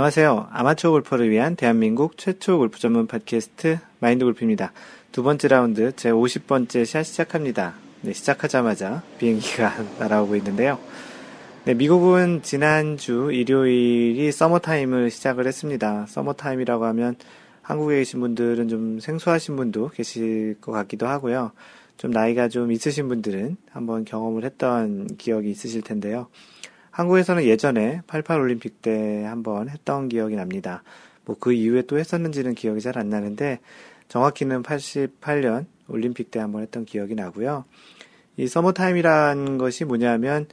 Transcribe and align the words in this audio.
안녕하세요. 0.00 0.48
아마추어 0.50 0.92
골퍼를 0.92 1.28
위한 1.28 1.56
대한민국 1.56 2.16
최초 2.16 2.56
골프 2.56 2.78
전문 2.78 3.06
팟캐스트 3.06 3.80
마인드 3.98 4.24
골프입니다. 4.24 4.72
두 5.12 5.22
번째 5.22 5.48
라운드 5.48 5.94
제 5.94 6.10
50번째 6.10 6.86
샷 6.86 7.02
시작합니다. 7.02 7.74
네, 8.00 8.14
시작하자마자 8.14 9.02
비행기가 9.18 9.74
날아오고 10.00 10.36
있는데요. 10.36 10.78
네, 11.66 11.74
미국은 11.74 12.40
지난주 12.42 13.28
일요일이 13.30 14.32
서머타임을 14.32 15.10
시작을 15.10 15.46
했습니다. 15.46 16.06
서머타임이라고 16.08 16.86
하면 16.86 17.16
한국에 17.60 17.96
계신 17.96 18.20
분들은 18.20 18.68
좀 18.68 19.00
생소하신 19.00 19.56
분도 19.56 19.90
계실 19.90 20.56
것 20.62 20.72
같기도 20.72 21.08
하고요. 21.08 21.52
좀 21.98 22.10
나이가 22.10 22.48
좀 22.48 22.72
있으신 22.72 23.06
분들은 23.08 23.58
한번 23.70 24.06
경험을 24.06 24.44
했던 24.44 25.08
기억이 25.18 25.50
있으실 25.50 25.82
텐데요. 25.82 26.28
한국에서는 27.00 27.44
예전에 27.44 28.02
88 28.06 28.40
올림픽 28.40 28.82
때 28.82 29.24
한번 29.24 29.68
했던 29.68 30.08
기억이 30.08 30.36
납니다. 30.36 30.82
뭐 31.24 31.36
그 31.40 31.52
이후에 31.52 31.82
또 31.82 31.98
했었는지는 31.98 32.54
기억이 32.54 32.80
잘 32.80 32.98
안 32.98 33.08
나는데 33.08 33.60
정확히는 34.08 34.62
88년 34.62 35.66
올림픽 35.88 36.30
때 36.30 36.40
한번 36.40 36.62
했던 36.62 36.84
기억이 36.84 37.14
나고요. 37.14 37.64
이 38.36 38.46
서머타임이란 38.48 39.58
것이 39.58 39.84
뭐냐면 39.84 40.46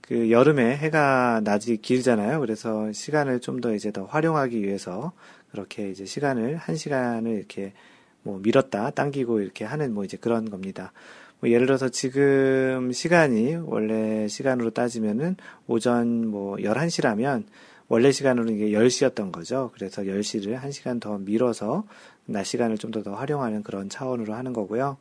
그 0.00 0.30
여름에 0.30 0.76
해가 0.76 1.40
낮이 1.44 1.76
길잖아요. 1.78 2.40
그래서 2.40 2.92
시간을 2.92 3.40
좀 3.40 3.60
더 3.60 3.74
이제 3.74 3.92
더 3.92 4.04
활용하기 4.04 4.62
위해서 4.62 5.12
그렇게 5.50 5.90
이제 5.90 6.04
시간을 6.04 6.56
한 6.56 6.76
시간을 6.76 7.30
이렇게 7.32 7.72
뭐 8.22 8.38
밀었다 8.38 8.90
당기고 8.90 9.40
이렇게 9.40 9.64
하는 9.64 9.94
뭐 9.94 10.04
이제 10.04 10.16
그런 10.16 10.48
겁니다. 10.50 10.92
뭐 11.42 11.50
예를 11.50 11.66
들어서 11.66 11.88
지금 11.88 12.92
시간이 12.92 13.56
원래 13.64 14.28
시간으로 14.28 14.70
따지면은 14.70 15.36
오전 15.66 16.28
뭐 16.28 16.54
11시라면 16.58 17.44
원래 17.88 18.12
시간으로는 18.12 18.54
이게 18.54 18.70
10시였던 18.70 19.32
거죠. 19.32 19.72
그래서 19.74 20.02
10시를 20.02 20.56
1시간 20.60 21.00
더 21.00 21.18
밀어서 21.18 21.84
낮 22.26 22.44
시간을 22.44 22.78
좀 22.78 22.92
더 22.92 23.02
더 23.02 23.14
활용하는 23.16 23.64
그런 23.64 23.88
차원으로 23.88 24.34
하는 24.34 24.52
거고요. 24.52 24.98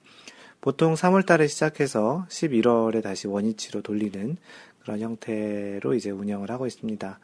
보통 0.62 0.95
3월 0.95 1.28
달에 1.28 1.45
시작해서 1.45 2.25
11월에 2.30 3.03
다시 3.03 3.28
원위치로 3.28 3.84
돌리는 3.84 4.38
그런 4.81 5.00
형태로 5.00 5.94
이제 5.94 6.09
운영을 6.09 6.50
하고 6.50 6.66
있습니다. 6.66 7.19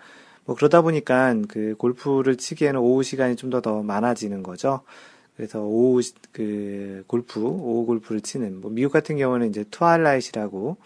뭐 0.45 0.55
그러다 0.55 0.83
보니까 0.83 1.35
그 1.49 1.73
골프를 1.79 2.35
치기에는 2.37 2.79
오후 2.79 3.01
시간이 3.01 3.35
좀 3.35 3.49
더더 3.49 3.81
많아지는 3.81 4.43
거죠. 4.43 4.81
그래서 5.37 5.61
오후 5.61 6.01
그 6.31 7.03
골프 7.07 7.39
오후 7.39 7.85
골프를 7.85 8.21
치는 8.21 8.59
뭐 8.59 8.71
미국 8.71 8.91
같은 8.91 9.17
경우는 9.17 9.49
이제 9.49 9.63
twilight이라고 9.69 10.77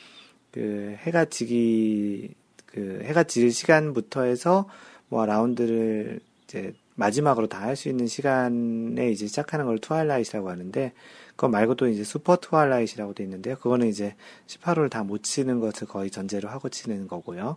그 0.52 0.96
해가 1.00 1.26
지기 1.26 2.34
그 2.66 3.02
해가 3.04 3.24
질 3.24 3.52
시간부터 3.52 4.24
해서 4.24 4.68
뭐 5.08 5.26
라운드를 5.26 6.20
이제 6.44 6.74
마지막으로 6.96 7.48
다 7.48 7.62
할 7.62 7.76
수 7.78 7.88
있는 7.90 8.08
시간에 8.08 9.10
이제 9.10 9.26
시작하는 9.26 9.66
걸 9.66 9.80
twilight이라고 9.80 10.50
하는데 10.50 10.92
그거 11.30 11.48
말고도 11.48 11.88
이제 11.88 12.04
super 12.04 12.36
twilight이라고 12.36 13.14
돼 13.14 13.24
있는데요. 13.24 13.56
그거는 13.56 13.88
이제 13.88 14.16
18홀 14.48 14.90
다 14.90 15.04
못 15.04 15.24
치는 15.24 15.62
것을 15.62 15.88
거의 15.88 16.12
전제로 16.12 16.50
하고 16.50 16.68
치는 16.68 17.08
거고요. 17.08 17.56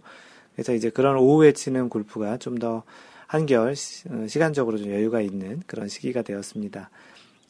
그래서 0.55 0.73
이제 0.73 0.91
그런 0.91 1.17
오후에 1.17 1.53
치는 1.53 1.89
골프가 1.89 2.37
좀더 2.39 2.85
한결 3.35 3.75
어, 4.11 4.27
시간적으로 4.29 4.79
좀 4.79 4.91
여유가 4.93 5.21
있는 5.21 5.61
그런 5.67 5.89
시기가 5.89 6.23
되었습니다. 6.23 6.89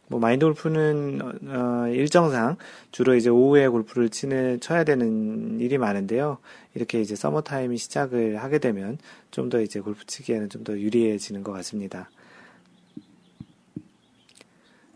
뭐 0.08 0.18
마인드 0.18 0.46
골프는 0.46 1.20
어, 1.48 1.88
일정상 1.88 2.56
주로 2.90 3.14
이제 3.14 3.28
오후에 3.28 3.68
골프를 3.68 4.08
치는 4.08 4.60
쳐야 4.60 4.84
되는 4.84 5.60
일이 5.60 5.76
많은데요. 5.76 6.38
이렇게 6.74 7.02
이제 7.02 7.14
서머 7.14 7.42
타임이 7.42 7.76
시작을 7.76 8.42
하게 8.42 8.58
되면 8.60 8.96
좀 9.30 9.50
더 9.50 9.60
이제 9.60 9.80
골프 9.80 10.06
치기에는 10.06 10.48
좀 10.48 10.64
더 10.64 10.72
유리해지는 10.78 11.42
것 11.42 11.52
같습니다. 11.52 12.08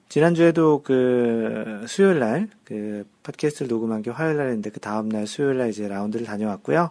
지난주에도 0.08 0.82
그 0.82 1.84
수요일 1.86 2.18
날 2.18 2.48
그 2.64 3.06
팟캐스트를 3.24 3.68
녹음한 3.68 4.00
게 4.00 4.10
화요일 4.10 4.38
날인데 4.38 4.70
그 4.70 4.80
다음 4.80 5.10
날 5.10 5.26
수요일 5.26 5.58
날 5.58 5.68
이제 5.68 5.86
라운드를 5.86 6.24
다녀왔고요. 6.24 6.90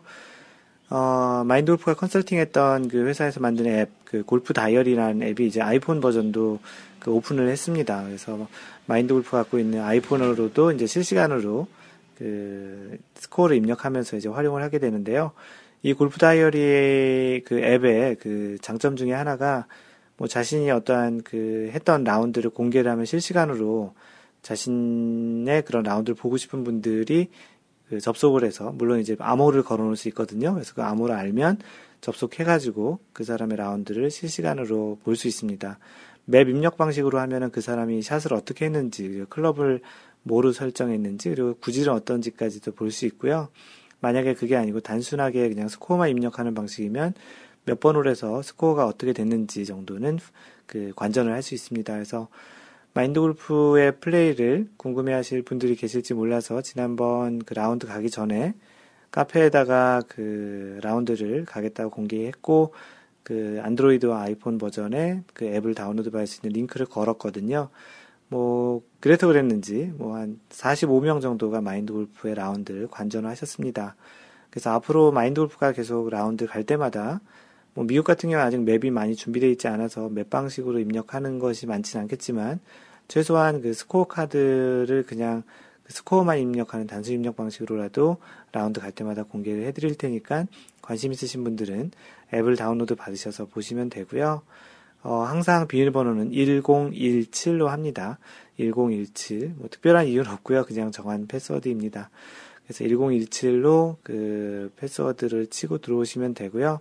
어, 0.89 1.43
마인드 1.45 1.71
골프가 1.71 1.93
컨설팅 1.95 2.39
했던 2.39 2.87
그 2.87 3.05
회사에서 3.05 3.39
만든 3.41 3.65
앱, 3.67 3.89
그 4.05 4.23
골프 4.23 4.53
다이어리라는 4.53 5.21
앱이 5.21 5.47
이제 5.47 5.61
아이폰 5.61 5.99
버전도 5.99 6.59
그 6.99 7.11
오픈을 7.11 7.49
했습니다. 7.49 8.03
그래서 8.03 8.47
마인드 8.85 9.13
골프 9.13 9.31
갖고 9.31 9.59
있는 9.59 9.81
아이폰으로도 9.81 10.71
이제 10.71 10.87
실시간으로 10.87 11.67
그 12.17 12.97
스코어를 13.15 13.57
입력하면서 13.57 14.17
이제 14.17 14.29
활용을 14.29 14.63
하게 14.63 14.79
되는데요. 14.79 15.31
이 15.83 15.93
골프 15.93 16.17
다이어리 16.19 17.43
그 17.45 17.59
앱의 17.59 18.15
그 18.15 18.57
장점 18.61 18.95
중에 18.95 19.11
하나가 19.11 19.67
뭐 20.15 20.27
자신이 20.27 20.71
어떠한 20.71 21.21
그 21.23 21.69
했던 21.73 22.03
라운드를 22.03 22.49
공개를 22.49 22.89
하면 22.91 23.05
실시간으로 23.05 23.93
자신의 24.41 25.63
그런 25.65 25.83
라운드를 25.83 26.15
보고 26.15 26.37
싶은 26.37 26.63
분들이 26.63 27.29
그 27.89 27.99
접속을 27.99 28.43
해서 28.43 28.71
물론 28.71 28.99
이제 28.99 29.15
암호를 29.19 29.63
걸어놓을 29.63 29.95
수 29.95 30.07
있거든요. 30.09 30.53
그래서 30.53 30.73
그 30.73 30.83
암호를 30.83 31.15
알면 31.15 31.59
접속해가지고 32.01 32.99
그 33.13 33.23
사람의 33.23 33.57
라운드를 33.57 34.11
실시간으로 34.11 34.99
볼 35.03 35.15
수 35.15 35.27
있습니다. 35.27 35.79
map 36.25 36.49
입력 36.49 36.77
방식으로 36.77 37.19
하면은 37.19 37.51
그 37.51 37.61
사람이 37.61 38.01
샷을 38.01 38.33
어떻게 38.33 38.65
했는지, 38.65 39.25
클럽을 39.29 39.81
뭐로 40.23 40.51
설정했는지, 40.51 41.29
그리고 41.29 41.55
구질은 41.55 41.93
어떤지까지도 41.93 42.73
볼 42.73 42.91
수 42.91 43.05
있고요. 43.05 43.47
만약에 44.01 44.33
그게 44.33 44.55
아니고 44.57 44.81
단순하게 44.81 45.49
그냥 45.49 45.69
스코어만 45.69 46.09
입력하는 46.09 46.53
방식이면 46.53 47.13
몇 47.65 47.79
번을 47.79 48.07
해서 48.07 48.41
스코어가 48.41 48.85
어떻게 48.85 49.13
됐는지 49.13 49.65
정도는 49.65 50.19
그 50.65 50.91
관전을 50.95 51.31
할 51.33 51.41
수 51.41 51.55
있습니다. 51.55 51.93
그래서 51.93 52.27
마인드 52.97 53.19
골프의 53.19 53.99
플레이를 53.99 54.69
궁금해 54.75 55.13
하실 55.13 55.43
분들이 55.43 55.75
계실지 55.75 56.15
몰라서 56.15 56.63
지난번 56.63 57.37
그 57.37 57.53
라운드 57.53 57.85
가기 57.85 58.09
전에 58.09 58.55
카페에다가 59.11 60.01
그 60.07 60.79
라운드를 60.81 61.45
가겠다고 61.45 61.91
공개했고 61.91 62.73
그 63.21 63.59
안드로이드와 63.61 64.23
아이폰 64.23 64.57
버전의 64.57 65.21
그 65.35 65.45
앱을 65.45 65.75
다운로드 65.75 66.09
받을 66.09 66.25
수 66.25 66.39
있는 66.41 66.59
링크를 66.59 66.87
걸었거든요. 66.87 67.69
뭐 68.29 68.81
그래서 68.99 69.27
그랬는지 69.27 69.93
뭐 69.95 70.15
한 70.15 70.39
45명 70.49 71.21
정도가 71.21 71.61
마인드 71.61 71.93
골프의 71.93 72.33
라운드를 72.33 72.87
관전을 72.89 73.29
하셨습니다. 73.29 73.95
그래서 74.49 74.71
앞으로 74.71 75.11
마인드 75.11 75.39
골프가 75.39 75.71
계속 75.71 76.09
라운드 76.09 76.47
갈 76.47 76.63
때마다 76.63 77.21
뭐 77.77 77.85
미국 77.85 78.05
같은 78.05 78.31
경우는 78.31 78.43
아직 78.43 78.59
map이 78.63 78.89
많이 78.89 79.15
준비되어 79.15 79.51
있지 79.51 79.67
않아서 79.67 80.09
map 80.09 80.31
방식으로 80.31 80.79
입력하는 80.79 81.37
것이 81.37 81.67
많지는 81.67 82.01
않겠지만 82.01 82.59
최소한 83.07 83.61
그 83.61 83.71
스코어 83.71 84.05
카드를 84.05 85.03
그냥 85.05 85.43
그 85.83 85.93
스코어만 85.93 86.39
입력하는 86.39 86.87
단순 86.87 87.13
입력 87.13 87.35
방식으로라도 87.35 88.17
라운드 88.51 88.81
갈 88.81 88.91
때마다 88.91 89.21
공개를 89.21 89.63
해드릴 89.65 89.93
테니까 89.93 90.47
관심 90.81 91.11
있으신 91.11 91.43
분들은 91.43 91.91
앱을 92.33 92.55
다운로드 92.55 92.95
받으셔서 92.95 93.45
보시면 93.45 93.91
되고요. 93.91 94.41
어, 95.03 95.19
항상 95.21 95.67
비밀번호는 95.67 96.31
1017로 96.31 97.67
합니다. 97.67 98.17
1017. 98.57 99.53
뭐 99.55 99.69
특별한 99.69 100.07
이유는 100.07 100.31
없고요. 100.31 100.65
그냥 100.65 100.91
정한 100.91 101.27
패스워드입니다. 101.27 102.09
그래서 102.63 102.83
1017로 102.85 103.97
그 104.01 104.71
패스워드를 104.77 105.45
치고 105.51 105.77
들어오시면 105.77 106.33
되고요. 106.33 106.79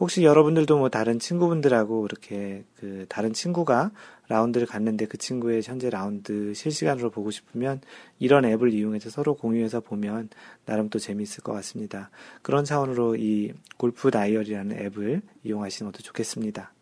혹시 0.00 0.24
여러분들도 0.24 0.76
뭐 0.76 0.88
다른 0.88 1.18
친구분들하고 1.18 2.06
이렇게 2.06 2.64
그 2.80 3.06
다른 3.08 3.32
친구가 3.32 3.92
라운드를 4.28 4.66
갔는데 4.66 5.06
그 5.06 5.18
친구의 5.18 5.62
현재 5.62 5.90
라운드 5.90 6.52
실시간으로 6.54 7.10
보고 7.10 7.30
싶으면 7.30 7.80
이런 8.18 8.44
앱을 8.44 8.72
이용해서 8.72 9.10
서로 9.10 9.34
공유해서 9.34 9.80
보면 9.80 10.30
나름 10.64 10.88
또 10.88 10.98
재미있을 10.98 11.44
것 11.44 11.52
같습니다. 11.52 12.10
그런 12.42 12.64
차원으로 12.64 13.16
이 13.16 13.52
골프 13.76 14.10
다이어리라는 14.10 14.78
앱을 14.86 15.22
이용하시는 15.44 15.92
것도 15.92 16.02
좋겠습니다. 16.02 16.72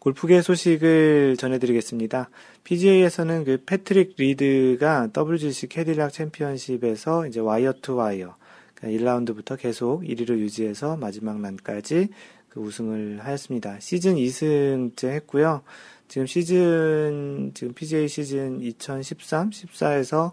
골프계 0.00 0.40
소식을 0.40 1.36
전해드리겠습니다. 1.36 2.30
PGA에서는 2.64 3.44
그 3.44 3.62
패트릭 3.66 4.14
리드가 4.16 5.10
WGC 5.14 5.68
캐딜락 5.68 6.12
챔피언십에서 6.12 7.26
이제 7.26 7.40
와이어 7.40 7.74
투 7.82 7.96
와이어 7.96 8.34
1라운드부터 8.82 9.58
계속 9.58 10.02
1위를 10.02 10.38
유지해서 10.38 10.96
마지막 10.96 11.40
날까지 11.40 12.08
그 12.48 12.60
우승을 12.60 13.20
하였습니다. 13.24 13.78
시즌 13.80 14.16
2승째 14.16 15.08
했고요. 15.08 15.62
지금 16.08 16.26
시즌 16.26 17.52
지금 17.54 17.72
PGA 17.74 18.08
시즌 18.08 18.60
2013, 18.60 19.50
14에서 19.50 20.32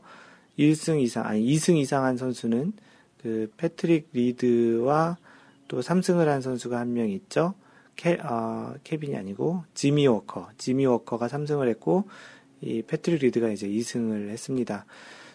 1승 0.57 0.99
이상 1.01 1.25
아니 1.27 1.45
2승 1.45 1.77
이상한 1.77 2.17
선수는 2.17 2.73
그 3.21 3.51
패트릭 3.57 4.09
리드와 4.13 5.17
또 5.67 5.81
3승을 5.81 6.25
한 6.25 6.41
선수가 6.41 6.79
한 6.79 6.93
명 6.93 7.09
있죠. 7.09 7.53
캐, 7.95 8.13
어, 8.23 8.75
케빈이 8.83 9.15
아니고 9.15 9.63
지미 9.73 10.07
워커. 10.07 10.49
지미 10.57 10.85
워커가 10.85 11.27
3승을 11.27 11.67
했고 11.69 12.07
이 12.61 12.81
패트릭 12.81 13.21
리드가 13.21 13.49
이제 13.49 13.67
2승을 13.67 14.29
했습니다. 14.29 14.85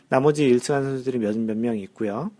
나머지 0.09 0.51
1승한 0.51 0.83
선수들이 0.83 1.19
몇 1.19 1.37
몇 1.37 1.57
명 1.57 1.79
있고요. 1.79 2.31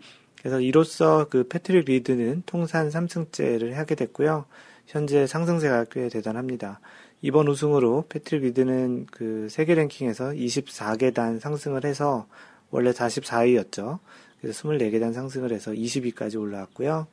그래서 0.43 0.59
이로써 0.59 1.25
그 1.29 1.47
패트릭 1.47 1.85
리드는 1.85 2.43
통산 2.45 2.89
3승째를 2.89 3.71
하게 3.75 3.95
됐고요. 3.95 4.43
현재 4.85 5.25
상승세가 5.25 5.85
꽤 5.85 6.09
대단합니다. 6.09 6.81
이번 7.21 7.47
우승으로 7.47 8.03
패트릭 8.09 8.43
리드는 8.43 9.07
그 9.09 9.47
세계 9.49 9.73
랭킹에서 9.73 10.31
24계단 10.31 11.39
상승을 11.39 11.85
해서 11.85 12.27
원래 12.71 12.91
44위였죠. 12.91 13.99
그래서 14.41 14.67
24계단 14.67 15.13
상승을 15.13 15.53
해서 15.53 15.71
20위까지 15.71 16.37
올라왔고요. 16.37 17.07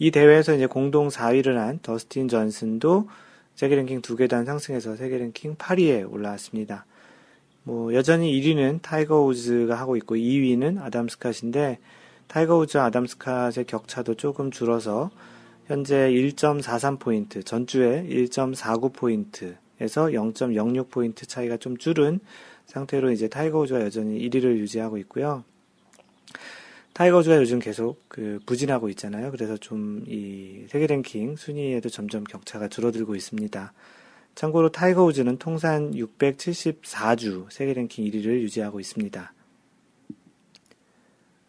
이 0.00 0.10
대회에서 0.10 0.56
이제 0.56 0.66
공동 0.66 1.06
4위를 1.06 1.54
한 1.54 1.78
더스틴 1.80 2.26
존슨도 2.26 3.08
세계 3.54 3.76
랭킹 3.76 4.02
2계단 4.02 4.46
상승해서 4.46 4.96
세계 4.96 5.18
랭킹 5.18 5.54
8위에 5.54 6.12
올라왔습니다. 6.12 6.86
뭐 7.62 7.94
여전히 7.94 8.32
1위는 8.32 8.82
타이거 8.82 9.22
우즈가 9.22 9.76
하고 9.76 9.96
있고 9.96 10.16
2위는 10.16 10.82
아담 10.82 11.06
스캇인데 11.06 11.76
타이거 12.32 12.56
우즈와 12.56 12.86
아담 12.86 13.04
스캇의 13.04 13.66
격차도 13.66 14.14
조금 14.14 14.50
줄어서 14.50 15.10
현재 15.66 16.10
1.43포인트, 16.10 17.44
전주에 17.44 18.06
1.49포인트에서 18.08 19.54
0.06포인트 19.78 21.28
차이가 21.28 21.58
좀 21.58 21.76
줄은 21.76 22.20
상태로 22.64 23.10
이제 23.10 23.28
타이거 23.28 23.58
우즈가 23.58 23.82
여전히 23.82 24.18
1위를 24.30 24.56
유지하고 24.56 24.96
있고요. 24.96 25.44
타이거 26.94 27.18
우즈가 27.18 27.36
요즘 27.36 27.58
계속 27.58 28.00
그 28.08 28.40
부진하고 28.46 28.88
있잖아요. 28.88 29.30
그래서 29.30 29.58
좀 29.58 30.04
이 30.08 30.64
세계 30.68 30.86
랭킹 30.86 31.36
순위에도 31.36 31.90
점점 31.90 32.24
격차가 32.24 32.68
줄어들고 32.68 33.14
있습니다. 33.14 33.74
참고로 34.36 34.70
타이거 34.70 35.04
우즈는 35.04 35.36
통산 35.36 35.90
674주 35.92 37.50
세계 37.50 37.74
랭킹 37.74 38.06
1위를 38.06 38.40
유지하고 38.40 38.80
있습니다. 38.80 39.34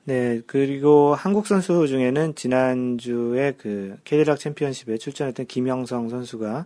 네, 0.05 0.41
그리고 0.47 1.15
한국 1.15 1.47
선수 1.47 1.87
중에는 1.87 2.35
지난주에 2.35 3.53
그 3.57 3.95
캐딜락 4.03 4.37
챔피언십에 4.37 4.97
출전했던 4.97 5.45
김형성 5.45 6.09
선수가 6.09 6.65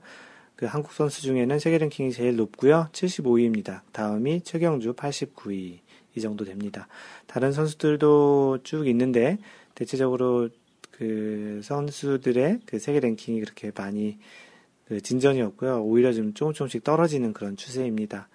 그 0.56 0.66
한국 0.66 0.92
선수 0.92 1.22
중에는 1.22 1.60
세계 1.60 1.78
랭킹이 1.78 2.14
제일 2.14 2.36
높고요. 2.36 2.90
75위입니다. 2.94 3.82
다음이 3.92 4.42
최경주 4.42 4.94
89위 4.94 5.78
이 6.16 6.20
정도 6.20 6.46
됩니다. 6.46 6.88
다른 7.28 7.52
선수들도 7.52 8.60
쭉 8.64 8.88
있는데 8.88 9.38
대체적으로 9.76 10.50
그 10.90 11.60
선수들의 11.64 12.62
그 12.66 12.80
세계 12.80 13.00
랭킹이 13.00 13.40
그렇게 13.42 13.72
많이 13.76 14.18
그 14.88 15.00
진전이 15.00 15.44
없고요. 15.44 15.84
오히려 15.84 16.12
좀 16.12 16.34
조금 16.34 16.54
조금씩 16.54 16.84
떨어지는 16.84 17.34
그런 17.34 17.56
추세입니다. 17.56 18.30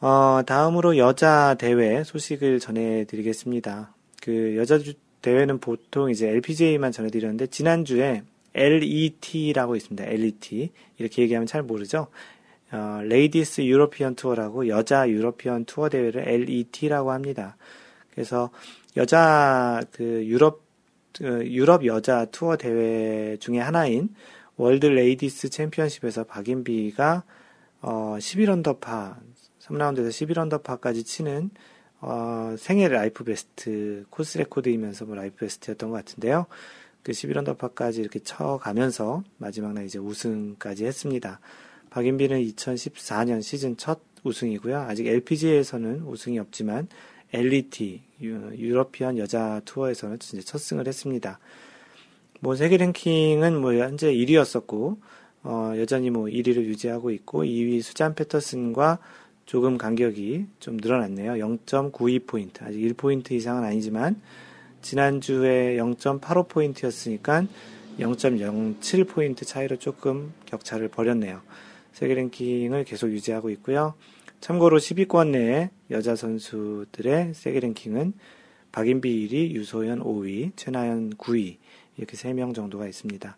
어, 0.00 0.42
다음으로 0.46 0.96
여자 0.96 1.56
대회 1.58 2.04
소식을 2.04 2.60
전해드리겠습니다. 2.60 3.94
그 4.22 4.56
여자 4.56 4.78
대회는 5.22 5.58
보통 5.58 6.10
이제 6.10 6.28
LPGA만 6.28 6.92
전해드렸는데 6.92 7.48
지난주에 7.48 8.22
LET라고 8.54 9.74
있습니다. 9.74 10.04
LET 10.04 10.70
이렇게 10.98 11.22
얘기하면 11.22 11.46
잘 11.46 11.62
모르죠. 11.62 12.06
어, 12.70 13.00
Ladies 13.02 13.62
European 13.62 14.14
Tour라고 14.14 14.68
여자 14.68 15.08
European 15.08 15.64
투어 15.64 15.88
대회를 15.88 16.28
LET라고 16.28 17.10
합니다. 17.10 17.56
그래서 18.12 18.50
여자 18.96 19.80
그 19.90 20.24
유럽 20.26 20.62
그 21.12 21.44
유럽 21.48 21.84
여자 21.86 22.24
투어 22.26 22.56
대회 22.56 23.36
중에 23.38 23.58
하나인 23.58 24.10
World 24.56 24.86
Ladies 24.86 25.50
챔피언십에서 25.50 26.24
박인비가 26.24 27.24
어, 27.80 28.16
11언더파 28.18 29.16
3라운드에서 29.68 30.08
11언더파까지 30.08 31.04
치는 31.04 31.50
어, 32.00 32.54
생애 32.58 32.88
life 32.88 33.24
best 33.24 34.04
코스 34.10 34.38
레코드이면서 34.38 35.04
뭐 35.04 35.16
life 35.16 35.36
best였던 35.36 35.90
것 35.90 35.96
같은데요. 35.96 36.46
그 37.02 37.12
11언더파까지 37.12 37.98
이렇게 37.98 38.18
쳐가면서 38.20 39.24
마지막 39.38 39.72
날 39.72 39.86
이제 39.86 39.98
우승까지 39.98 40.84
했습니다. 40.84 41.40
박인비는 41.90 42.40
2014년 42.40 43.42
시즌 43.42 43.76
첫 43.76 44.00
우승이고요. 44.24 44.78
아직 44.78 45.06
LPGA에서는 45.06 46.02
우승이 46.02 46.38
없지만 46.38 46.88
LET 47.32 48.02
유러피안 48.20 49.18
여자 49.18 49.60
투어에서는 49.64 50.16
이제 50.16 50.40
첫 50.40 50.58
승을 50.58 50.86
했습니다. 50.86 51.38
뭐 52.40 52.54
세계 52.54 52.76
랭킹은 52.76 53.60
뭐 53.60 53.74
현재 53.74 54.12
1위였었고 54.12 54.98
어, 55.44 55.72
여전히 55.76 56.10
뭐 56.10 56.24
1위를 56.26 56.56
유지하고 56.56 57.10
있고 57.10 57.44
2위 57.44 57.82
수잔 57.82 58.14
패터슨과 58.14 58.98
조금 59.48 59.78
간격이 59.78 60.44
좀 60.60 60.76
늘어났네요. 60.76 61.32
0.92포인트. 61.32 62.62
아직 62.64 62.80
1포인트 62.80 63.30
이상은 63.32 63.64
아니지만, 63.64 64.20
지난주에 64.82 65.78
0.85포인트였으니까 65.78 67.48
0.07포인트 67.98 69.46
차이로 69.46 69.78
조금 69.78 70.34
격차를 70.44 70.88
벌였네요. 70.88 71.40
세계 71.92 72.12
랭킹을 72.12 72.84
계속 72.84 73.08
유지하고 73.08 73.48
있고요. 73.48 73.94
참고로 74.42 74.76
10위권 74.76 75.30
내에 75.30 75.70
여자 75.90 76.14
선수들의 76.14 77.32
세계 77.32 77.60
랭킹은 77.60 78.12
박인비 78.70 79.28
1위, 79.30 79.52
유소연 79.52 80.00
5위, 80.00 80.52
최나연 80.56 81.14
9위, 81.14 81.56
이렇게 81.96 82.18
3명 82.18 82.54
정도가 82.54 82.86
있습니다. 82.86 83.34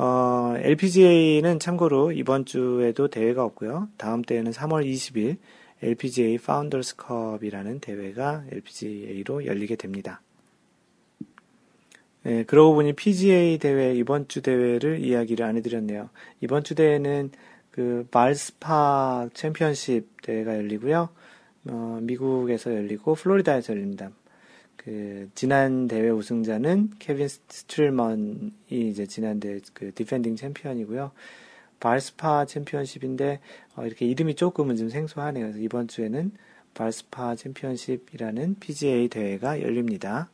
어, 0.00 0.54
LPGA는 0.58 1.58
참고로 1.58 2.12
이번 2.12 2.44
주에도 2.44 3.08
대회가 3.08 3.42
없고요. 3.42 3.88
다음 3.96 4.22
대회는 4.22 4.52
3월 4.52 4.86
20일 4.86 5.38
LPGA 5.82 6.38
파운더스 6.38 6.94
컵이라는 6.94 7.80
대회가 7.80 8.44
LPGA로 8.52 9.44
열리게 9.44 9.74
됩니다. 9.74 10.22
네, 12.22 12.44
그러고 12.44 12.74
보니 12.74 12.92
PGA 12.92 13.58
대회 13.58 13.92
이번 13.92 14.28
주 14.28 14.40
대회를 14.40 15.00
이야기를 15.00 15.44
안 15.44 15.56
해드렸네요. 15.56 16.10
이번 16.42 16.62
주 16.62 16.76
대회는 16.76 17.32
그 17.72 18.06
발스파 18.12 19.28
챔피언십 19.34 20.22
대회가 20.22 20.54
열리고요. 20.54 21.08
어, 21.70 21.98
미국에서 22.02 22.72
열리고 22.72 23.16
플로리다에서 23.16 23.72
열립니다. 23.72 24.10
그 24.88 25.28
지난 25.34 25.86
대회 25.86 26.08
우승자는 26.08 26.92
케빈 26.98 27.28
스트릴먼이 27.28 28.50
이제 28.70 29.04
지난 29.04 29.38
대회 29.38 29.60
그 29.74 29.92
defending 29.92 30.34
챔피언이고요. 30.34 31.10
발스파 31.78 32.46
챔피언십인데 32.46 33.40
어, 33.76 33.84
이렇게 33.84 34.06
이름이 34.06 34.34
조금은 34.34 34.76
좀 34.76 34.88
생소하네요. 34.88 35.44
그래서 35.44 35.58
이번 35.58 35.88
주에는 35.88 36.32
발스파 36.72 37.36
챔피언십이라는 37.36 38.56
PGA 38.60 39.08
대회가 39.08 39.60
열립니다. 39.60 40.30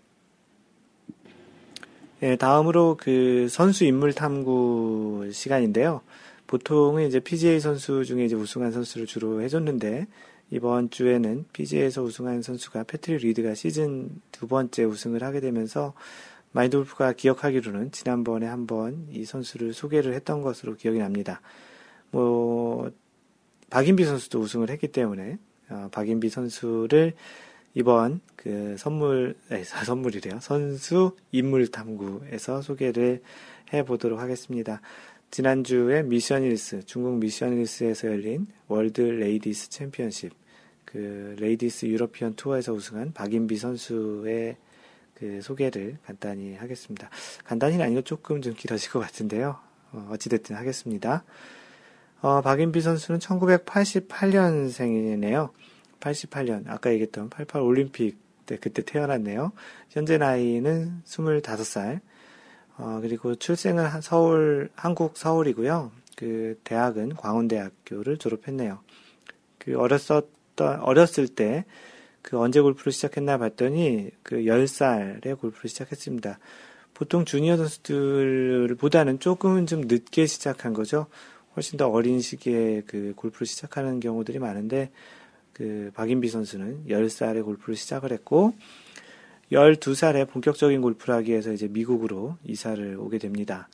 예, 2.23 2.37
다음으로 2.37 2.97
그 2.97 3.49
선수 3.51 3.85
인물 3.85 4.13
탐구 4.13 5.31
시간인데요. 5.33 6.01
보통은 6.47 7.09
이제 7.09 7.19
PGA 7.19 7.59
선수 7.59 8.05
중에 8.05 8.25
이제 8.25 8.37
우승한 8.37 8.71
선수를 8.71 9.09
주로 9.09 9.43
해줬는데 9.43 10.07
이번 10.51 10.91
주에는 10.91 11.47
PGA에서 11.53 12.03
우승한 12.03 12.43
선수가 12.43 12.85
패트릭 12.85 13.23
리드가 13.23 13.55
시즌 13.55 14.21
두 14.31 14.47
번째 14.47 14.85
우승을 14.85 15.23
하게 15.23 15.41
되면서 15.41 15.95
마인드골프가 16.53 17.15
기억하기로는 17.15 17.91
지난번에 17.91 18.47
한번 18.47 19.09
이 19.11 19.25
선수를 19.25 19.73
소개를 19.75 20.15
했던 20.15 20.43
것으로 20.43 20.77
기억이 20.77 20.99
납니다. 20.99 21.41
뭐 22.11 22.91
박인비 23.71 24.05
선수도 24.05 24.39
우승을 24.39 24.71
했기 24.71 24.87
때문에 24.89 25.39
어, 25.69 25.89
박인비 25.91 26.29
선수를 26.29 27.15
이번 27.75 28.21
그 28.37 28.77
선물 28.79 29.37
에, 29.51 29.65
선물이래요 29.67 30.39
선수 30.41 31.17
인물 31.33 31.67
탐구에서 31.69 32.63
소개를 32.63 33.23
해 33.73 33.85
보도록 33.85 34.21
하겠습니다. 34.21 34.81
지난주에 35.35 36.05
미션힐스, 36.05 36.87
중국 36.87 37.19
미션힐스에서 37.19 38.07
열린 38.07 38.47
World 38.69 39.01
Ladies 39.01 39.69
챔피언십, 39.69 40.33
그 40.85 41.35
Ladies 41.41 41.87
European 41.87 42.37
Tour에서 42.37 42.73
우승한 42.73 43.13
박인비 43.13 43.57
선수의 43.57 44.57
그 45.15 45.43
소개를 45.43 45.99
간단히 46.07 46.55
하겠습니다. 46.55 47.11
간단히는 47.47 47.85
아니고 47.85 48.03
조금 48.03 48.43
좀 48.43 48.55
길어질 48.55 48.93
것 48.93 49.01
같은데요. 49.01 49.59
어, 49.91 50.09
어찌됐든 50.13 50.55
하겠습니다. 50.55 51.25
어, 52.21 52.41
박인비 52.41 52.81
선수는 52.81 53.19
1988년생이네요. 53.19 55.51
88년, 55.99 56.69
아까 56.69 56.93
얘기했던 56.93 57.29
88 57.29 57.61
올림픽 57.61 58.19
때 58.47 58.57
그때 58.57 58.83
태어났네요. 58.83 59.51
현재 59.91 60.17
나이는 60.17 61.03
25살. 61.05 62.03
어, 62.77 62.99
그리고 63.01 63.35
출생은 63.35 64.01
서울, 64.01 64.71
한국 64.75 65.17
서울이고요. 65.17 65.93
그 66.17 66.59
대학은 66.65 67.17
광운대학교를 67.17 68.19
졸업했네요. 68.19 68.81
그 69.59 69.79
어렸었던, 69.79 70.81
어렸을 70.81 71.29
때 71.29 71.65
그 72.25 72.39
언제 72.41 72.59
골프를 72.59 72.91
시작했나 72.91 73.37
봤더니 73.37 74.11
그 74.23 74.37
10살에 74.37 75.39
골프를 75.39 75.69
시작했습니다. 75.69 76.39
보통 76.95 77.27
주니어 77.27 77.59
선수들보다는 77.59 79.21
조금은 79.21 79.67
좀 79.67 79.83
늦게 79.83 80.25
시작한 80.25 80.73
거죠. 80.73 81.07
훨씬 81.55 81.77
더 81.77 81.89
어린 81.91 82.23
시기에 82.23 82.85
그 82.87 83.13
골프를 83.15 83.47
시작하는 83.47 84.01
경우들이 84.01 84.39
많은데 84.39 84.91
그 85.53 85.91
박인비 85.95 86.29
선수는 86.29 86.87
10살에 86.89 87.45
골프를 87.45 87.77
시작을 87.77 88.11
했고 88.11 88.55
12살에 89.55 90.29
본격적인 90.29 90.81
골프를 90.81 91.15
하기 91.17 91.31
위해서 91.31 91.53
이제 91.53 91.69
미국으로 91.69 92.37
이사를 92.45 92.97
오게 92.99 93.19
됩니다. 93.19 93.69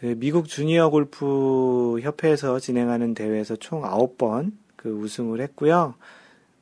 그 0.00 0.14
미국 0.18 0.46
주니어 0.46 0.90
골프 0.90 1.98
협회에서 2.00 2.60
진행하는 2.60 3.14
대회에서 3.14 3.56
총 3.56 3.82
9번 3.82 4.52
그 4.76 4.90
우승을 4.90 5.40
했고요. 5.40 5.94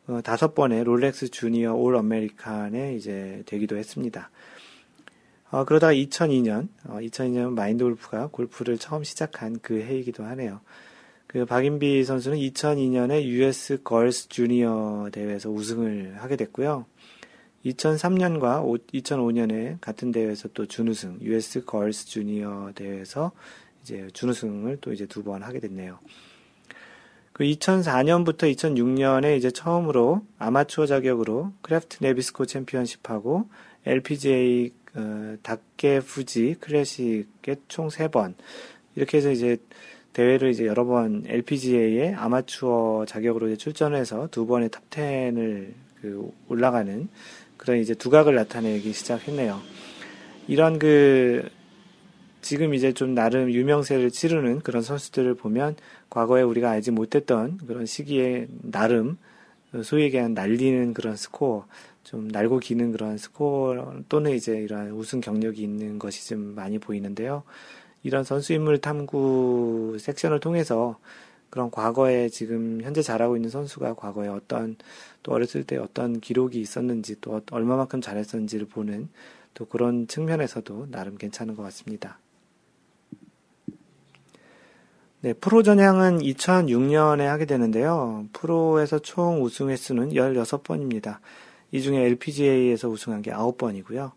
어, 0.06 0.20
다섯 0.22 0.54
번의 0.54 0.84
롤렉스 0.84 1.30
주니어 1.30 1.74
All 1.74 1.96
American에 1.96 2.94
이제 2.94 3.42
되기도 3.46 3.76
했습니다. 3.76 4.30
어, 5.50 5.64
그러다가 5.64 5.92
2002년, 5.92 6.68
어, 6.86 6.98
2002년 7.00 7.54
마인드 7.54 7.82
골프가 7.84 8.28
골프를 8.28 8.78
처음 8.78 9.02
시작한 9.02 9.58
그 9.62 9.80
해이기도 9.80 10.24
하네요. 10.24 10.60
그 11.26 11.44
박인비 11.44 12.04
선수는 12.04 12.38
2002년에 12.38 13.22
US 13.24 13.82
Girls 13.82 14.28
주니어 14.28 15.08
대회에서 15.10 15.50
우승을 15.50 16.16
하게 16.18 16.36
됐고요. 16.36 16.86
2003년과 17.64 18.62
2005년에 18.92 19.78
같은 19.80 20.12
대회에서 20.12 20.48
또 20.54 20.66
준우승, 20.66 21.18
US 21.22 21.64
Girls 21.64 22.06
주니어 22.06 22.72
대회에서 22.74 23.32
이제 23.82 24.08
준우승을 24.12 24.78
또 24.80 24.92
이제 24.92 25.06
두 25.06 25.22
번 25.22 25.42
하게 25.42 25.60
됐네요. 25.60 25.98
그 27.32 27.44
2004년부터 27.44 28.54
2006년에 28.54 29.36
이제 29.36 29.50
처음으로 29.50 30.24
아마추어 30.38 30.86
자격으로 30.86 31.52
크래프트 31.62 31.98
나비스코 32.00 32.46
챔피언십하고 32.46 33.48
LPGA 33.86 34.72
어, 34.94 35.36
다케후지 35.42 36.56
클래식에 36.60 37.56
총 37.66 37.88
3번 37.88 38.34
이렇게 38.94 39.18
해서 39.18 39.32
이제 39.32 39.56
대회를 40.12 40.50
이제 40.50 40.64
여러 40.64 40.84
번 40.84 41.24
LPGA의 41.26 42.14
아마추어 42.14 43.04
자격으로 43.08 43.48
이제 43.48 43.56
출전해서 43.56 44.28
두 44.30 44.46
번의 44.46 44.70
top 44.70 44.88
10을 44.90 45.72
그 46.00 46.30
올라가는 46.48 47.08
그런 47.64 47.78
이제 47.78 47.94
두각을 47.94 48.34
나타내기 48.34 48.92
시작했네요. 48.92 49.58
이런 50.48 50.78
그 50.78 51.48
지금 52.42 52.74
이제 52.74 52.92
좀 52.92 53.14
나름 53.14 53.50
유명세를 53.50 54.10
치르는 54.10 54.60
그런 54.60 54.82
선수들을 54.82 55.34
보면 55.36 55.76
과거에 56.10 56.42
우리가 56.42 56.70
알지 56.70 56.90
못했던 56.90 57.56
그런 57.56 57.86
시기에 57.86 58.48
나름 58.60 59.16
소위 59.82 60.02
얘기한 60.02 60.34
날리는 60.34 60.92
그런 60.92 61.16
스코어 61.16 61.66
좀 62.04 62.28
날고 62.28 62.58
기는 62.58 62.92
그런 62.92 63.16
스코어 63.16 64.02
또는 64.10 64.32
이제 64.32 64.58
이러한 64.58 64.90
우승 64.90 65.22
경력이 65.22 65.62
있는 65.62 65.98
것이 65.98 66.28
좀 66.28 66.54
많이 66.54 66.78
보이는데요. 66.78 67.44
이런 68.02 68.24
선수 68.24 68.52
인물 68.52 68.78
탐구 68.78 69.96
섹션을 69.98 70.40
통해서 70.40 70.98
그런 71.54 71.70
과거에 71.70 72.28
지금 72.30 72.80
현재 72.82 73.00
잘하고 73.00 73.36
있는 73.36 73.48
선수가 73.48 73.94
과거에 73.94 74.26
어떤 74.26 74.74
또 75.22 75.30
어렸을 75.30 75.62
때 75.62 75.76
어떤 75.76 76.18
기록이 76.18 76.60
있었는지 76.60 77.20
또 77.20 77.40
얼마만큼 77.48 78.00
잘했었는지를 78.00 78.66
보는 78.66 79.08
또 79.54 79.64
그런 79.64 80.08
측면에서도 80.08 80.88
나름 80.90 81.16
괜찮은 81.16 81.54
것 81.54 81.62
같습니다. 81.62 82.18
네, 85.20 85.32
프로 85.32 85.62
전향은 85.62 86.18
2006년에 86.18 87.20
하게 87.26 87.44
되는데요. 87.44 88.26
프로에서 88.32 88.98
총 88.98 89.44
우승 89.44 89.70
횟수는 89.70 90.08
16번입니다. 90.08 91.18
이 91.70 91.80
중에 91.80 92.00
LPGA에서 92.00 92.88
우승한 92.88 93.22
게 93.22 93.30
9번이고요. 93.30 94.10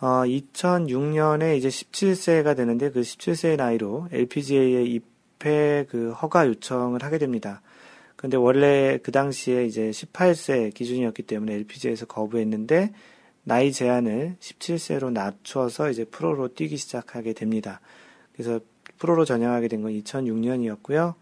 어, 0.00 0.06
2006년에 0.24 1.56
이제 1.56 1.66
17세가 1.66 2.56
되는데 2.56 2.92
그 2.92 3.00
17세의 3.00 3.56
나이로 3.56 4.06
LPGA에 4.12 4.84
입회 4.84 5.86
그 5.90 6.12
허가 6.12 6.46
요청을 6.46 7.02
하게 7.02 7.18
됩니다. 7.18 7.60
근데 8.16 8.36
원래 8.36 8.98
그 9.02 9.12
당시에 9.12 9.66
이제 9.66 9.90
18세 9.90 10.72
기준이었기 10.72 11.24
때문에 11.24 11.54
LPGA에서 11.54 12.06
거부했는데 12.06 12.92
나이 13.42 13.72
제한을 13.72 14.36
17세로 14.40 15.12
낮춰서 15.12 15.90
이제 15.90 16.04
프로로 16.04 16.54
뛰기 16.54 16.76
시작하게 16.78 17.34
됩니다. 17.34 17.80
그래서 18.32 18.60
프로로 18.98 19.24
전향하게 19.24 19.68
된 19.68 19.82
건 19.82 19.92
2006년이었고요. 19.92 21.14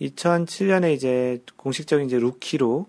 2007년에 0.00 0.92
이제 0.94 1.40
공식적인 1.56 2.06
이제 2.06 2.18
루키로 2.18 2.86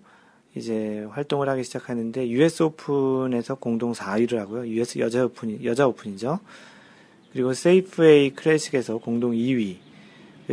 이제 0.56 1.06
활동을 1.10 1.48
하기 1.50 1.62
시작하는데 1.62 2.28
US 2.28 2.62
오픈에서 2.64 3.56
공동 3.56 3.92
4위를 3.92 4.36
하고요. 4.36 4.66
US 4.66 4.98
여자 4.98 5.24
오픈 5.24 5.62
여자 5.64 5.86
오픈이죠. 5.86 6.40
그리고 7.32 7.52
세이프웨이 7.52 8.30
클래식에서 8.30 8.98
공동 8.98 9.32
2위. 9.32 9.83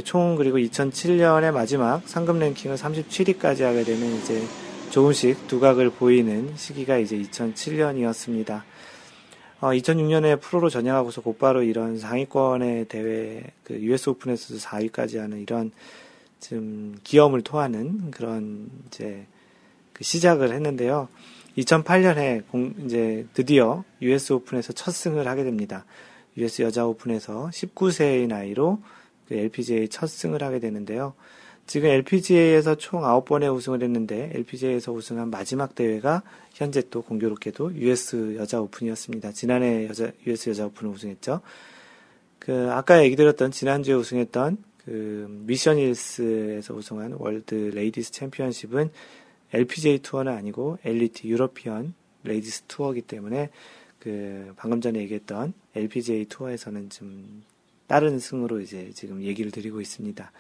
총 0.04 0.36
그리고 0.38 0.58
2007년의 0.58 1.52
마지막 1.52 2.08
상금 2.08 2.40
랭킹을 2.40 2.78
37위까지 2.78 3.64
하게 3.64 3.84
되는 3.84 4.16
이제 4.18 4.42
조금씩 4.90 5.48
두각을 5.48 5.90
보이는 5.90 6.54
시기가 6.56 6.98
이제 6.98 7.18
2007년이었습니다. 7.18 8.62
어, 9.60 9.68
2006년에 9.68 10.42
프로로 10.42 10.70
전향하고서 10.70 11.22
곧바로 11.22 11.62
이런 11.62 12.00
상위권의 12.00 12.86
대회, 12.86 13.44
그 13.64 13.80
US 13.80 14.10
오픈에서도 14.10 14.60
4위까지 14.60 15.20
하는 15.20 15.40
이런 15.40 15.72
좀 16.40 16.96
기염을 17.04 17.42
토하는 17.42 18.12
그런 18.12 18.70
이제 18.88 19.26
그 19.94 20.04
시작을 20.04 20.52
했는데요. 20.54 21.10
2008년에 21.58 22.48
공, 22.48 22.74
이제 22.86 23.28
드디어 23.34 23.84
US 24.02 24.34
오픈에서 24.34 24.74
첫 24.74 24.92
승을 24.92 25.28
하게 25.28 25.44
됩니다. 25.44 25.86
US 26.38 26.62
여자 26.64 26.86
오픈에서 26.86 27.50
19세의 27.54 28.28
나이로 28.28 28.80
그 29.32 29.38
LPGA 29.38 29.88
첫 29.88 30.08
승을 30.08 30.44
하게 30.44 30.60
되는데요. 30.60 31.14
지금 31.66 31.88
LPGA에서 31.88 32.76
총 32.76 33.04
9번의 33.04 33.56
우승을 33.56 33.82
했는데 33.82 34.30
LPGA에서 34.34 34.92
우승한 34.92 35.30
마지막 35.30 35.74
대회가 35.74 36.22
현재 36.54 36.84
또 36.90 37.02
공교롭게도 37.02 37.76
US 37.76 38.36
여자 38.36 38.60
오픈이었습니다. 38.60 39.32
지난해 39.32 39.88
여자 39.88 40.12
US 40.28 40.50
여자 40.50 40.66
오픈을 40.66 40.94
우승했죠. 40.94 41.40
그 42.40 42.68
아까 42.72 43.02
얘기 43.06 43.16
드렸던 43.16 43.52
지난주에 43.52 43.94
우승했던 43.94 44.58
그 44.84 45.44
미션 45.46 45.78
힐스에서 45.78 46.74
우승한 46.74 47.14
World 47.14 47.56
Ladies 47.56 48.12
챔피언십은 48.12 48.90
LPGA 49.54 50.00
투어는 50.00 50.34
아니고 50.34 50.78
LET 50.84 51.26
European 51.26 51.94
Ladies 52.26 52.64
투어이기 52.68 53.04
때문에 53.04 53.50
그 53.98 54.52
방금 54.58 54.82
전에 54.82 55.00
얘기했던 55.00 55.54
LPGA 55.74 56.26
투어에서는 56.26 56.90
좀 56.90 57.44
다른 57.92 58.20
승으로 58.20 58.62
이제 58.62 58.90
지금 58.94 59.22
얘기를 59.22 59.52
드리고 59.52 59.82
있습니다. 59.82 60.32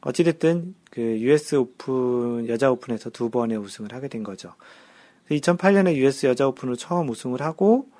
어찌됐든 0.00 0.74
그 0.90 1.20
US 1.20 1.56
오픈 1.56 2.48
여자 2.48 2.70
오픈에서 2.70 3.10
두 3.10 3.28
번의 3.28 3.58
우승을 3.58 3.92
하게 3.92 4.08
된 4.08 4.22
거죠. 4.22 4.54
2008년에 5.30 5.94
US 5.96 6.24
여자 6.24 6.48
오픈으로 6.48 6.76
처음 6.76 7.10
우승을 7.10 7.42
하고 7.42 7.90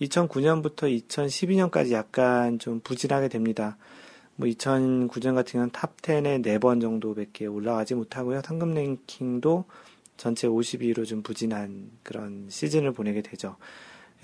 2009년부터 0.00 0.92
2012년까지 1.08 1.92
약간 1.92 2.58
좀 2.58 2.80
부진하게 2.80 3.28
됩니다. 3.28 3.76
뭐 4.34 4.48
2009년 4.48 5.36
같은 5.36 5.52
경우는 5.52 5.70
top 5.70 5.96
10에 6.02 6.44
4번 6.44 6.80
정도밖에 6.80 7.46
올라가지 7.46 7.94
못하고요. 7.94 8.42
상금 8.44 8.74
랭킹도 8.74 9.66
전체 10.16 10.48
52위로 10.48 11.06
좀 11.06 11.22
부진한 11.22 11.92
그런 12.02 12.46
시즌을 12.50 12.90
보내게 12.90 13.22
되죠. 13.22 13.54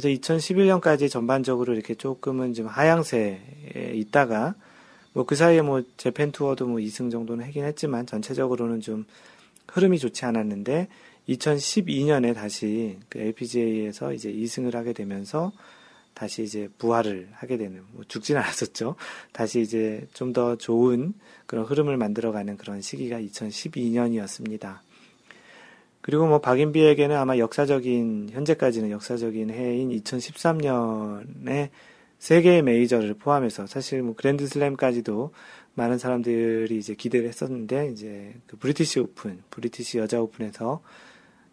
그래서 0.02 0.20
2011년까지 0.20 1.08
전반적으로 1.08 1.74
이렇게 1.74 1.94
조금은 1.94 2.54
좀 2.54 2.66
하향세에 2.66 3.92
있다가 3.94 4.56
뭐 5.12 5.24
그 5.24 5.36
사이에 5.36 5.62
뭐 5.62 5.82
Japan 5.96 6.32
투어도 6.32 6.66
뭐 6.66 6.78
2승 6.78 7.10
정도는 7.10 7.44
하긴 7.46 7.64
했지만 7.64 8.04
전체적으로는 8.06 8.80
좀 8.80 9.04
흐름이 9.68 10.00
좋지 10.00 10.24
않았는데 10.24 10.88
2012년에 11.28 12.34
다시 12.34 12.98
그 13.08 13.20
LPGA에서 13.20 14.12
이제 14.12 14.32
2승을 14.32 14.72
하게 14.72 14.92
되면서 14.92 15.52
다시 16.14 16.42
이제 16.42 16.68
부활을 16.78 17.28
하게 17.32 17.56
되는, 17.56 17.82
뭐 17.92 18.04
죽진 18.08 18.36
않았었죠. 18.36 18.96
다시 19.32 19.60
이제 19.60 20.06
좀 20.14 20.32
더 20.32 20.56
좋은 20.56 21.14
그런 21.46 21.64
흐름을 21.64 21.96
만들어가는 21.96 22.56
그런 22.56 22.80
시기가 22.80 23.20
2012년이었습니다. 23.20 24.78
그리고 26.02 26.26
뭐 26.26 26.40
박인비에게는 26.40 27.16
아마 27.16 27.38
역사적인, 27.38 28.30
현재까지는 28.32 28.90
역사적인 28.90 29.50
해인 29.50 29.90
2013년에 29.90 31.70
세계의 32.18 32.62
메이저를 32.62 33.14
포함해서 33.14 33.66
사실 33.66 34.02
뭐 34.02 34.14
그랜드 34.14 34.46
슬램까지도 34.46 35.32
많은 35.74 35.98
사람들이 35.98 36.76
이제 36.76 36.94
기대를 36.94 37.26
했었는데 37.28 37.90
이제 37.92 38.34
그 38.46 38.56
British 38.56 39.00
오픈, 39.00 39.42
British 39.50 39.98
여자 39.98 40.20
오픈에서 40.20 40.82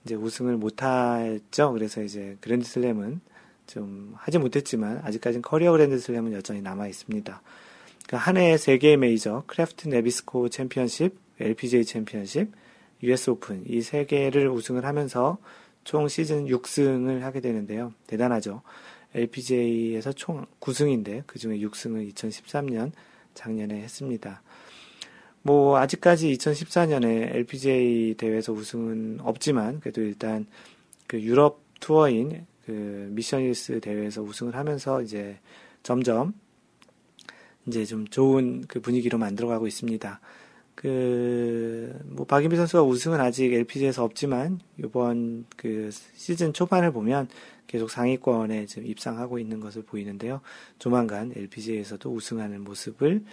이제 0.04 0.16
우승을 0.16 0.58
못했죠. 0.58 1.72
그래서 1.72 2.02
이제 2.04 2.38
그랜드 2.42 2.66
슬램은 2.66 3.22
좀 3.68 4.14
하지 4.18 4.40
못했지만 4.40 5.02
아직까지는 5.04 5.42
커리어 5.44 5.72
그랜드 5.72 6.00
슬램은 6.00 6.34
여전히 6.34 6.62
남아 6.62 6.88
있습니다. 6.88 7.42
그 8.08 8.23
한 8.23 8.38
해의 8.38 8.58
세 8.58 8.80
개의 8.80 8.98
메이저, 8.98 9.44
Kraft 9.46 9.88
Nabisco 9.88 10.50
챔피언십, 10.50 11.16
LPGA 11.40 11.86
챔피언십, 11.86 12.52
US 13.04 13.30
오픈 13.32 13.64
이 13.68 13.82
세 13.82 14.06
개를 14.06 14.50
우승을 14.50 14.86
하면서 14.86 15.38
총 15.84 16.08
시즌 16.08 16.46
6승을 16.46 17.22
하게 17.22 17.40
되는데요. 17.40 17.94
대단하죠. 18.08 18.62
LPGA에서 19.16 20.14
총 20.14 20.46
9승인데 20.60 21.24
그 21.26 21.40
중에 21.40 21.58
6승을 21.60 22.14
2013년 22.14 22.92
작년에 23.34 23.82
했습니다. 23.82 24.42
뭐 25.42 25.78
아직까지 25.78 26.32
2014년에 26.34 27.36
LPGA 27.36 28.16
대회에서 28.16 28.54
우승은 28.54 29.20
없지만 29.22 29.80
그래도 29.80 30.02
일단 30.02 30.46
그 31.08 31.20
유럽 31.22 31.64
투어인 31.80 32.46
그 32.66 33.10
미션일스 33.12 33.80
대회에서 33.80 34.22
우승을 34.22 34.56
하면서 34.56 35.02
이제 35.02 35.40
점점 35.82 36.34
이제 37.66 37.86
좀 37.86 38.08
좋은 38.08 38.66
그 38.68 38.80
분위기로 38.80 39.18
만들어가고 39.18 39.66
있습니다. 39.66 40.20
그, 40.80 41.94
뭐, 42.06 42.26
박인비 42.26 42.56
선수가 42.56 42.84
우승은 42.84 43.20
아직 43.20 43.54
LPG에서 43.54 44.02
없지만, 44.06 44.62
이번 44.78 45.46
그 45.58 45.90
시즌 46.16 46.54
초반을 46.54 46.94
보면 46.94 47.28
계속 47.68 47.92
상위권에 47.92 48.66
지금 48.66 48.86
입상하고 48.86 49.40
있는 49.40 49.60
것을 49.60 49.84
보이는데요. 49.84 50.40
조만간 50.78 51.34
LPG에서도 51.36 52.10
우승하는 52.10 52.64
모습을 52.64 53.26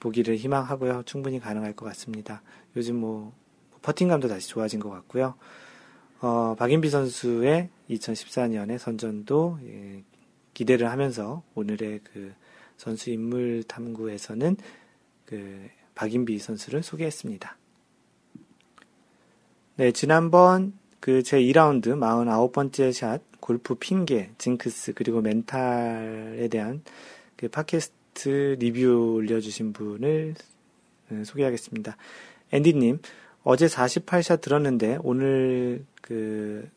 보기를 0.00 0.36
희망하고요. 0.36 1.04
충분히 1.06 1.40
가능할 1.40 1.74
것 1.74 1.86
같습니다. 1.86 2.42
요즘 2.76 2.96
뭐, 2.96 3.32
퍼팅감도 3.80 4.28
다시 4.28 4.50
좋아진 4.50 4.78
것 4.78 4.90
같고요. 4.90 5.32
어, 6.20 6.54
박인비 6.58 6.90
선수의 6.90 7.70
2014년의 7.88 8.76
선전도 8.76 9.60
예, 9.64 10.04
기대를 10.52 10.90
하면서 10.90 11.42
오늘의 11.54 12.00
그 12.04 12.34
선수 12.76 13.08
인물 13.08 13.62
탐구에서는 13.62 14.58
그 15.24 15.70
박인비 15.94 16.38
선수를 16.38 16.82
소개했습니다. 16.82 17.56
네, 19.76 19.92
지난번 19.92 20.74
그 21.02 21.20
제 21.24 21.40
2라운드 21.40 21.98
49번째 21.98 22.92
샷, 22.92 23.20
골프 23.40 23.74
핑계, 23.74 24.30
징크스, 24.38 24.92
그리고 24.94 25.20
멘탈에 25.20 26.46
대한 26.46 26.84
그 27.34 27.48
팟캐스트 27.48 28.56
리뷰 28.60 29.14
올려주신 29.16 29.72
분을 29.72 30.36
음, 31.10 31.24
소개하겠습니다. 31.24 31.96
앤디님, 32.52 33.00
어제 33.42 33.66
48샷 33.66 34.40
들었는데, 34.40 34.98
오늘 35.02 35.84
그, 36.00 36.70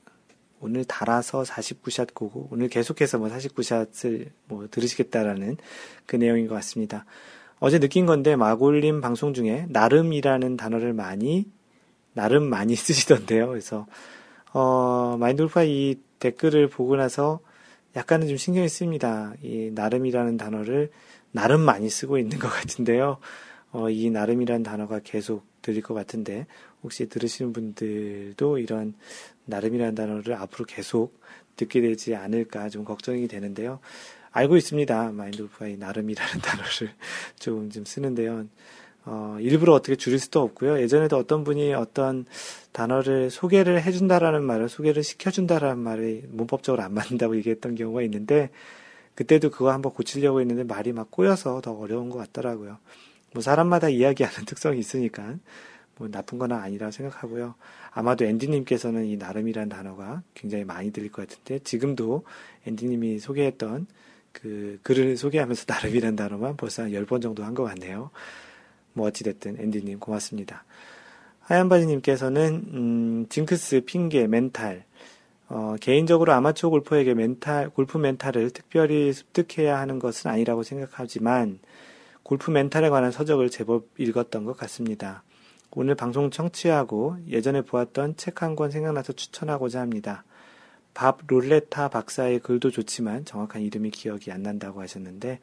오늘 0.59 0.85
달아서 0.85 1.43
49샷 1.43 2.15
고고, 2.15 2.47
오늘 2.49 2.67
계속해서 2.67 3.19
뭐 3.19 3.27
49샷을 3.27 4.29
뭐 4.47 4.67
들으시겠다라는 4.71 5.57
그 6.07 6.15
내용인 6.15 6.47
것 6.47 6.55
같습니다. 6.55 7.05
어제 7.59 7.79
느낀 7.79 8.05
건데 8.05 8.35
마골님 8.35 9.01
방송 9.01 9.33
중에 9.33 9.65
나름이라는 9.69 10.57
단어를 10.57 10.93
많이 10.93 11.45
나름 12.13 12.49
많이 12.49 12.75
쓰시던데요. 12.75 13.47
그래서 13.47 13.85
어 14.53 15.17
마인드골프가 15.19 15.63
이 15.63 15.95
댓글을 16.19 16.69
보고 16.69 16.95
나서 16.95 17.39
약간은 17.95 18.27
좀 18.27 18.37
신경이 18.37 18.67
쓰입니다. 18.67 19.33
이 19.41 19.71
나름이라는 19.73 20.37
단어를 20.37 20.91
나름 21.31 21.61
많이 21.61 21.89
쓰고 21.89 22.17
있는 22.17 22.39
것 22.39 22.47
같은데요. 22.49 23.17
어, 23.71 23.89
이 23.89 24.09
나름이라는 24.09 24.63
단어가 24.63 24.99
계속 25.03 25.45
들릴 25.61 25.81
것 25.81 25.93
같은데 25.93 26.47
혹시 26.81 27.07
들으시는 27.09 27.51
분들도 27.51 28.57
이런 28.57 28.93
나름이라는 29.45 29.95
단어를 29.95 30.35
앞으로 30.35 30.65
계속 30.65 31.19
듣게 31.57 31.81
되지 31.81 32.15
않을까 32.15 32.69
좀 32.69 32.85
걱정이 32.85 33.27
되는데요. 33.27 33.79
알고 34.35 34.57
있습니다. 34.57 35.13
마인드골프가 35.13 35.67
이 35.69 35.77
나름이라는 35.77 36.39
단어를 36.43 36.69
조금 37.39 37.69
좀 37.69 37.85
쓰는데요. 37.85 38.45
어, 39.05 39.37
일부러 39.39 39.73
어떻게 39.73 39.95
줄일 39.95 40.19
수도 40.19 40.41
없고요. 40.41 40.81
예전에도 40.81 41.15
어떤 41.15 41.45
분이 41.45 41.73
어떤 41.73 42.25
단어를 42.73 43.29
소개를 43.29 43.81
해준다라는 43.81 44.43
말을 44.43 44.67
소개를 44.67 45.03
시켜준다라는 45.03 45.81
말이 45.81 46.23
문법적으로 46.27 46.83
안 46.83 46.93
맞는다고 46.93 47.37
얘기했던 47.37 47.75
경우가 47.75 48.01
있는데 48.01 48.49
그때도 49.15 49.51
그거 49.51 49.71
한번 49.71 49.93
고치려고 49.93 50.41
했는데 50.41 50.65
말이 50.65 50.91
막 50.91 51.11
꼬여서 51.11 51.61
더 51.61 51.71
어려운 51.71 52.09
것 52.09 52.17
같더라고요. 52.17 52.77
뭐 53.31 53.41
사람마다 53.41 53.87
이야기하는 53.87 54.43
특성이 54.45 54.79
있으니까 54.79 55.35
뭐 55.97 56.09
나쁜 56.09 56.39
건 56.39 56.51
아니라고 56.51 56.91
생각하고요. 56.91 57.55
아마도 57.91 58.25
앤디님께서는 58.25 59.05
이 59.05 59.15
나름이라는 59.15 59.69
단어가 59.69 60.23
굉장히 60.33 60.65
많이 60.65 60.91
들릴 60.91 61.09
것 61.09 61.25
같은데 61.25 61.59
지금도 61.59 62.25
앤디님이 62.67 63.19
소개했던 63.19 63.87
그 64.41 64.79
글을 64.83 65.17
소개하면서 65.17 65.65
나름이란 65.69 66.15
단어만 66.15 66.57
벌써 66.57 66.83
한 66.83 66.91
10번 66.91 67.21
정도 67.21 67.43
한 67.43 67.53
것 67.55 67.63
같네요. 67.63 68.11
뭐 68.93 69.07
어찌됐든 69.07 69.59
앤디님 69.59 69.99
고맙습니다. 69.99 70.63
하얀바지님께서는 71.41 72.63
음, 72.73 73.25
징크스, 73.29 73.81
핑계, 73.85 74.27
멘탈 74.27 74.83
어, 75.47 75.75
개인적으로 75.79 76.33
아마추어 76.33 76.69
골퍼에게 76.71 77.13
멘탈, 77.13 77.69
골프 77.69 77.97
mental을 77.97 78.49
특별히 78.51 79.13
습득해야 79.13 79.77
하는 79.77 79.99
것은 79.99 80.31
아니라고 80.31 80.63
생각하지만 80.63 81.59
골프 82.23 82.49
mental에 82.51 82.89
관한 82.89 83.11
서적을 83.11 83.49
제법 83.51 83.85
읽었던 83.97 84.43
것 84.45 84.57
같습니다. 84.57 85.23
오늘 85.71 85.93
방송 85.95 86.31
청취하고 86.31 87.17
예전에 87.29 87.61
보았던 87.61 88.15
책 88.17 88.41
한 88.41 88.55
권 88.55 88.71
생각나서 88.71 89.13
추천하고자 89.13 89.81
합니다. 89.81 90.23
밥 90.95 91.19
로텔라 91.27 91.89
박사의 91.89 92.39
글도 92.39 92.71
좋지만 92.71 93.25
정확한 93.25 93.61
이름이 93.61 93.91
기억이 93.91 94.31
안 94.31 94.41
난다고 94.41 94.81
하셨는데 94.81 95.39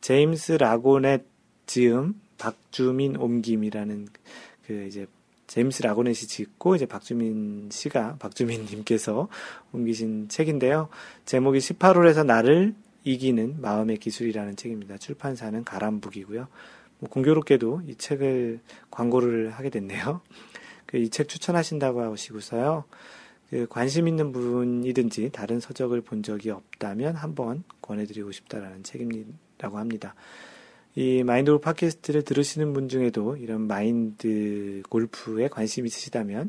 제임스 0.00 0.52
라고넷 0.52 1.26
지음 1.66 2.18
박주민 2.38 3.16
옮김이라는 3.16 4.08
그 4.66 4.86
이제 4.86 5.06
제임스 5.48 5.82
라고넷이 5.82 6.26
짓고 6.26 6.76
이제 6.76 6.86
박주민 6.86 7.68
씨가 7.70 8.16
박주민 8.18 8.64
님께서 8.64 9.28
옮기신 9.72 10.28
책인데요. 10.30 10.88
제목이 11.26 11.58
18홀에서 11.58 12.24
나를 12.24 12.74
이기는 13.04 13.60
마음의 13.60 13.98
기술이라는 13.98 14.56
책입니다. 14.56 14.96
출판사는 14.96 15.62
가람북이고요. 15.64 16.48
뭐 17.00 17.10
공교롭게도 17.10 17.82
이 17.88 17.96
책을 17.96 18.60
광고를 18.90 19.50
하게 19.50 19.68
됐네요. 19.68 20.22
그 20.86 20.98
이 20.98 21.08
책 21.08 21.28
추천하신다고 21.28 22.02
하시고서요. 22.02 22.84
그 23.52 23.66
관심 23.68 24.08
있는 24.08 24.32
분이든지 24.32 25.28
다른 25.28 25.60
서적을 25.60 26.00
본 26.00 26.22
적이 26.22 26.52
없다면 26.52 27.16
한번 27.16 27.64
권해드리고 27.82 28.32
싶다라는 28.32 28.82
책임이라고 28.82 29.76
합니다. 29.76 30.14
이 30.94 31.22
마인드 31.22 31.50
골프 31.50 31.62
팟캐스트를 31.62 32.22
들으시는 32.22 32.72
분 32.72 32.88
중에도 32.88 33.36
이런 33.36 33.66
마인드 33.66 34.82
골프에 34.88 35.48
관심 35.48 35.84
있으시다면 35.84 36.48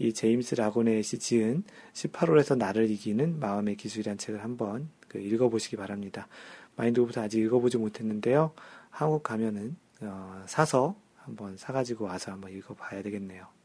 이 0.00 0.12
제임스 0.12 0.56
라고넷이 0.56 1.20
지은 1.20 1.62
18홀에서 1.92 2.58
나를 2.58 2.90
이기는 2.90 3.38
마음의 3.38 3.76
기술이란 3.76 4.18
책을 4.18 4.42
한번 4.42 4.88
그 5.06 5.18
읽어보시기 5.18 5.76
바랍니다. 5.76 6.26
마인드 6.74 7.00
골프도 7.00 7.20
아직 7.20 7.38
읽어보지 7.42 7.78
못했는데요. 7.78 8.54
한국 8.90 9.22
가면은 9.22 9.76
어, 10.00 10.42
사서 10.46 10.96
한번 11.18 11.56
사가지고 11.56 12.06
와서 12.06 12.32
한번 12.32 12.50
읽어봐야 12.50 13.04
되겠네요. 13.04 13.59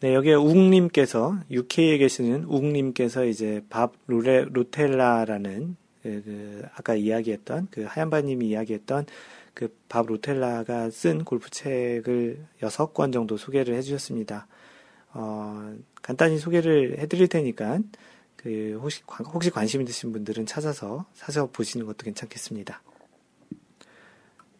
네, 0.00 0.14
여기에 0.14 0.34
욱님께서, 0.34 1.38
UK에 1.50 1.96
계시는 1.96 2.44
욱님께서 2.44 3.24
이제 3.24 3.62
밥 3.70 3.94
루레, 4.06 4.44
루텔라라는, 4.52 5.74
그, 6.02 6.22
그 6.22 6.62
아까 6.74 6.94
이야기했던, 6.94 7.68
그 7.70 7.84
하얀바님이 7.84 8.46
이야기했던 8.46 9.06
그밥 9.54 10.06
루텔라가 10.08 10.90
쓴 10.90 11.24
골프 11.24 11.48
책을 11.48 12.44
여섯 12.62 12.92
권 12.92 13.10
정도 13.10 13.38
소개를 13.38 13.74
해주셨습니다. 13.76 14.46
어, 15.14 15.74
간단히 16.02 16.36
소개를 16.36 16.98
해드릴 16.98 17.28
테니까, 17.28 17.78
그, 18.36 18.78
혹시, 18.82 19.00
혹시 19.32 19.48
관심 19.48 19.80
있으신 19.80 20.12
분들은 20.12 20.44
찾아서 20.44 21.06
사서 21.14 21.46
보시는 21.50 21.86
것도 21.86 22.04
괜찮겠습니다. 22.04 22.82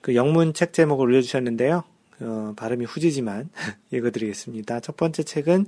그 0.00 0.14
영문 0.14 0.54
책 0.54 0.72
제목을 0.72 1.08
올려주셨는데요. 1.08 1.84
어, 2.20 2.52
발음이 2.56 2.84
후지지만 2.84 3.50
읽어드리겠습니다. 3.92 4.80
첫 4.80 4.96
번째 4.96 5.22
책은 5.22 5.66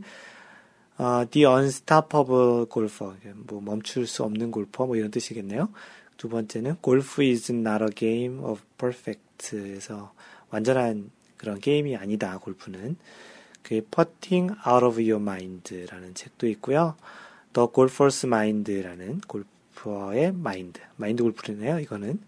어, 0.98 1.24
The 1.30 1.46
Unstoppable 1.46 2.66
Golfer, 2.72 3.14
뭐 3.46 3.60
멈출 3.60 4.06
수 4.06 4.24
없는 4.24 4.50
골퍼, 4.50 4.86
뭐 4.86 4.96
이런 4.96 5.10
뜻이겠네요. 5.10 5.68
두 6.16 6.28
번째는 6.28 6.76
Golf 6.82 7.22
is 7.22 7.52
not 7.52 7.84
a 7.84 7.90
game 7.94 8.40
of 8.40 8.60
perfect에서 8.76 10.12
완전한 10.50 11.10
그런 11.36 11.60
게임이 11.60 11.96
아니다. 11.96 12.36
골프는 12.38 12.96
그 13.62 13.80
Putting 13.88 14.54
Out 14.66 14.84
of 14.84 15.00
Your 15.00 15.22
Mind라는 15.22 16.14
책도 16.14 16.48
있고요. 16.48 16.96
The 17.52 17.68
Golfer's 17.68 18.26
Mind라는 18.26 19.20
골퍼의 19.28 20.32
마인드, 20.32 20.80
마인드 20.96 21.22
골프네요. 21.22 21.78
이거는 21.78 22.20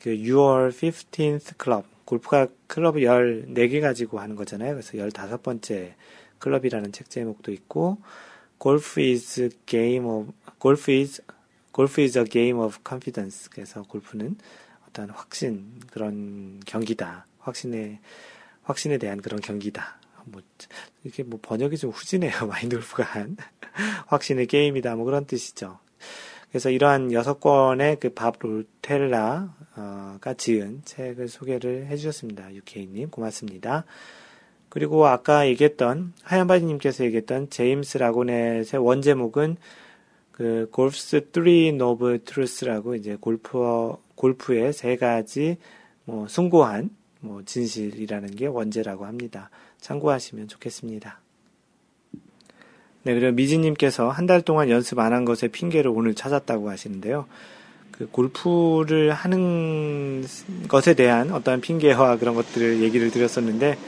그 0.00 0.10
Your 0.10 0.70
15th 0.70 1.62
Club 1.62 1.86
골프가 2.08 2.46
클럽을 2.68 3.02
14개 3.02 3.82
가지고 3.82 4.18
하는 4.18 4.34
거잖아요. 4.34 4.72
그래서 4.72 4.92
15번째 4.92 5.92
클럽이라는 6.38 6.90
책 6.90 7.10
제목도 7.10 7.52
있고, 7.52 7.98
골프 8.56 9.02
is 9.02 9.50
game 9.66 10.06
of, 10.06 10.32
골프 10.58 10.90
is, 10.90 11.22
골프 11.70 12.00
is 12.00 12.16
a 12.16 12.24
game 12.24 12.58
of 12.60 12.78
confidence. 12.86 13.50
그래서 13.50 13.82
골프는 13.82 14.38
어떤 14.88 15.10
확신, 15.10 15.80
그런 15.90 16.60
경기다. 16.64 17.26
확신에, 17.40 18.00
확신에 18.62 18.96
대한 18.96 19.20
그런 19.20 19.38
경기다. 19.42 20.00
뭐, 20.24 20.40
이렇게 21.04 21.24
뭐 21.24 21.38
번역이 21.42 21.76
좀 21.76 21.90
후지네요. 21.90 22.32
마인드 22.48 22.76
골프가 22.76 23.02
한. 23.02 23.36
확신의 24.08 24.46
게임이다. 24.46 24.96
뭐 24.96 25.04
그런 25.04 25.26
뜻이죠. 25.26 25.78
그래서 26.50 26.70
이러한 26.70 27.12
여섯 27.12 27.40
권의 27.40 28.00
그 28.00 28.10
밥 28.14 28.36
롤텔라가 28.40 30.34
지은 30.36 30.82
책을 30.84 31.28
소개를 31.28 31.86
해주셨습니다. 31.86 32.54
유케이님 32.54 33.10
고맙습니다. 33.10 33.84
그리고 34.68 35.06
아까 35.06 35.46
얘기했던 35.46 36.12
하얀바지님께서 36.22 37.04
얘기했던 37.04 37.50
제임스 37.50 37.98
라고넷의 37.98 38.80
원제목은 38.80 39.56
그 40.32 40.68
Golf's 40.72 41.30
3 41.32 41.76
Noble 41.76 42.24
Truths라고 42.24 42.94
이제 42.94 43.16
골프 43.20 43.96
골프의 44.14 44.72
세 44.72 44.96
가지 44.96 45.56
뭐 46.04 46.28
숭고한 46.28 46.90
뭐 47.20 47.42
진실이라는 47.44 48.36
게 48.36 48.46
원제라고 48.46 49.04
합니다. 49.04 49.50
참고하시면 49.80 50.48
좋겠습니다. 50.48 51.20
네, 53.08 53.14
그리고 53.14 53.32
미지님께서 53.32 54.10
한 54.10 54.26
달 54.26 54.42
동안 54.42 54.68
연습 54.68 54.98
안 54.98 55.14
한 55.14 55.24
것에 55.24 55.48
핑계를 55.48 55.90
오늘 55.90 56.14
찾았다고 56.14 56.68
하시는데요. 56.68 57.24
그 57.90 58.06
골프를 58.10 59.12
하는 59.12 60.26
것에 60.68 60.92
대한 60.92 61.32
어떠한 61.32 61.62
핑계와 61.62 62.18
그런 62.18 62.34
것들을 62.34 62.82
얘기를 62.82 63.10
드렸었는데, 63.10 63.78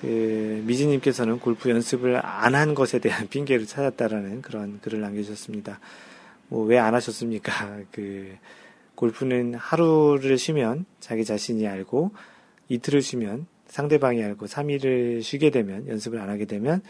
그 0.00 0.62
미지님께서는 0.64 1.40
골프 1.40 1.70
연습을 1.70 2.20
안 2.24 2.54
한 2.54 2.74
것에 2.76 3.00
대한 3.00 3.26
핑계를 3.30 3.66
찾았다라는 3.66 4.42
그런 4.42 4.78
글을 4.80 5.00
남겨주셨습니다. 5.00 5.80
뭐 6.48 6.66
왜 6.68 6.78
안 6.78 6.94
하셨습니까? 6.94 7.78
그 7.90 8.28
골프는 8.94 9.54
하루를 9.54 10.38
쉬면 10.38 10.84
자기 11.00 11.24
자신이 11.24 11.66
알고 11.66 12.12
이틀을 12.68 13.02
쉬면 13.02 13.46
상대방이 13.66 14.22
알고 14.22 14.46
3일을 14.46 15.20
쉬게 15.22 15.50
되면 15.50 15.88
연습을 15.88 16.20
안 16.20 16.28
하게 16.28 16.44
되면 16.44 16.80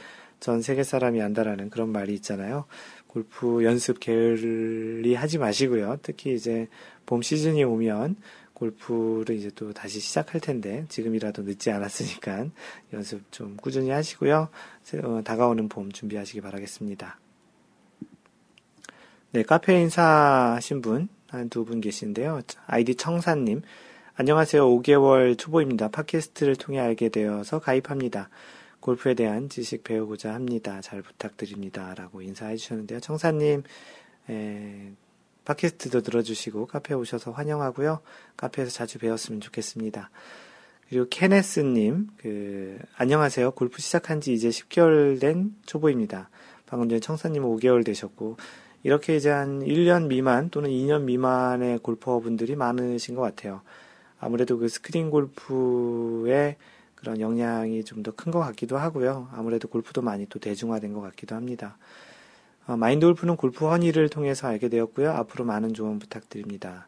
전 0.43 0.61
세계 0.61 0.83
사람이 0.83 1.23
안다라는 1.23 1.71
그런 1.71 1.91
말이 1.91 2.13
있잖아요. 2.15 2.65
골프 3.07 3.63
연습 3.65 4.01
게을리 4.01 5.15
하지 5.15 5.39
마시고요. 5.39 5.99
특히 6.03 6.35
이제 6.35 6.67
봄 7.07 7.23
시즌이 7.23 7.63
오면 7.63 8.17
골프를 8.53 9.37
이제 9.37 9.53
또 9.55 9.73
다시 9.73 10.01
시작할 10.01 10.41
텐데 10.41 10.85
지금이라도 10.89 11.43
늦지 11.45 11.71
않았으니까 11.71 12.47
연습 12.93 13.23
좀 13.31 13.57
꾸준히 13.57 13.91
하시고요. 13.91 14.49
어, 15.05 15.21
다가오는 15.25 15.69
봄 15.69 15.93
준비하시기 15.93 16.41
바라겠습니다. 16.41 17.21
네, 19.31 19.43
카페 19.45 19.81
인사하신 19.81 20.83
분, 20.83 21.09
한 21.29 21.49
두 21.51 21.65
분 21.65 21.81
계신데요. 21.81 22.41
아이디 22.67 22.97
청사님. 22.97 23.63
안녕하세요. 24.17 24.69
5개월 24.69 25.39
초보입니다. 25.39 25.89
팟캐스트를 25.89 26.57
통해 26.57 26.81
알게 26.81 27.11
되어서 27.11 27.61
가입합니다. 27.61 28.29
골프에 28.83 29.15
대한 29.15 29.49
지식 29.49 29.85
배우고자 29.85 30.35
합니다. 30.35 30.81
잘 30.83 31.03
부탁드립니다. 31.03 31.95
라고 31.95 32.21
인사해 32.21 32.57
주셨는데요. 32.57 33.01
청사님, 33.01 33.63
에, 34.29 34.93
팟캐스트도 35.45 36.03
들어주시고 36.03 36.67
카페에 36.67 36.97
오셔서 36.97 37.31
환영하고요. 37.31 38.01
카페에서 38.37 38.71
자주 38.71 38.99
배웠으면 38.99 39.41
좋겠습니다. 39.41 40.11
그리고 40.89 41.07
케네스님, 41.09 42.09
그, 42.19 42.79
안녕하세요. 42.97 43.53
골프 43.53 43.81
시작한 43.81 44.21
지 44.21 44.35
이제 44.35 44.51
10개월 44.51 45.19
된 45.21 45.55
초보입니다. 45.65 46.29
방금 46.67 46.89
전에 46.89 47.01
청사님 47.01 47.45
5개월 47.45 47.85
되셨고, 47.85 48.37
이렇게 48.83 49.17
이제 49.17 49.31
한 49.31 49.61
1년 49.61 50.09
미만 50.09 50.51
또는 50.51 50.71
2년 50.71 51.05
미만의 51.05 51.79
골퍼분들이 51.79 52.57
많으신 52.57 53.15
것 53.15 53.23
같아요. 53.23 53.63
아무래도 54.19 54.59
그 54.59 54.69
스크린 54.69 55.11
골프의 55.11 56.57
그런 57.03 57.21
영향이 57.21 57.85
좀 57.85 58.03
더 58.05 58.13
큰 58.13 58.31
것 58.33 58.39
같기도 58.41 58.79
하고요. 58.79 59.29
아무래도 59.33 59.67
골프도 59.69 60.03
많이 60.03 60.27
또 60.27 60.39
대중화된 60.39 60.93
것 60.93 61.01
같기도 61.01 61.35
합니다. 61.35 61.77
어, 62.67 62.77
마인드 62.77 63.05
골프는 63.07 63.37
골프 63.37 63.67
허니를 63.67 64.09
통해서 64.09 64.47
알게 64.47 64.69
되었고요. 64.69 65.11
앞으로 65.11 65.45
많은 65.45 65.75
조언 65.75 65.99
부탁드립니다. 65.99 66.87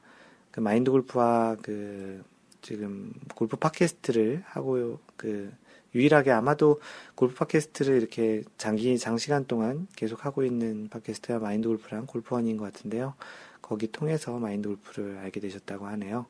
그 0.52 0.60
마인드 0.60 0.90
골프와 0.90 1.56
그 1.62 2.22
지금 2.62 3.12
골프 3.34 3.56
팟캐스트를 3.56 4.44
하고 4.46 4.98
그 5.16 5.52
유일하게 5.96 6.30
아마도 6.30 6.80
골프 7.16 7.34
팟캐스트를 7.34 7.96
이렇게 7.96 8.42
장기 8.56 8.96
장시간 8.98 9.46
동안 9.46 9.88
계속 9.96 10.24
하고 10.24 10.44
있는 10.44 10.88
팟캐스트가 10.90 11.40
마인드 11.40 11.66
골프랑 11.68 12.06
골프 12.06 12.34
허니인 12.36 12.56
것 12.56 12.72
같은데요. 12.72 13.14
거기 13.62 13.88
통해서 13.90 14.38
마인드 14.38 14.68
골프를 14.68 15.18
알게 15.18 15.40
되셨다고 15.40 15.86
하네요. 15.86 16.26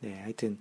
네, 0.00 0.18
하여튼 0.22 0.58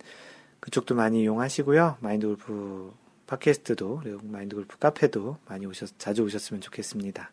그쪽도 0.60 0.96
많이 0.96 1.22
이용하시고요. 1.22 1.98
마인드 2.00 2.28
골프 2.28 2.94
팟캐스트도 3.28 4.02
그리고 4.04 4.20
마인드 4.24 4.56
골프 4.56 4.78
카페도 4.78 5.38
많이 5.48 5.66
오셔 5.66 5.86
자주 5.98 6.24
오셨으면 6.24 6.62
좋겠습니다. 6.62 7.32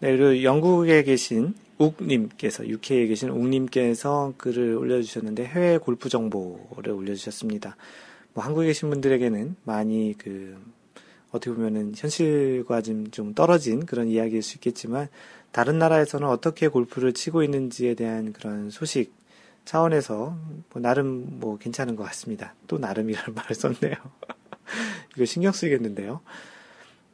네, 0.00 0.14
그리고 0.14 0.42
영국에 0.42 1.02
계신 1.04 1.54
욱님께서, 1.78 2.66
UK에 2.68 3.06
계신 3.06 3.30
욱님께서 3.30 4.34
글을 4.36 4.76
올려주셨는데, 4.76 5.44
해외 5.44 5.78
골프 5.78 6.08
정보를 6.08 6.92
올려주셨습니다. 6.92 7.76
뭐, 8.34 8.44
한국에 8.44 8.66
계신 8.66 8.90
분들에게는 8.90 9.56
많이 9.64 10.14
그, 10.18 10.56
어떻게 11.30 11.54
보면은 11.54 11.92
현실과 11.96 12.82
좀, 12.82 13.10
좀 13.10 13.34
떨어진 13.34 13.86
그런 13.86 14.08
이야기일 14.08 14.42
수 14.42 14.56
있겠지만, 14.56 15.08
다른 15.50 15.78
나라에서는 15.78 16.28
어떻게 16.28 16.68
골프를 16.68 17.14
치고 17.14 17.42
있는지에 17.42 17.94
대한 17.94 18.34
그런 18.34 18.68
소식 18.68 19.12
차원에서, 19.66 20.38
뭐, 20.70 20.80
나름 20.80 21.38
뭐 21.38 21.58
괜찮은 21.58 21.96
것 21.96 22.04
같습니다. 22.04 22.54
또 22.66 22.78
나름이라는 22.78 23.34
말을 23.36 23.54
썼네요. 23.54 23.94
이거 25.14 25.24
신경 25.26 25.52
쓰이겠는데요. 25.52 26.20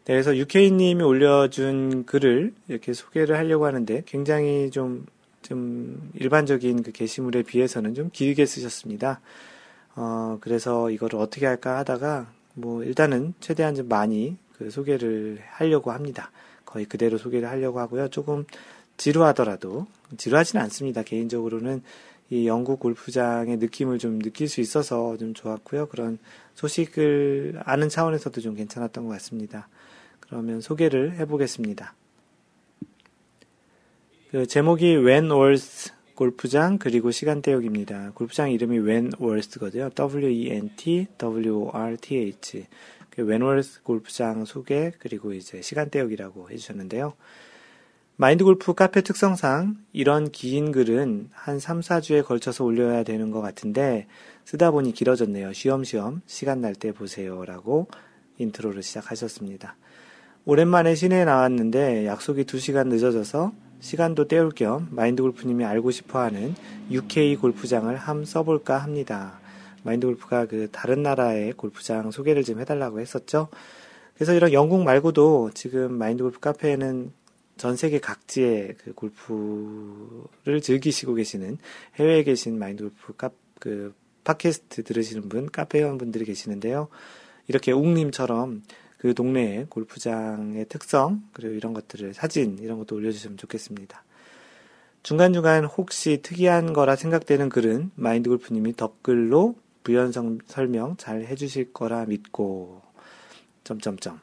네, 0.04 0.14
그래서 0.14 0.36
UK님이 0.36 1.02
올려준 1.02 2.06
글을 2.06 2.54
이렇게 2.68 2.92
소개를 2.92 3.36
하려고 3.36 3.66
하는데 3.66 4.02
굉장히 4.06 4.70
좀, 4.70 5.06
좀 5.42 6.10
일반적인 6.14 6.82
그 6.82 6.92
게시물에 6.92 7.42
비해서는 7.42 7.94
좀 7.94 8.10
길게 8.12 8.46
쓰셨습니다. 8.46 9.20
어, 9.94 10.38
그래서 10.40 10.90
이거를 10.90 11.18
어떻게 11.18 11.46
할까 11.46 11.78
하다가 11.78 12.26
뭐 12.54 12.82
일단은 12.82 13.34
최대한 13.40 13.74
좀 13.74 13.88
많이 13.88 14.36
그 14.58 14.70
소개를 14.70 15.38
하려고 15.50 15.92
합니다. 15.92 16.30
거의 16.64 16.84
그대로 16.86 17.18
소개를 17.18 17.48
하려고 17.48 17.80
하고요. 17.80 18.08
조금 18.08 18.44
지루하더라도, 18.96 19.86
지루하지는 20.16 20.62
않습니다. 20.64 21.02
개인적으로는 21.02 21.82
이 22.32 22.46
영국 22.46 22.80
골프장의 22.80 23.58
느낌을 23.58 23.98
좀 23.98 24.18
느낄 24.18 24.48
수 24.48 24.62
있어서 24.62 25.18
좀 25.18 25.34
좋았고요. 25.34 25.88
그런 25.88 26.18
소식을 26.54 27.60
아는 27.62 27.90
차원에서도 27.90 28.40
좀 28.40 28.54
괜찮았던 28.54 29.04
것 29.04 29.10
같습니다. 29.10 29.68
그러면 30.18 30.62
소개를 30.62 31.12
해보겠습니다. 31.16 31.94
그 34.30 34.46
제목이 34.46 34.94
웬월스 34.94 35.92
골프장 36.14 36.78
그리고 36.78 37.10
시간대역입니다. 37.10 38.12
골프장 38.14 38.50
이름이 38.50 38.78
웬월스거든요. 38.78 39.90
W-E-N-T 39.90 41.08
W-O-R-T-H 41.18 42.64
그 43.10 43.22
웬월스 43.24 43.82
골프장 43.82 44.46
소개 44.46 44.90
그리고 44.98 45.34
이제 45.34 45.60
시간대역이라고 45.60 46.48
해주셨는데요. 46.48 47.12
마인드 48.16 48.44
골프 48.44 48.74
카페 48.74 49.00
특성상 49.00 49.76
이런 49.92 50.30
긴 50.30 50.70
글은 50.70 51.30
한 51.32 51.58
3, 51.58 51.80
4주에 51.80 52.24
걸쳐서 52.24 52.62
올려야 52.64 53.04
되는 53.04 53.30
것 53.30 53.40
같은데 53.40 54.06
쓰다 54.44 54.70
보니 54.70 54.92
길어졌네요. 54.92 55.52
쉬엄쉬엄 55.52 56.20
시간 56.26 56.60
날 56.60 56.74
때 56.74 56.92
보세요 56.92 57.44
라고 57.44 57.88
intro를 58.38 58.82
시작하셨습니다. 58.82 59.76
오랜만에 60.44 60.94
시내에 60.94 61.24
나왔는데 61.24 62.06
약속이 62.06 62.44
2시간 62.44 62.88
늦어져서 62.88 63.52
시간도 63.80 64.28
때울 64.28 64.50
겸 64.50 64.88
마인드 64.90 65.22
골프님이 65.22 65.64
알고 65.64 65.90
싶어 65.90 66.20
하는 66.20 66.54
UK 66.90 67.36
골프장을 67.36 67.94
함 67.96 68.24
써볼까 68.24 68.78
합니다. 68.78 69.40
마인드 69.84 70.06
골프가 70.06 70.46
그 70.46 70.68
다른 70.70 71.02
나라의 71.02 71.54
골프장 71.54 72.10
소개를 72.10 72.44
좀 72.44 72.60
해달라고 72.60 73.00
했었죠. 73.00 73.48
그래서 74.14 74.34
이런 74.34 74.52
영국 74.52 74.84
말고도 74.84 75.50
지금 75.54 75.94
마인드 75.94 76.22
골프 76.22 76.38
카페에는 76.40 77.10
전 77.56 77.76
세계 77.76 78.00
각지의 78.00 78.76
그 78.78 78.92
골프를 78.94 80.60
즐기시고 80.60 81.14
계시는 81.14 81.58
해외에 81.96 82.22
계신 82.24 82.58
마인드 82.58 82.82
골프 82.82 83.14
카, 83.16 83.30
그 83.58 83.94
팟캐스트 84.24 84.84
들으시는 84.84 85.28
분, 85.28 85.50
카페 85.50 85.80
회원분들이 85.80 86.24
계시는데요. 86.24 86.88
이렇게 87.48 87.72
웅님처럼 87.72 88.62
그 88.98 89.14
동네의 89.14 89.66
골프장의 89.68 90.66
특성, 90.68 91.22
그리고 91.32 91.54
이런 91.54 91.72
것들을 91.72 92.14
사진, 92.14 92.58
이런 92.60 92.78
것도 92.78 92.94
올려주시면 92.96 93.36
좋겠습니다. 93.36 94.04
중간중간 95.02 95.64
혹시 95.64 96.20
특이한 96.22 96.72
거라 96.72 96.94
생각되는 96.94 97.48
글은 97.48 97.90
마인드 97.96 98.28
골프님이 98.28 98.74
댓글로 98.74 99.56
부연 99.82 100.12
설명 100.46 100.96
잘 100.96 101.24
해주실 101.24 101.72
거라 101.72 102.04
믿고, 102.06 102.80
점점점. 103.64 104.20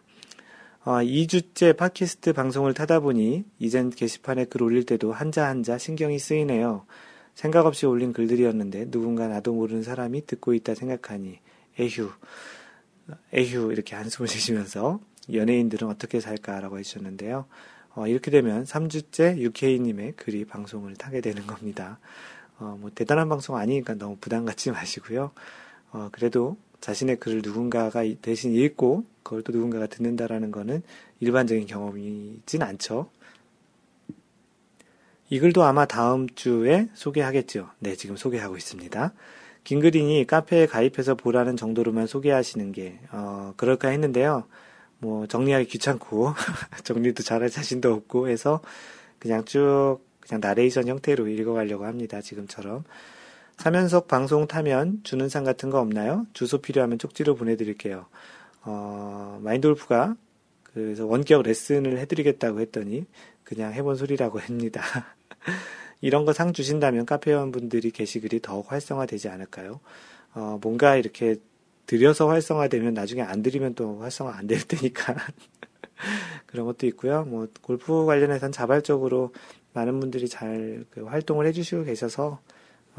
어, 0.90 1.04
2주째 1.04 1.78
팟캐스트 1.78 2.34
방송을 2.34 2.74
타다 2.74 3.00
보니 3.00 3.44
이젠 3.60 3.92
게시판에 3.92 4.46
글 4.46 4.64
올릴 4.64 4.88
때도 4.88 5.14
한자 5.14 5.48
한자 5.48 5.78
신경이 5.78 6.18
쓰이네요. 6.18 6.88
생각 7.36 7.68
없이 7.68 7.86
올린 7.86 8.12
글들이었는데 8.12 8.90
누군가 8.90 9.28
나도 9.28 9.54
모르는 9.54 9.84
사람이 9.84 10.26
듣고 10.26 10.56
있다 10.56 10.74
생각하니 10.74 11.42
에휴 11.78 12.10
에휴 13.32 13.72
이렇게 13.72 13.96
한숨을 13.96 14.26
쉬시면서 14.34 15.00
연예인들은 15.32 15.88
어떻게 15.88 16.20
살까라고 16.20 16.80
해주셨는데요. 16.80 17.46
어, 17.94 18.08
이렇게 18.08 18.32
되면 18.32 18.64
3주째 18.64 19.38
UK님의 19.38 20.14
글이 20.14 20.46
방송을 20.46 20.96
타게 20.96 21.22
되는 21.22 21.46
겁니다. 21.46 22.00
어, 22.58 22.76
뭐 22.82 22.90
대단한 22.96 23.30
방송 23.30 23.58
아니니까 23.58 23.94
너무 23.94 24.18
부담 24.20 24.44
갖지 24.44 24.72
마시고요. 24.72 25.34
어, 25.92 26.10
그래도 26.12 26.58
자신의 26.82 27.18
글을 27.18 27.42
누군가가 27.44 28.04
대신 28.22 28.54
읽고 28.54 29.06
그걸 29.24 29.44
또 29.44 29.52
누군가가 29.52 29.88
듣는다라는 29.88 30.52
거는 30.52 30.82
일반적인 31.20 31.68
경험이진 31.68 32.62
않죠. 32.62 33.10
이 35.30 35.40
글도 35.40 35.64
아마 35.64 35.86
다음 35.86 36.28
주에 36.30 36.90
소개하겠죠. 36.94 37.70
네, 37.80 37.96
지금 37.96 38.16
소개하고 38.16 38.58
있습니다. 38.58 39.14
김그린이 39.64 40.26
카페에 40.26 40.66
가입해서 40.66 41.14
보라는 41.14 41.56
정도로만 41.56 42.08
소개하시는 42.08 42.72
게, 42.72 43.00
어, 43.12 43.54
그럴까 43.56 43.90
했는데요. 43.90 44.46
뭐, 44.98 45.28
정리하기 45.28 45.68
귀찮고, 45.68 46.34
정리도 46.84 47.22
잘할 47.22 47.52
자신도 47.52 47.94
없고 47.94 48.30
해서 48.30 48.62
그냥 49.20 49.46
쭉, 49.46 50.00
그냥 50.22 50.42
나레이션 50.42 50.88
형태로 50.88 51.28
읽어가려고 51.28 51.86
합니다. 51.86 52.22
지금처럼. 52.22 52.84
사면석 53.60 54.08
방송 54.08 54.48
타면 54.48 55.02
주는 55.04 55.28
상 55.28 55.44
같은 55.44 55.70
거 55.70 55.82
없나요? 55.82 56.26
주소 56.32 56.60
필요하면 56.60 56.98
쪽지로 56.98 57.36
보내드릴게요. 57.36 58.06
어, 58.64 59.38
마인돌프가 59.44 60.16
그래서 60.64 61.06
원격 61.06 61.42
레슨을 61.44 61.98
해드리겠다고 61.98 62.62
했더니 62.62 63.06
그냥 63.44 63.74
해본 63.74 63.98
소리라고 63.98 64.40
합니다. 64.40 64.82
이런 66.00 66.24
거 66.24 66.32
상 66.32 66.54
주신다면 66.54 67.06
카페원분들이 67.06 67.92
게시글이 67.92 68.40
더욱 68.42 68.72
활성화되지 68.72 69.28
않을까요? 69.28 69.82
어, 70.34 70.58
뭔가 70.62 70.96
이렇게 70.96 71.36
드려서 71.86 72.30
활성화되면 72.30 72.94
나중에 72.94 73.22
안 73.24 73.42
드리면 73.44 73.76
또 73.76 74.00
활성화 74.00 74.38
안 74.38 74.48
될 74.48 74.62
테니까. 74.66 75.18
그런 76.46 76.66
것도 76.66 76.88
있고요. 76.88 77.26
뭐, 77.26 77.50
골프 77.62 78.06
관련해서는 78.06 78.54
자발적으로 78.54 79.34
많은 79.74 80.00
분들이 80.00 80.30
잘 80.30 80.86
그 80.92 81.04
활동을 81.04 81.46
해주시고 81.48 81.84
계셔서, 81.84 82.40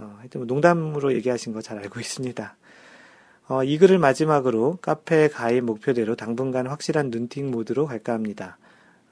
어, 0.00 0.16
하여튼 0.18 0.40
뭐 0.40 0.46
농담으로 0.46 1.12
얘기하신 1.14 1.52
거 1.52 1.60
잘 1.60 1.78
알고 1.78 2.00
있습니다. 2.00 2.56
어, 3.48 3.64
이 3.64 3.78
글을 3.78 3.98
마지막으로 3.98 4.78
카페 4.80 5.28
가입 5.28 5.64
목표대로 5.64 6.16
당분간 6.16 6.66
확실한 6.66 7.10
눈팅 7.10 7.50
모드로 7.50 7.86
갈까 7.86 8.12
합니다. 8.12 8.58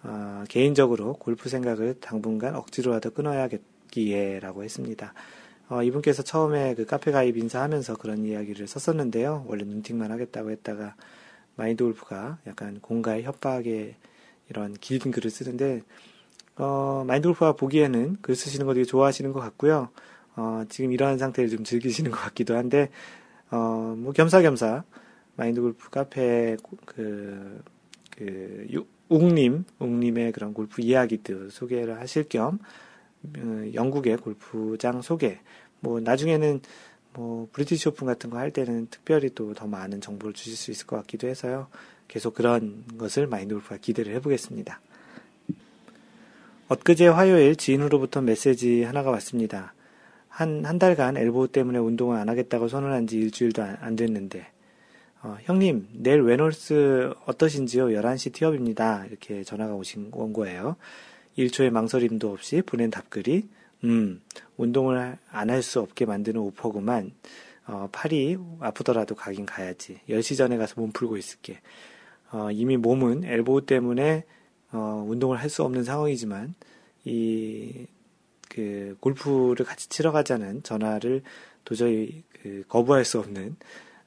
어, 0.03 0.45
개인적으로 0.49 1.15
골프 1.15 1.49
생각을 1.49 1.99
당분간 2.01 2.55
억지로라도 2.55 3.11
끊어야겠기에 3.11 4.41
라고 4.41 4.63
했습니다. 4.65 5.13
어, 5.69 5.83
이분께서 5.83 6.23
처음에 6.23 6.75
그 6.77 6.87
카페 6.87 7.11
가입 7.11 7.37
인사하면서 7.37 7.97
그런 7.97 8.25
이야기를 8.25 8.67
썼었는데요. 8.69 9.45
원래 9.49 9.65
눈팅만 9.65 10.11
하겠다고 10.13 10.51
했다가 10.51 10.95
마인드 11.57 11.85
골프가 11.85 12.39
약간 12.47 12.79
공가의 12.81 13.25
협박에 13.25 13.97
이런 14.49 14.73
긴 14.81 15.11
글을 15.11 15.31
쓰는데, 15.31 15.83
어, 16.57 17.05
마인드 17.07 17.27
골프가 17.29 17.53
보기에는 17.53 18.19
글 18.23 18.37
쓰시는 18.37 18.65
거 18.67 18.73
되게 18.73 18.85
좋아하시는 18.85 19.33
것 19.33 19.41
같고요. 19.41 19.91
어, 20.39 20.65
지금 20.69 20.93
이러한 20.93 21.19
상태를 21.19 21.51
좀 21.51 21.65
즐기시는 21.65 22.13
것 22.13 22.19
같기도 22.19 22.57
한데, 22.57 22.91
어, 23.51 23.95
뭐 23.99 24.13
겸사겸사 24.13 24.85
마인드 25.37 25.61
골프 25.61 25.91
카페 25.91 26.57
그, 26.87 27.61
그, 28.17 28.67
웅님, 29.09 29.65
웅님의 29.81 30.33
그런 30.33 30.55
골프 30.55 30.81
이야기들 30.81 31.51
소개를 31.51 31.99
하실 32.01 32.29
겸, 32.29 32.61
어, 33.37 33.65
영국의 33.75 34.19
골프장 34.19 35.03
소개, 35.03 35.41
뭐, 35.81 35.99
나중에는 36.01 36.61
뭐, 37.15 37.49
British 37.53 37.89
오픈 37.89 38.07
같은 38.07 38.31
거 38.31 38.39
할 38.39 38.53
때는 38.53 38.87
특별히 38.91 39.31
또 39.31 39.55
더 39.55 39.67
많은 39.67 40.01
정보를 40.01 40.35
주실 40.35 40.55
수 40.57 40.71
있을 40.71 40.87
것 40.87 40.97
같기도 40.99 41.27
해서요. 41.27 41.67
계속 42.07 42.35
그런 42.35 42.85
것을 42.97 43.27
마인드 43.27 43.55
골프가 43.55 43.77
기대를 43.77 44.15
해보겠습니다. 44.17 44.81
엊그제 46.69 47.09
화요일 47.09 47.57
지인으로부터 47.57 48.21
메시지 48.21 48.83
하나가 48.85 49.11
왔습니다. 49.11 49.75
한, 50.39 50.65
한 50.65 50.79
달간 50.79 51.17
엘보 51.17 51.49
때문에 51.49 51.81
운동을 51.81 52.17
안 52.17 52.29
하겠다고 52.29 52.69
선언한 52.69 53.09
지 53.09 53.19
일주일도 53.19 53.61
안, 53.61 53.77
안 53.81 53.97
됐는데, 53.97 54.47
어, 55.21 55.37
형님, 55.43 55.89
내일 55.95 56.21
웨놀스 56.23 57.13
어떠신지요? 57.27 57.87
11시 57.87 58.33
티업입니다. 58.33 59.05
이렇게 59.07 59.43
전화가 59.43 59.75
오신, 59.75 60.11
온 60.13 60.33
거예요. 60.33 60.77
1초의 61.37 61.71
망설임도 61.71 62.31
없이 62.31 62.63
보낸 62.63 62.89
답글이, 62.89 63.49
음, 63.83 64.21
운동을 64.57 65.19
안 65.33 65.51
할 65.51 65.61
수 65.61 65.81
없게 65.81 66.05
만드는 66.07 66.41
오퍼구만. 66.41 67.11
어, 67.67 67.89
팔이 67.91 68.37
아프더라도 68.61 69.17
가긴 69.17 69.45
가야지. 69.45 69.99
10시 70.09 70.37
전에 70.37 70.57
가서 70.57 70.81
몸 70.81 70.93
풀고 70.93 71.17
있을게. 71.17 71.59
어, 72.31 72.53
이미 72.53 72.77
몸은 72.77 73.25
엘보 73.25 73.63
때문에, 73.67 74.23
어, 74.71 75.05
운동을 75.09 75.39
할 75.39 75.51
수 75.51 75.65
없는 75.65 75.83
상황이지만, 75.83 76.55
이, 77.05 77.89
그 78.59 78.97
골프를 78.99 79.65
같이 79.65 79.89
치러 79.89 80.11
가자는 80.11 80.65
전화를 80.65 81.23
도저히 81.65 82.25
그 82.43 82.65
거부할 82.69 83.05
수 83.05 83.21
없는 83.21 83.55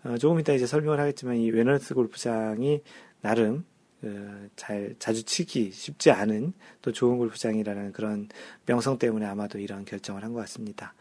어, 0.03 0.17
조금 0.17 0.39
이따 0.41 0.51
이제 0.51 0.65
설명을 0.65 0.99
하겠지만 0.99 1.37
이 1.37 1.49
웨너스 1.51 1.93
골프장이 1.93 2.81
나름 3.21 3.63
그 4.01 4.49
잘 4.55 4.95
자주 4.99 5.23
치기 5.23 5.71
쉽지 5.71 6.11
않은 6.11 6.53
또 6.81 6.91
좋은 6.91 7.17
골프장이라는 7.19 7.93
그런 7.93 8.29
명성 8.65 8.97
때문에 8.97 9.25
아마도 9.25 9.59
이런 9.59 9.85
결정을 9.85 10.23
한 10.23 10.33
것 10.33 10.39
같습니다. 10.41 10.93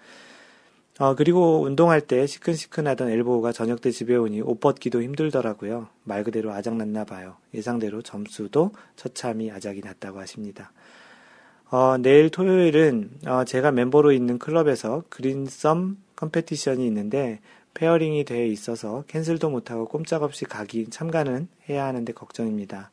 어, 0.98 1.14
그리고 1.14 1.62
운동할 1.62 2.02
때 2.02 2.26
시큰시큰하던 2.26 3.08
엘보가 3.08 3.52
저녁 3.52 3.80
때 3.80 3.90
집에 3.90 4.16
오니 4.16 4.42
옷 4.42 4.60
벗기도 4.60 5.02
힘들더라고요. 5.02 5.88
말 6.04 6.24
그대로 6.24 6.52
아작 6.52 6.76
났나 6.76 7.04
봐요. 7.04 7.36
예상대로 7.54 8.02
점수도 8.02 8.72
처참히 8.96 9.50
아작이 9.50 9.80
났다고 9.80 10.20
하십니다. 10.20 10.72
어, 11.70 11.96
내일 11.98 12.30
토요일은 12.30 13.10
어, 13.26 13.44
제가 13.44 13.70
멤버로 13.70 14.10
있는 14.10 14.40
클럽에서 14.40 15.04
greensome 15.08 15.96
competition이 16.16 16.84
있는데 16.88 17.38
pairing이 17.74 18.24
돼 18.24 18.48
있어서 18.48 19.04
cancel도 19.06 19.50
못하고 19.50 19.86
꼼짝없이 19.86 20.46
가기 20.46 20.90
참가는 20.90 21.46
해야 21.68 21.86
하는데 21.86 22.12
걱정입니다. 22.12 22.90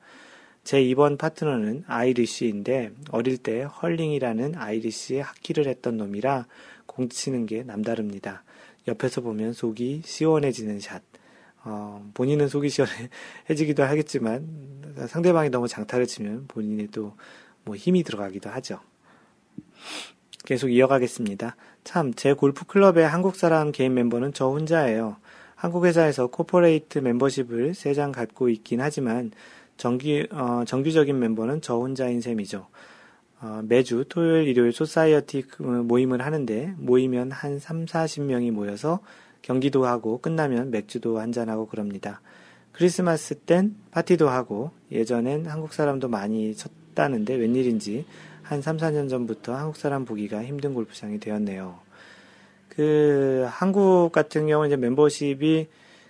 제 0.63 0.79
이번 0.79 1.17
파트너는 1.17 1.85
Irish인데 1.87 2.91
어릴 3.09 3.37
때 3.39 3.63
hurling이라는 3.63 4.53
Irish의 4.55 5.21
하키를 5.21 5.65
했던 5.65 5.97
놈이라 5.97 6.45
공 6.85 7.09
치는 7.09 7.47
게 7.47 7.63
남다릅니다. 7.63 8.43
옆에서 8.87 9.21
보면 9.21 9.53
속이 9.53 10.03
시원해지는 10.05 10.81
샷. 10.81 11.01
어, 11.63 12.07
본인은 12.13 12.47
속이 12.47 12.69
시원해지기도 12.69 13.81
하겠지만 13.83 14.47
상대방이 15.07 15.49
너무 15.49 15.67
장타를 15.67 16.05
치면 16.05 16.45
본인이 16.47 16.87
또 16.87 17.15
뭐 17.67 17.75
힘이 17.75 18.03
들어가기도 18.03 18.49
하죠. 18.49 18.79
계속 20.45 20.69
이어가겠습니다. 20.69 21.57
참, 21.83 22.13
제 22.13 22.31
골프 22.31 22.65
클럽의 22.65 23.07
한국 23.07 23.35
사람 23.35 23.73
개인 23.73 23.93
멤버는 23.93 24.31
저 24.33 24.47
혼자예요. 24.47 25.17
한국 25.55 25.85
회사에서 25.85 26.27
corporate 26.27 26.99
멤버십을 26.99 27.73
세장 27.73 28.13
갖고 28.13 28.47
있긴 28.47 28.79
하지만 28.79 29.31
정기, 29.75 30.27
어, 30.31 30.63
정규적인 30.65 31.19
멤버는 31.19 31.61
저 31.61 31.75
혼자인 31.75 32.21
셈이죠. 32.21 32.67
어, 33.41 33.61
매주 33.63 34.05
토요일, 34.07 34.47
일요일 34.47 34.71
society 34.71 35.41
그 35.43 35.61
모임을 35.63 36.21
하는데 36.21 36.73
모이면 36.77 37.31
한 37.31 37.59
3, 37.59 37.85
40명이 37.85 38.51
모여서 38.51 39.01
경기도 39.41 39.85
하고 39.85 40.19
끝나면 40.19 40.71
맥주도 40.71 41.19
한잔하고 41.19 41.67
그럽니다. 41.67 42.21
크리스마스 42.71 43.35
땐 43.35 43.75
파티도 43.91 44.29
하고 44.29 44.71
예전엔 44.91 45.47
한국 45.47 45.73
사람도 45.73 46.07
많이 46.07 46.55
쳤 46.55 46.71
했다는데 46.97 47.35
웬일인지 47.35 48.05
한 48.41 48.61
3, 48.61 48.77
4년 48.77 49.09
전부터 49.09 49.55
한국 49.55 49.77
사람 49.77 50.03
보기가 50.05 50.43
힘든 50.43 50.73
골프장이 50.73 51.19
되었네요. 51.19 51.79
그 52.69 53.45
한국 53.47 54.11
같은 54.11 54.47
경우는 54.47 54.69
이제 54.69 54.77
멤버십이 54.77 55.67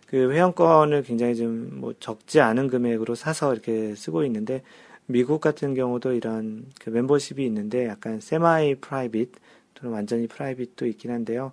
그 0.08 0.32
회원권을 0.32 1.04
굉장히 1.04 1.36
좀 1.36 1.68
뭐 1.78 1.94
적지 2.00 2.40
않은 2.40 2.70
금액으로 2.70 3.16
사서 3.16 3.54
이렇게 3.54 3.94
쓰고 3.96 4.24
있는데 4.26 4.64
미국 5.06 5.42
같은 5.42 5.74
경우도 5.74 6.14
이런 6.14 6.66
그 6.82 6.90
멤버십이 6.90 7.46
있는데 7.46 7.88
약간 7.88 8.20
semi 8.20 8.76
private 8.76 9.32
또는 9.74 9.94
완전히 9.94 10.28
private도 10.28 10.86
있긴 10.88 11.12
한데요. 11.12 11.52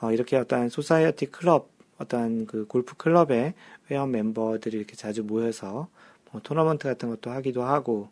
어, 0.00 0.12
이렇게 0.12 0.36
어떤 0.36 0.68
society 0.68 1.26
클럽 1.26 1.70
어떤 1.98 2.46
그 2.46 2.66
골프 2.66 2.94
클럽의 2.96 3.54
회원 3.90 4.10
멤버들이 4.10 4.76
이렇게 4.76 4.94
자주 4.96 5.22
모여서 5.22 5.88
뭐 6.30 6.40
토너먼트 6.42 6.86
같은 6.88 7.08
것도 7.08 7.30
하기도 7.30 7.62
하고 7.62 8.08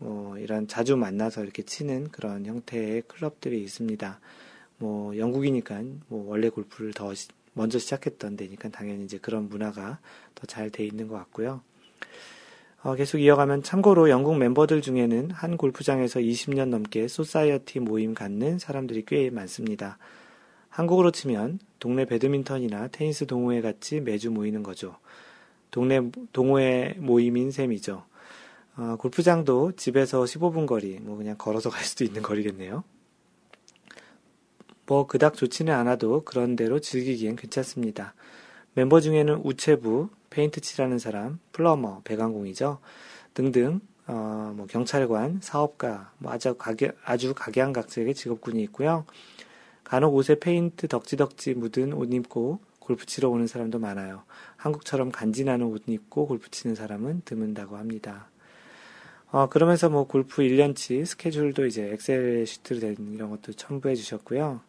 뭐 0.00 0.38
이런 0.38 0.66
자주 0.66 0.96
만나서 0.96 1.44
이렇게 1.44 1.62
치는 1.62 2.08
그런 2.08 2.46
형태의 2.46 3.02
클럽들이 3.06 3.62
있습니다. 3.62 4.18
뭐 4.78 5.16
영국이니까 5.16 5.82
뭐 6.08 6.26
원래 6.28 6.48
골프를 6.48 6.92
더 6.94 7.12
먼저 7.52 7.78
시작했던 7.78 8.36
데니까 8.36 8.70
당연히 8.70 9.04
이제 9.04 9.18
그런 9.18 9.48
문화가 9.48 9.98
더 10.34 10.46
잘 10.46 10.70
돼 10.70 10.84
있는 10.86 11.06
것 11.06 11.16
같고요. 11.16 11.60
어, 12.82 12.94
계속 12.94 13.18
이어가면 13.18 13.62
참고로 13.62 14.08
영국 14.08 14.38
멤버들 14.38 14.80
중에는 14.80 15.32
한 15.32 15.58
골프장에서 15.58 16.20
20년 16.20 16.68
넘게 16.68 17.08
소사이어티 17.08 17.80
모임 17.80 18.14
갖는 18.14 18.58
사람들이 18.58 19.04
꽤 19.06 19.28
많습니다. 19.28 19.98
한국으로 20.70 21.10
치면 21.10 21.58
동네 21.78 22.06
배드민턴이나 22.06 22.88
테니스 22.88 23.26
동호회 23.26 23.60
같이 23.60 24.00
매주 24.00 24.30
모이는 24.30 24.62
거죠. 24.62 24.96
동네 25.70 26.00
동호회 26.32 26.94
모임인 26.98 27.50
셈이죠. 27.50 28.04
어, 28.76 28.96
골프장도 28.98 29.72
집에서 29.72 30.24
15분 30.24 30.66
거리, 30.66 30.98
뭐 31.00 31.16
그냥 31.16 31.36
걸어서 31.36 31.70
갈 31.70 31.84
수도 31.84 32.04
있는 32.04 32.22
거리겠네요. 32.22 32.84
뭐 34.86 35.06
그닥 35.06 35.34
좋지는 35.34 35.72
않아도 35.74 36.24
그런 36.24 36.56
대로 36.56 36.80
즐기기엔 36.80 37.36
괜찮습니다. 37.36 38.14
멤버 38.74 39.00
중에는 39.00 39.42
우체부, 39.44 40.08
페인트 40.30 40.60
칠하는 40.60 40.98
사람, 40.98 41.38
plumber, 41.52 42.00
배관공이죠. 42.04 42.78
등등 43.34 43.80
어, 44.06 44.52
뭐 44.56 44.66
경찰관, 44.66 45.38
사업가, 45.40 46.12
뭐 46.18 46.32
아주 46.32 46.54
각양, 46.54 46.92
아주 47.04 47.34
각양각색의 47.34 48.14
직업군이 48.14 48.62
있고요. 48.64 49.04
간혹 49.84 50.14
옷에 50.14 50.40
페인트 50.40 50.88
덕지덕지 50.88 51.54
묻은 51.54 51.92
옷 51.92 52.12
입고 52.12 52.60
골프 52.78 53.06
치러 53.06 53.28
오는 53.28 53.46
사람도 53.46 53.78
많아요. 53.78 54.24
한국처럼 54.56 55.12
간지나는 55.12 55.66
옷 55.66 55.82
입고 55.86 56.26
골프 56.26 56.50
치는 56.50 56.74
사람은 56.74 57.22
드물다고 57.24 57.76
합니다. 57.76 58.29
어, 59.32 59.48
그러면서 59.48 59.88
뭐 59.88 60.06
골프 60.06 60.42
1년치 60.42 61.06
스케줄도 61.06 61.66
이제 61.66 61.90
엑셀 61.92 62.46
시트로 62.46 62.80
된 62.80 62.96
이런 63.14 63.30
것도 63.30 63.52
첨부해 63.52 63.94
주셨고요. 63.94 64.60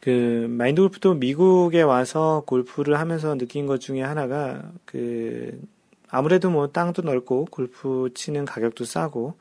그 0.00 0.46
마인드 0.50 0.82
골프도 0.82 1.14
미국에 1.14 1.82
와서 1.82 2.42
골프를 2.46 2.98
하면서 2.98 3.36
느낀 3.36 3.66
것 3.66 3.80
중에 3.80 4.02
하나가 4.02 4.70
그 4.84 5.60
아무래도 6.08 6.50
뭐 6.50 6.68
땅도 6.68 7.02
넓고 7.02 7.46
골프 7.50 8.10
치는 8.14 8.44
가격도 8.44 8.84
싸고 8.84 9.34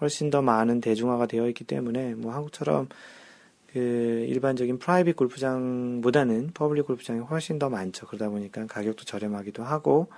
훨씬 0.00 0.30
더 0.30 0.42
많은 0.42 0.80
대중화가 0.80 1.26
되어 1.26 1.48
있기 1.48 1.64
때문에 1.64 2.14
뭐 2.14 2.32
한국처럼 2.34 2.88
그 3.72 4.26
일반적인 4.28 4.78
private 4.78 5.16
골프장보다는 5.16 6.50
public 6.54 6.86
골프장이 6.86 7.20
훨씬 7.20 7.58
더 7.58 7.68
많죠. 7.70 8.06
그러다 8.06 8.28
보니까 8.28 8.66
가격도 8.66 9.04
저렴하기도 9.04 9.62
하고 9.62 10.08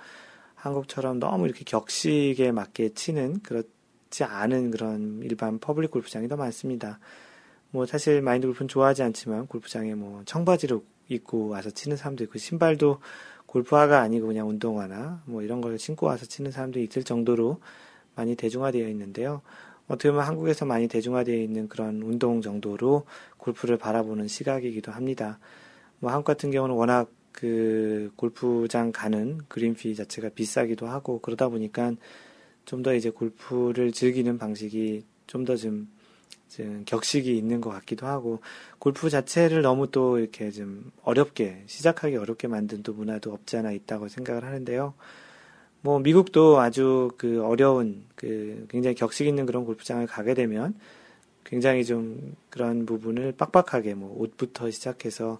한국처럼 0.61 1.19
너무 1.19 1.45
이렇게 1.45 1.63
격식에 1.63 2.51
맞게 2.51 2.93
치는 2.93 3.41
그렇지 3.41 4.23
않은 4.23 4.69
그런 4.69 5.21
일반 5.23 5.57
public 5.57 5.89
골프장이 5.89 6.27
더 6.27 6.35
많습니다. 6.35 6.99
뭐 7.71 7.87
사실 7.87 8.21
마인드 8.21 8.45
골프는 8.45 8.67
좋아하지 8.67 9.01
않지만 9.01 9.47
골프장에 9.47 9.95
뭐 9.95 10.21
청바지를 10.25 10.79
입고 11.07 11.47
와서 11.47 11.71
치는 11.71 11.97
사람도 11.97 12.23
있고 12.25 12.37
신발도 12.37 12.99
골프화가 13.47 14.01
아니고 14.01 14.27
그냥 14.27 14.47
운동화나 14.49 15.23
뭐 15.25 15.41
이런 15.41 15.61
걸 15.61 15.79
신고 15.79 16.05
와서 16.05 16.27
치는 16.27 16.51
사람도 16.51 16.79
있을 16.79 17.03
정도로 17.03 17.59
많이 18.15 18.35
대중화되어 18.35 18.87
있는데요. 18.89 19.41
어떻게 19.87 20.11
보면 20.11 20.25
한국에서 20.27 20.65
많이 20.65 20.87
대중화되어 20.87 21.35
있는 21.35 21.69
그런 21.69 22.03
운동 22.03 22.41
정도로 22.41 23.05
골프를 23.37 23.77
바라보는 23.77 24.27
시각이기도 24.27 24.91
합니다. 24.91 25.39
뭐 25.99 26.11
한국 26.11 26.25
같은 26.25 26.51
경우는 26.51 26.75
워낙 26.75 27.09
그 27.31 28.11
골프장 28.15 28.91
가는 28.91 29.39
그린피 29.47 29.95
자체가 29.95 30.29
비싸기도 30.29 30.87
하고 30.87 31.19
그러다 31.19 31.49
보니까 31.49 31.93
좀 32.65 32.83
더 32.83 32.93
이제 32.93 33.09
골프를 33.09 33.91
즐기는 33.91 34.37
방식이 34.37 35.03
좀더좀 35.27 35.87
격식이 36.85 37.37
있는 37.37 37.61
것 37.61 37.69
같기도 37.69 38.07
하고 38.07 38.39
골프 38.79 39.09
자체를 39.09 39.61
너무 39.61 39.89
또 39.89 40.19
이렇게 40.19 40.51
좀 40.51 40.91
어렵게 41.03 41.63
시작하기 41.65 42.17
어렵게 42.17 42.47
만든 42.47 42.83
또 42.83 42.93
문화도 42.93 43.31
없지 43.33 43.57
않아 43.57 43.71
있다고 43.71 44.09
생각을 44.09 44.43
하는데요. 44.43 44.93
뭐 45.81 45.99
미국도 45.99 46.59
아주 46.59 47.11
그 47.17 47.43
어려운 47.43 48.03
그 48.15 48.67
굉장히 48.69 48.95
격식 48.95 49.27
있는 49.27 49.45
그런 49.45 49.65
골프장을 49.65 50.05
가게 50.07 50.33
되면 50.33 50.75
굉장히 51.43 51.83
좀 51.85 52.35
그런 52.49 52.85
부분을 52.85 53.33
빡빡하게 53.33 53.95
뭐 53.95 54.15
옷부터 54.19 54.69
시작해서 54.71 55.39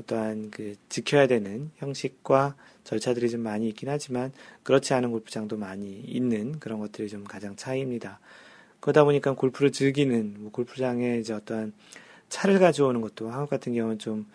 어떠한 0.00 0.50
그 0.50 0.74
지켜야 0.88 1.26
되는 1.26 1.70
형식과 1.76 2.56
절차들이 2.84 3.30
좀 3.30 3.40
많이 3.40 3.68
있긴 3.68 3.88
하지만 3.88 4.32
그렇지 4.62 4.92
않은 4.94 5.10
골프장도 5.10 5.56
많이 5.56 6.00
있는 6.00 6.58
그런 6.58 6.78
것들이 6.78 7.08
좀 7.08 7.24
가장 7.24 7.56
차이입니다. 7.56 8.18
그러다 8.80 9.04
보니까 9.04 9.34
골프를 9.34 9.72
즐기는 9.72 10.34
뭐 10.38 10.52
골프장에 10.52 11.18
이제 11.18 11.32
어떠한 11.32 11.72
차를 12.28 12.58
가져오는 12.58 13.00
것도 13.00 13.30
한국 13.30 13.50
같은 13.50 13.72
경우는 13.74 13.98
좀 13.98 14.26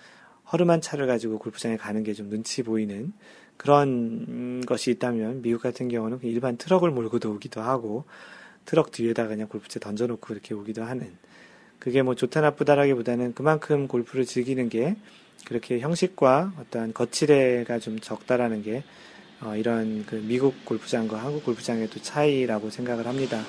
허름한 0.51 0.81
차를 0.81 1.05
가지고 1.05 1.37
골프장에 1.37 1.77
가는 1.77 2.03
게 2.03 2.13
좀 2.13 2.29
눈치 2.29 2.63
보이는 2.63 3.13
그런 3.57 4.61
것이 4.65 4.89
있다면 4.91 5.41
미국 5.41 5.61
같은 5.61 5.89
경우는 5.89 6.19
일반 6.23 6.57
트럭을 6.57 6.91
몰고도 6.91 7.31
오기도 7.33 7.61
하고 7.61 8.05
트럭 8.65 8.91
뒤에다가 8.91 9.29
그냥 9.29 9.47
골프채 9.47 9.79
던져놓고 9.79 10.33
이렇게 10.33 10.53
오기도 10.53 10.83
하는 10.83 11.11
그게 11.77 12.01
뭐 12.01 12.15
좋다 12.15 12.41
나쁘다라기보다는 12.41 13.33
그만큼 13.33 13.87
골프를 13.87 14.25
즐기는 14.25 14.69
게 14.69 14.95
그렇게 15.45 15.79
형식과 15.79 16.53
어떠한 16.59 16.93
거칠애가 16.93 17.79
좀 17.79 17.99
적다라는 17.99 18.63
게 18.63 18.83
어, 19.41 19.55
이런 19.55 20.05
그 20.05 20.15
미국 20.15 20.65
골프장과 20.65 21.17
한국 21.17 21.45
골프장의 21.45 21.89
또 21.89 22.01
차이라고 22.01 22.69
생각을 22.69 23.07
합니다. 23.07 23.41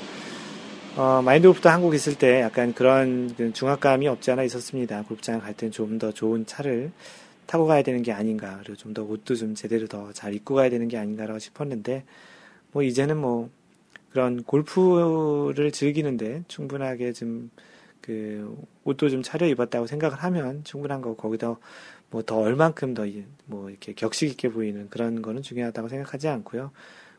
어, 0.97 1.23
마인드 1.23 1.47
골프도 1.49 1.69
한국 1.69 1.95
있을 1.95 2.17
때 2.17 2.41
약간 2.41 2.73
그런 2.75 3.35
그 3.37 3.53
중압감이 3.53 4.09
없지 4.09 4.31
않아 4.33 4.43
있었습니다. 4.45 5.03
골프장 5.05 5.41
갈 5.41 5.55
때는 5.55 5.73
좀 5.73 5.99
더 5.99 6.13
좋은 6.13 6.47
차를 6.47 6.91
타고 7.47 7.67
가야 7.67 7.83
되는 7.83 8.03
게 8.03 8.13
아닌가, 8.13 8.59
그리고 8.63 8.77
좀 8.77 8.95
더 8.95 9.03
옷도 9.03 9.35
좀 9.35 9.55
제대로 9.55 9.87
더 9.87 10.13
잘 10.13 10.35
입고 10.35 10.55
가야 10.55 10.71
되는 10.71 10.89
게 10.89 10.97
아닌가라고 10.97 11.39
싶었는데, 11.39 12.05
뭐 12.73 12.83
이제는 12.83 13.17
뭐 13.17 13.51
그런 14.13 14.43
골프를 14.45 15.71
즐기는데 15.73 16.45
충분하게 16.49 17.13
좀 17.13 17.51
그 18.01 18.57
옷도 18.85 19.09
좀 19.09 19.23
차려 19.23 19.47
입었다고 19.49 19.87
생각을 19.87 20.17
하면 20.19 20.65
충분한 20.65 21.01
거 21.01 21.15
거기다 21.15 21.57
뭐 22.11 22.23
더 22.23 22.39
얼만큼 22.39 22.95
더 22.95 23.05
뭐 23.47 23.71
이렇게 23.71 23.93
격식 23.95 24.31
있게 24.31 24.49
보이는 24.51 24.89
그런 24.91 25.23
거는 25.23 25.43
중요하다고 25.43 25.89
생각하지 25.89 26.29
않고요. 26.29 26.73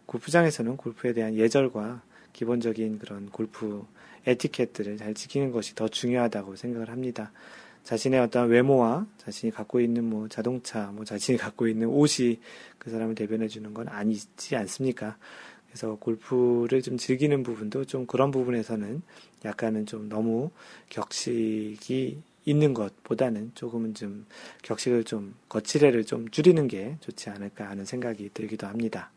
골프장에서는 0.05 0.77
골프에 0.77 1.13
대한 1.13 1.35
예절과 1.35 2.01
기본적인 2.33 2.99
그런 2.99 3.29
골프 3.29 3.85
에티켓들을 4.25 4.97
잘 4.97 5.13
지키는 5.13 5.51
것이 5.51 5.75
더 5.75 5.87
중요하다고 5.87 6.55
생각을 6.55 6.89
합니다. 6.89 7.31
자신의 7.83 8.19
어떤 8.19 8.49
외모와 8.49 9.07
자신이 9.17 9.51
갖고 9.51 9.79
있는 9.79 10.03
뭐 10.03 10.27
자동차, 10.27 10.91
뭐 10.91 11.03
자신이 11.03 11.37
갖고 11.39 11.67
있는 11.67 11.87
옷이 11.87 12.39
그 12.77 12.91
사람을 12.91 13.15
대변해 13.15 13.47
주는 13.47 13.73
건 13.73 13.87
아니지 13.87 14.55
않습니까? 14.55 15.17
그래서 15.71 15.95
골프를 15.95 16.81
좀 16.81 16.97
즐기는 16.97 17.43
부분도 17.43 17.85
좀 17.85 18.05
그런 18.05 18.29
부분에서는 18.29 19.01
약간은 19.45 19.85
좀 19.85 20.09
너무 20.09 20.51
격식이 20.89 22.21
있는 22.43 22.73
것보다는 22.73 23.51
조금은 23.55 23.93
좀 23.93 24.25
격식을 24.63 25.05
좀 25.05 25.33
거칠애를 25.47 26.03
좀 26.03 26.29
줄이는 26.29 26.67
게 26.67 26.97
좋지 26.99 27.29
않을까 27.29 27.69
하는 27.69 27.85
생각이 27.85 28.31
들기도 28.33 28.67
합니다. 28.67 29.11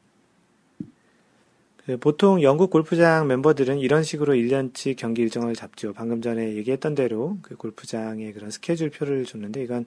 그 1.84 1.96
보통 1.98 2.40
영국 2.42 2.70
골프장 2.70 3.26
멤버들은 3.26 3.78
이런 3.78 4.04
식으로 4.04 4.34
1년치 4.34 4.96
경기 4.96 5.22
일정을 5.22 5.54
잡죠. 5.54 5.92
방금 5.92 6.22
전에 6.22 6.54
얘기했던 6.54 6.94
대로 6.94 7.38
그 7.42 7.56
골프장의 7.56 8.32
그런 8.32 8.50
스케줄 8.50 8.90
표를 8.90 9.24
줬는데 9.24 9.64
이건 9.64 9.84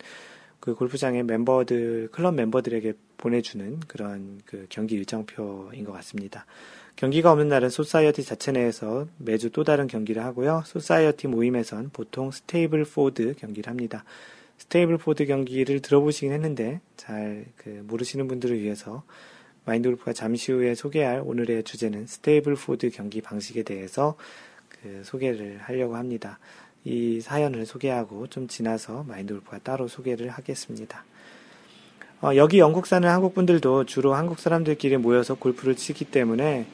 그 0.60 0.76
골프장의 0.76 1.24
멤버들, 1.24 2.10
클럽 2.12 2.34
멤버들에게 2.36 2.94
보내주는 3.18 3.80
그런 3.82 4.42
그 4.46 4.66
경기 4.70 4.96
일정표인 4.96 5.84
것 5.84 5.92
같습니다. 5.94 6.46
경기가 6.96 7.32
없는 7.32 7.48
날은 7.48 7.70
society 7.70 8.24
자체 8.24 8.52
내에서 8.52 9.08
매주 9.18 9.52
또 9.52 9.64
다른 9.64 9.88
경기를 9.88 10.24
하고요. 10.24 10.64
society 10.66 11.28
모임에선 11.28 11.92
보통 11.94 12.32
Stableford 12.32 13.36
경기를 13.38 13.70
합니다. 13.70 14.04
Stableford 14.58 15.28
경기를 15.28 15.82
들어보시긴 15.82 16.32
했는데 16.32 16.82
잘 16.96 17.46
그 17.58 17.84
모르시는 17.88 18.28
분들을 18.28 18.60
위해서 18.60 19.04
마인드 19.66 19.90
골프가 19.90 20.14
잠시 20.14 20.52
후에 20.52 20.74
소개할 20.74 21.22
오늘의 21.24 21.64
주제는 21.64 22.08
Stableford 22.08 22.90
경기 22.90 23.22
방식에 23.22 23.64
대해서 23.64 24.16
그 24.70 25.02
소개를 25.04 25.60
하려고 25.60 25.98
합니다. 25.98 26.40
이 26.88 27.20
사연을 27.20 27.66
소개하고 27.66 28.28
좀 28.28 28.48
지나서 28.48 29.04
마인드 29.08 29.34
골프가 29.34 29.60
따로 29.60 29.90
소개를 29.90 30.30
하겠습니다. 30.30 31.04
어, 32.22 32.36
여기 32.36 32.60
영국 32.60 32.88
사는 32.88 33.08
한국 33.08 33.36
분들도 33.36 33.84
주로 33.86 34.14
한국 34.14 34.40
사람들끼리 34.40 34.96
모여서 34.98 35.36
골프를 35.36 35.76
치기 35.76 36.06
때문에 36.06 36.66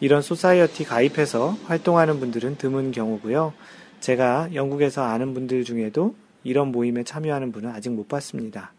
이런 0.00 0.20
society 0.20 0.84
가입해서 0.84 1.56
활동하는 1.64 2.20
분들은 2.20 2.56
드문 2.58 2.92
경우고요. 2.92 3.54
제가 4.00 4.50
영국에서 4.54 5.02
아는 5.02 5.32
분들 5.32 5.64
중에도 5.64 6.14
이런 6.44 6.70
모임에 6.70 7.02
참여하는 7.02 7.50
분은 7.50 7.70
아직 7.70 7.90
못 7.90 8.08
봤습니다. 8.08 8.74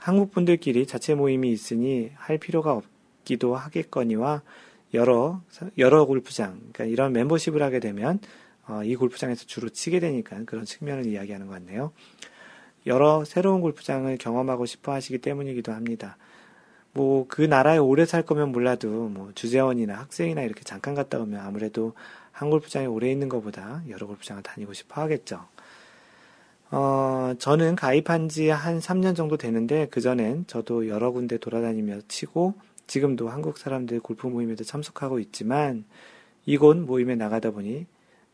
한국 0.00 0.32
분들끼리 0.32 0.86
자체 0.86 1.14
모임이 1.14 1.52
있으니 1.52 2.10
할 2.16 2.38
필요가 2.38 2.72
없, 2.72 2.84
있기도 3.26 3.56
하겠거니와 3.56 4.42
여러 4.94 5.42
여러 5.76 6.06
골프장 6.06 6.60
그러니까 6.72 6.84
이런 6.84 7.12
멤버십을 7.12 7.60
하게 7.60 7.80
되면 7.80 8.20
어, 8.68 8.82
이 8.84 8.96
골프장에서 8.96 9.44
주로 9.46 9.68
치게 9.68 10.00
되니까 10.00 10.42
그런 10.46 10.64
측면을 10.64 11.06
이야기하는 11.06 11.46
것 11.46 11.54
같네요. 11.54 11.92
여러 12.86 13.24
새로운 13.24 13.60
골프장을 13.60 14.16
경험하고 14.18 14.66
싶어 14.66 14.92
하시기 14.92 15.18
때문이기도 15.18 15.72
합니다. 15.72 16.16
뭐 16.92 17.26
그 17.28 17.42
나라에 17.42 17.78
오래 17.78 18.06
살 18.06 18.22
거면 18.22 18.52
몰라도 18.52 18.88
뭐 19.08 19.30
주재원이나 19.34 19.94
학생이나 19.98 20.42
이렇게 20.42 20.62
잠깐 20.64 20.94
갔다 20.94 21.18
오면 21.18 21.40
아무래도 21.40 21.94
한 22.32 22.50
골프장에 22.50 22.86
오래 22.86 23.10
있는 23.10 23.28
것보다 23.28 23.82
여러 23.88 24.06
골프장을 24.06 24.42
다니고 24.42 24.72
싶어 24.72 25.00
하겠죠. 25.02 25.44
어, 26.70 27.34
저는 27.38 27.76
가입한 27.76 28.28
지 28.28 28.48
한 28.50 28.78
3년 28.80 29.14
정도 29.16 29.36
되는데 29.36 29.86
그전엔 29.88 30.46
저도 30.46 30.88
여러 30.88 31.10
군데 31.12 31.38
돌아다니며 31.38 32.00
치고 32.08 32.54
지금도 32.86 33.28
한국 33.28 33.58
사람들 33.58 34.00
골프 34.00 34.26
모임에도 34.26 34.64
참석하고 34.64 35.18
있지만 35.20 35.84
이곳 36.44 36.76
모임에 36.76 37.14
나가다 37.16 37.50
보니 37.52 37.86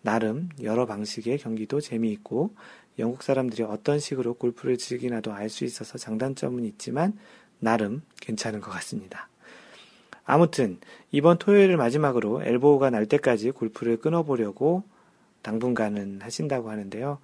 나름 0.03 0.49
여러 0.63 0.87
방식의 0.87 1.39
경기도 1.39 1.81
재미있고 1.81 2.55
영국 2.99 3.23
사람들이 3.23 3.63
어떤 3.63 3.99
식으로 3.99 4.35
골프를 4.35 4.77
즐기나도 4.77 5.33
알 5.33 5.49
수 5.49 5.65
있어서 5.65 5.97
장단점은 5.99 6.65
있지만 6.65 7.19
나름 7.59 8.03
괜찮은 8.21 8.61
것 8.61 8.71
같습니다. 8.71 9.29
아무튼 10.25 10.79
이번 11.11 11.39
토요일을 11.39 11.77
마지막으로 11.77 12.43
엘보가 12.43 12.91
날 12.91 13.07
때까지 13.07 13.51
골프를 13.53 13.97
끊어보려고 13.97 14.85
당분간은 15.43 16.21
하신다고 16.23 16.71
하는데요. 16.71 17.19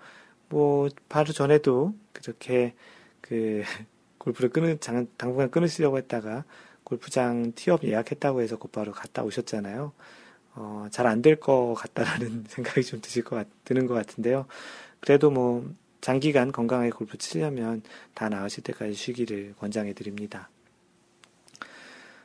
뭐 0.49 0.89
바로 1.09 1.33
전에도 1.33 1.95
그렇게 2.13 2.75
그 3.21 3.63
골프를 4.19 4.51
끊을 4.51 4.79
당분간 4.79 5.51
끊으시려고 5.51 5.99
했다가 5.99 6.45
골프장 6.85 7.53
티업 7.55 7.85
예약했다고 7.85 8.41
해서 8.41 8.57
곧바로 8.57 8.93
갔다 8.93 9.23
오셨잖아요. 9.23 9.93
어, 10.61 10.87
잘 10.91 11.07
안 11.07 11.23
될 11.23 11.39
것 11.39 11.75
같다라는 11.75 12.45
생각이 12.51 12.83
좀 12.83 13.01
드실 13.01 13.23
것 13.23 13.37
같, 13.37 13.47
드는 13.65 13.87
것 13.87 13.95
같은데요. 13.95 14.47
그래도 15.01 15.31
뭐 15.31 15.65
장기간 16.01 16.51
건강하게 16.53 16.91
골프 16.91 17.17
치려면 17.17 17.83
다 18.15 18.29
나으실 18.29 18.65
때까지 18.65 18.95
쉬기를 18.95 19.55
권장해 19.59 19.93
드립니다. 19.95 20.51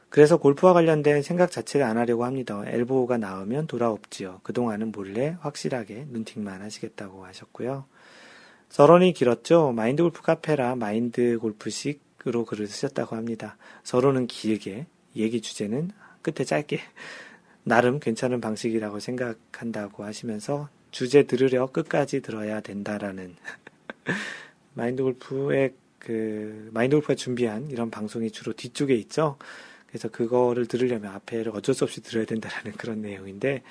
그래서 0.10 0.38
골프와 0.38 0.74
관련된 0.74 1.24
생각 1.24 1.52
자체를 1.52 1.86
안 1.86 1.98
하려고 1.98 2.24
합니다. 2.26 2.62
엘보가 2.66 3.18
나오면 3.18 3.66
돌아옵지요. 3.68 4.42
그동안은 4.44 4.92
몰래 4.92 5.38
확실하게 5.42 6.06
눈팅만 6.10 6.62
하시겠다고 6.62 7.26
하셨고요. 7.26 7.86
서론이 8.70 9.14
길었죠. 9.14 9.72
마인드 9.72 10.04
골프 10.04 10.22
카페라 10.22 10.76
마인드 10.76 11.38
골프식으로 11.40 12.46
글을 12.46 12.68
쓰셨다고 12.68 13.16
합니다. 13.16 13.58
서론은 13.84 14.28
길게, 14.28 14.86
얘기 15.16 15.42
주제는 15.42 15.92
끝에 16.22 16.46
짧게, 16.46 16.80
나름 17.64 18.00
괜찮은 18.00 18.42
방식이라고 18.42 19.00
생각한다고 19.00 20.04
하시면서 20.04 20.70
주제 20.92 21.24
들으려 21.24 21.68
끝까지 21.68 22.22
들어야 22.22 22.62
된다라는 22.62 23.36
마인드 24.74 25.02
골프의 25.04 25.74
그 26.00 26.70
마인드 26.74 26.96
골프가 26.96 27.16
준비한 27.16 27.70
이런 27.72 27.90
방송이 27.90 28.32
주로 28.32 28.54
뒤쪽에 28.54 28.94
있죠. 28.96 29.38
그래서 29.88 30.10
그거를 30.10 30.66
들으려면 30.66 31.14
앞에를 31.14 31.52
어쩔 31.56 31.76
수 31.76 31.84
없이 31.84 32.02
들어야 32.02 32.26
된다라는 32.26 32.72
그런 32.74 33.02
내용인데, 33.02 33.62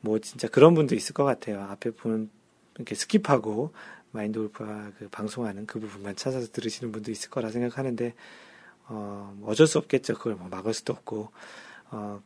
뭐 0.00 0.18
진짜 0.18 0.48
그런 0.48 0.74
분도 0.74 0.94
있을 0.94 1.14
것 1.14 1.22
같아요. 1.22 1.62
앞에 1.62 1.90
분 1.90 2.28
이렇게 2.74 2.96
skip하고 2.96 3.70
마인드 4.10 4.40
골프가 4.40 4.90
그 4.98 5.08
방송하는 5.08 5.66
그 5.66 5.78
부분만 5.78 6.16
찾아서 6.16 6.48
들으시는 6.50 6.90
분도 6.92 7.12
있을 7.12 7.30
거라 7.30 7.50
생각하는데, 7.50 8.14
어, 8.88 9.32
뭐 9.38 9.50
어쩔 9.50 9.66
수 9.66 9.78
없겠죠. 9.78 10.14
그걸 10.14 10.34
뭐 10.34 10.48
막을 10.48 10.74
수도 10.74 10.92
없고, 10.92 11.30
어, 11.92 12.20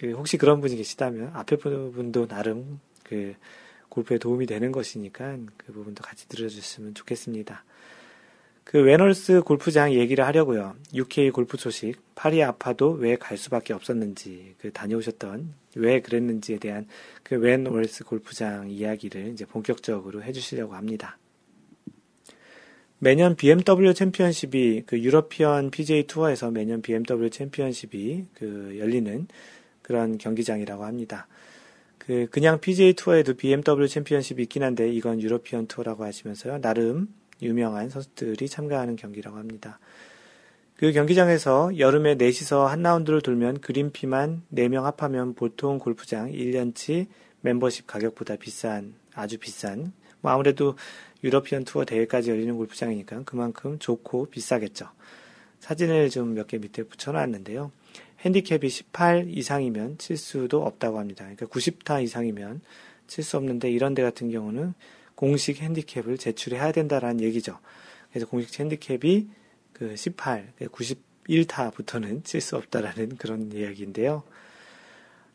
그 0.00 0.12
혹시 0.12 0.38
그런 0.38 0.62
분이 0.62 0.76
계시다면 0.76 1.32
앞에 1.34 1.56
분도 1.56 2.26
나름 2.26 2.80
그 3.04 3.34
골프에 3.90 4.16
도움이 4.16 4.46
되는 4.46 4.72
것이니까 4.72 5.36
그 5.58 5.74
부분도 5.74 6.02
같이 6.02 6.26
들어주셨으면 6.26 6.94
좋겠습니다. 6.94 7.62
그 8.64 8.80
웬트워스 8.80 9.42
골프장 9.42 9.92
얘기를 9.92 10.24
하려고요. 10.24 10.74
UK 10.94 11.30
골프 11.30 11.58
소식, 11.58 11.96
팔이 12.14 12.42
아파도 12.42 12.92
왜 12.92 13.16
갈 13.16 13.36
수밖에 13.36 13.74
없었는지, 13.74 14.54
그 14.58 14.72
다녀오셨던 14.72 15.52
왜 15.74 16.00
그랬는지에 16.00 16.58
대한 16.58 16.86
그 17.22 17.34
웬트워스 17.34 18.04
골프장 18.04 18.70
이야기를 18.70 19.32
이제 19.32 19.44
본격적으로 19.44 20.22
해주시려고 20.22 20.74
합니다. 20.76 21.18
매년 22.98 23.34
BMW 23.34 23.92
챔피언십이 23.92 24.84
그 24.86 24.98
European 24.98 25.70
PGA 25.70 26.06
투어에서 26.06 26.50
매년 26.50 26.80
BMW 26.80 27.28
챔피언십이 27.28 28.26
그 28.34 28.76
열리는 28.78 29.26
그런 29.90 30.18
경기장이라고 30.18 30.84
합니다. 30.84 31.26
그 31.98 32.28
그냥 32.30 32.60
PGA 32.60 32.92
투어에도 32.92 33.34
BMW 33.34 33.88
챔피언십이 33.88 34.40
있긴 34.44 34.62
한데 34.62 34.88
이건 34.88 35.20
European 35.20 35.66
투어라고 35.66 36.04
하시면서요. 36.04 36.60
나름 36.60 37.08
유명한 37.42 37.88
선수들이 37.88 38.48
참가하는 38.48 38.94
경기라고 38.94 39.36
합니다. 39.36 39.80
그 40.76 40.92
경기장에서 40.92 41.76
여름에 41.76 42.14
넷이서 42.14 42.68
한 42.68 42.84
라운드를 42.84 43.20
돌면 43.20 43.62
그린피만 43.62 44.42
4명 44.54 44.82
합하면 44.82 45.34
보통 45.34 45.80
골프장 45.80 46.30
1년치 46.30 47.08
멤버십 47.40 47.88
가격보다 47.88 48.36
비싼, 48.36 48.94
아주 49.12 49.38
비싼, 49.38 49.92
뭐 50.20 50.30
아무래도 50.30 50.76
유러피언 51.24 51.64
투어 51.64 51.84
대회까지 51.84 52.30
열리는 52.30 52.56
골프장이니까 52.56 53.24
그만큼 53.24 53.80
좋고 53.80 54.26
비싸겠죠. 54.26 54.86
사진을 55.58 56.10
좀 56.10 56.34
몇 56.34 56.46
개 56.46 56.58
밑에 56.58 56.84
붙여놨는데요. 56.84 57.72
핸디캡이 58.24 58.68
18 58.68 59.26
이상이면 59.28 59.98
칠 59.98 60.16
수도 60.16 60.64
없다고 60.64 60.98
합니다. 60.98 61.24
그러니까 61.24 61.46
90타 61.46 62.02
이상이면 62.02 62.60
칠 63.06 63.24
수 63.24 63.36
없는데 63.36 63.70
이런 63.70 63.94
데 63.94 64.02
같은 64.02 64.30
경우는 64.30 64.74
공식 65.14 65.60
핸디캡을 65.60 66.18
제출해야 66.18 66.72
된다라는 66.72 67.20
얘기죠. 67.22 67.58
그래서 68.10 68.26
공식 68.26 68.58
핸디캡이 68.60 69.28
그 69.72 69.96
18, 69.96 70.52
91타부터는 70.60 72.22
칠 72.24 72.40
수 72.40 72.56
없다라는 72.56 73.16
그런 73.16 73.50
이야기인데요. 73.52 74.22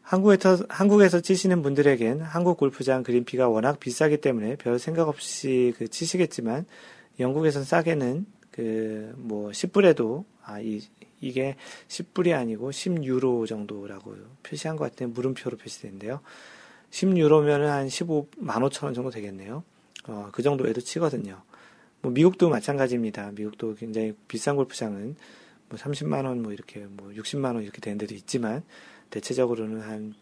한국에서, 0.01 0.63
한국에서 0.69 1.19
치시는 1.19 1.63
분들에겐 1.63 2.21
한국 2.21 2.57
골프장 2.57 3.01
그린피가 3.01 3.49
워낙 3.49 3.79
비싸기 3.79 4.17
때문에 4.17 4.55
별 4.55 4.77
생각 4.77 5.09
없이 5.09 5.73
그 5.77 5.87
치시겠지만 5.87 6.65
영국에선 7.19 7.63
싸게는 7.63 8.27
그 8.51 9.13
뭐 9.17 9.49
10불에도 9.49 10.23
아, 10.43 10.59
이, 10.59 10.81
이게 11.21 11.55
10불이 11.87 12.33
아니고 12.35 12.71
10유로 12.71 13.47
정도라고 13.47 14.15
표시한 14.43 14.75
것 14.75 14.89
같아요. 14.91 15.09
물음표로 15.09 15.57
표시되는데요. 15.57 16.21
10유로면은 16.91 17.65
한 17.65 17.87
15만 17.87 18.69
5천 18.69 18.85
원 18.85 18.93
정도 18.93 19.09
되겠네요. 19.09 19.63
어, 20.07 20.29
그 20.31 20.43
정도 20.43 20.67
에도 20.67 20.81
치거든요. 20.81 21.41
뭐 22.01 22.11
미국도 22.11 22.49
마찬가지입니다. 22.49 23.31
미국도 23.31 23.75
굉장히 23.75 24.13
비싼 24.27 24.55
골프장은 24.55 25.15
뭐 25.69 25.79
30만 25.79 26.25
원, 26.25 26.43
뭐 26.43 26.53
이렇게 26.53 26.85
뭐 26.87 27.09
60만 27.09 27.55
원 27.55 27.63
이렇게 27.63 27.81
되는 27.81 27.97
데도 27.97 28.13
있지만 28.13 28.63
대체적으로는 29.09 29.81
한 29.81 30.13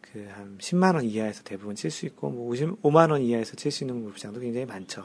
그한 0.00 0.58
10만 0.58 0.94
원 0.94 1.04
이하에서 1.04 1.42
대부분 1.42 1.74
칠 1.74 1.90
수 1.90 2.06
있고 2.06 2.30
뭐 2.30 2.50
55만 2.50 3.10
원 3.10 3.22
이하에서 3.22 3.56
칠 3.56 3.70
수 3.70 3.84
있는 3.84 4.02
골프장도 4.02 4.40
굉장히 4.40 4.64
많죠. 4.66 5.04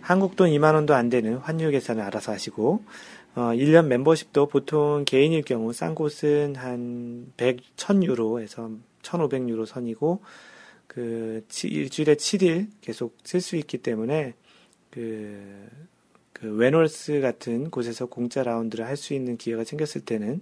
한국 0.00 0.34
돈 0.34 0.50
2만 0.50 0.74
원도 0.74 0.94
안 0.94 1.08
되는 1.08 1.36
환율 1.36 1.70
계산을 1.70 2.02
알아서 2.02 2.32
하시고 2.32 2.82
어, 3.36 3.52
1년 3.54 3.86
멤버십도 3.86 4.46
보통 4.48 5.04
개인일 5.06 5.42
경우 5.42 5.72
싼 5.72 5.94
곳은 5.94 6.56
한 6.56 7.32
100, 7.36 7.76
1000유로에서 7.76 8.78
1500유로 9.02 9.66
선이고 9.66 10.20
그 10.86 11.44
일주일에 11.62 12.16
7일 12.16 12.68
계속 12.80 13.16
쓸 13.22 13.40
수 13.40 13.56
있기 13.56 13.78
때문에 13.78 14.34
그, 14.90 15.68
그 16.32 16.52
웨놀스 16.56 17.20
같은 17.20 17.70
곳에서 17.70 18.06
공짜 18.06 18.42
라운드를 18.42 18.84
할 18.86 18.96
수 18.96 19.14
있는 19.14 19.36
기회가 19.36 19.62
생겼을 19.62 20.00
때는 20.04 20.40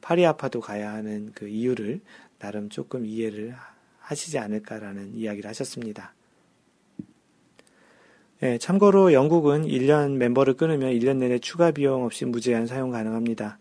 파리 0.00 0.24
아파도 0.24 0.60
가야 0.60 0.92
하는 0.92 1.32
그 1.34 1.48
이유를 1.48 2.00
나름 2.38 2.68
조금 2.68 3.04
이해를 3.04 3.56
하시지 3.98 4.38
않을까라는 4.38 5.16
이야기를 5.16 5.48
하셨습니다. 5.50 6.14
예, 8.40 8.56
참고로 8.56 9.12
영국은 9.12 9.66
1년 9.66 10.12
멤버를 10.12 10.54
끊으면 10.54 10.92
1년 10.92 11.16
내내 11.16 11.40
추가 11.40 11.72
비용 11.72 12.04
없이 12.04 12.24
무제한 12.24 12.68
사용 12.68 12.92
가능합니다. 12.92 13.58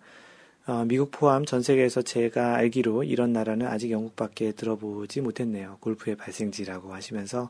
어, 0.68 0.86
미국 0.86 1.10
포함 1.10 1.46
전 1.46 1.64
세계에서 1.64 2.04
제가 2.04 2.58
알기로 2.58 3.04
이런 3.04 3.34
나라는 3.34 3.66
아직 3.66 3.90
영국밖에 3.90 4.52
들어보지 4.52 5.22
못했네요. 5.22 5.78
골프의 5.80 6.16
발생지라고 6.16 6.94
하시면서 6.94 7.50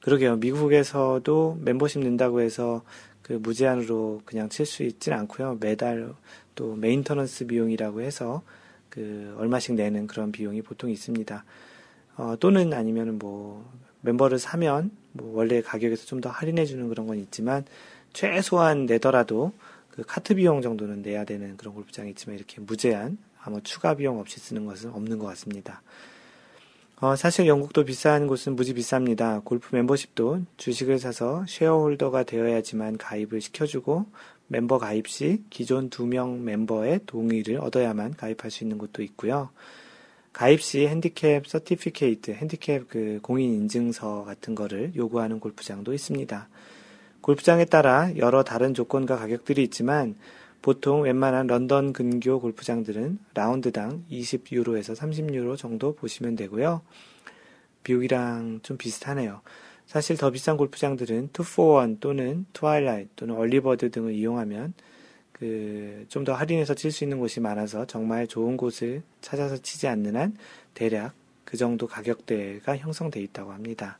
그러게요. 0.00 0.36
미국에서도 0.36 1.58
멤버십 1.60 2.00
낸다고 2.00 2.40
해서 2.40 2.82
그 3.20 3.34
무제한으로 3.34 4.22
그냥 4.24 4.48
칠 4.48 4.64
수 4.64 4.82
있진 4.82 5.12
않고요. 5.12 5.58
매달 5.60 6.14
또 6.54 6.74
maintenance 6.76 7.48
비용이라고 7.48 8.00
해서 8.00 8.42
그 8.88 9.34
얼마씩 9.38 9.74
내는 9.74 10.06
그런 10.06 10.32
비용이 10.32 10.62
보통 10.62 10.88
있습니다. 10.88 11.44
어, 12.16 12.36
또는 12.40 12.72
아니면은 12.72 13.18
뭐 13.18 13.70
멤버를 14.00 14.38
사면 14.38 14.90
뭐 15.12 15.36
원래 15.36 15.60
가격에서 15.62 16.06
좀 16.06 16.20
더 16.20 16.30
할인해 16.30 16.66
주는 16.66 16.88
그런 16.88 17.06
건 17.06 17.18
있지만 17.18 17.64
최소한 18.12 18.86
내더라도 18.86 19.52
그 19.90 20.02
카트 20.06 20.34
비용 20.34 20.62
정도는 20.62 21.02
내야 21.02 21.24
되는 21.24 21.56
그런 21.56 21.74
골프장이 21.74 22.10
있지만 22.10 22.36
이렇게 22.36 22.60
무제한 22.60 23.18
아무 23.42 23.60
추가 23.62 23.94
비용 23.94 24.18
없이 24.20 24.38
쓰는 24.40 24.64
것은 24.66 24.90
없는 24.92 25.18
것 25.18 25.26
같습니다. 25.26 25.82
어, 27.00 27.16
사실 27.16 27.48
영국도 27.48 27.84
비싼 27.84 28.28
곳은 28.28 28.54
무지 28.54 28.74
비쌉니다. 28.74 29.44
골프 29.44 29.74
멤버십도 29.74 30.42
주식을 30.56 31.00
사서 31.00 31.44
쉐어홀더가 31.48 32.22
되어야지만 32.22 32.96
가입을 32.98 33.40
시켜주고 33.40 34.06
멤버 34.46 34.78
가입 34.78 35.08
시 35.08 35.42
기존 35.50 35.90
두 35.90 36.06
명 36.06 36.44
멤버의 36.44 37.00
동의를 37.06 37.58
얻어야만 37.58 38.14
가입할 38.14 38.52
수 38.52 38.62
있는 38.62 38.78
곳도 38.78 39.02
있고요. 39.02 39.50
가입 40.32 40.62
시 40.62 40.86
핸디캡 40.86 41.42
서티피케이트, 41.46 42.30
핸디캡 42.30 42.84
그 42.88 43.18
공인 43.22 43.52
인증서 43.52 44.24
같은 44.24 44.54
거를 44.54 44.92
요구하는 44.96 45.40
골프장도 45.40 45.92
있습니다. 45.92 46.48
골프장에 47.20 47.66
따라 47.66 48.10
여러 48.16 48.42
다른 48.42 48.74
조건과 48.74 49.16
가격들이 49.16 49.62
있지만 49.64 50.16
보통 50.62 51.02
웬만한 51.02 51.48
런던 51.48 51.92
근교 51.92 52.40
골프장들은 52.40 53.18
라운드당 53.34 54.04
20유로에서 54.10 54.96
30유로 54.96 55.56
정도 55.56 55.94
보시면 55.94 56.36
되고요. 56.36 56.80
미국이랑 57.86 58.60
좀 58.62 58.76
비슷하네요. 58.76 59.42
사실 59.86 60.16
더 60.16 60.30
비싼 60.30 60.56
골프장들은 60.56 61.30
241 61.38 61.98
또는 62.00 62.46
twilight 62.52 63.10
또는 63.16 63.34
early 63.34 63.65
bird 63.65 63.90
등을 63.90 64.14
이용하면 64.14 64.72
그그좀 65.42 66.22
더 66.24 66.34
할인해서 66.34 66.74
칠 66.74 66.92
수 66.92 67.04
있는 67.04 67.18
곳이 67.18 67.40
많아서 67.40 67.84
정말 67.86 68.28
좋은 68.28 68.56
곳을 68.56 69.02
찾아서 69.20 69.56
치지 69.56 69.88
않는 69.88 70.16
한 70.16 70.36
대략 70.74 71.14
그 71.44 71.56
정도 71.56 71.86
가격대가 71.86 72.76
형성돼 72.76 73.20
있다고 73.20 73.52
합니다. 73.52 73.98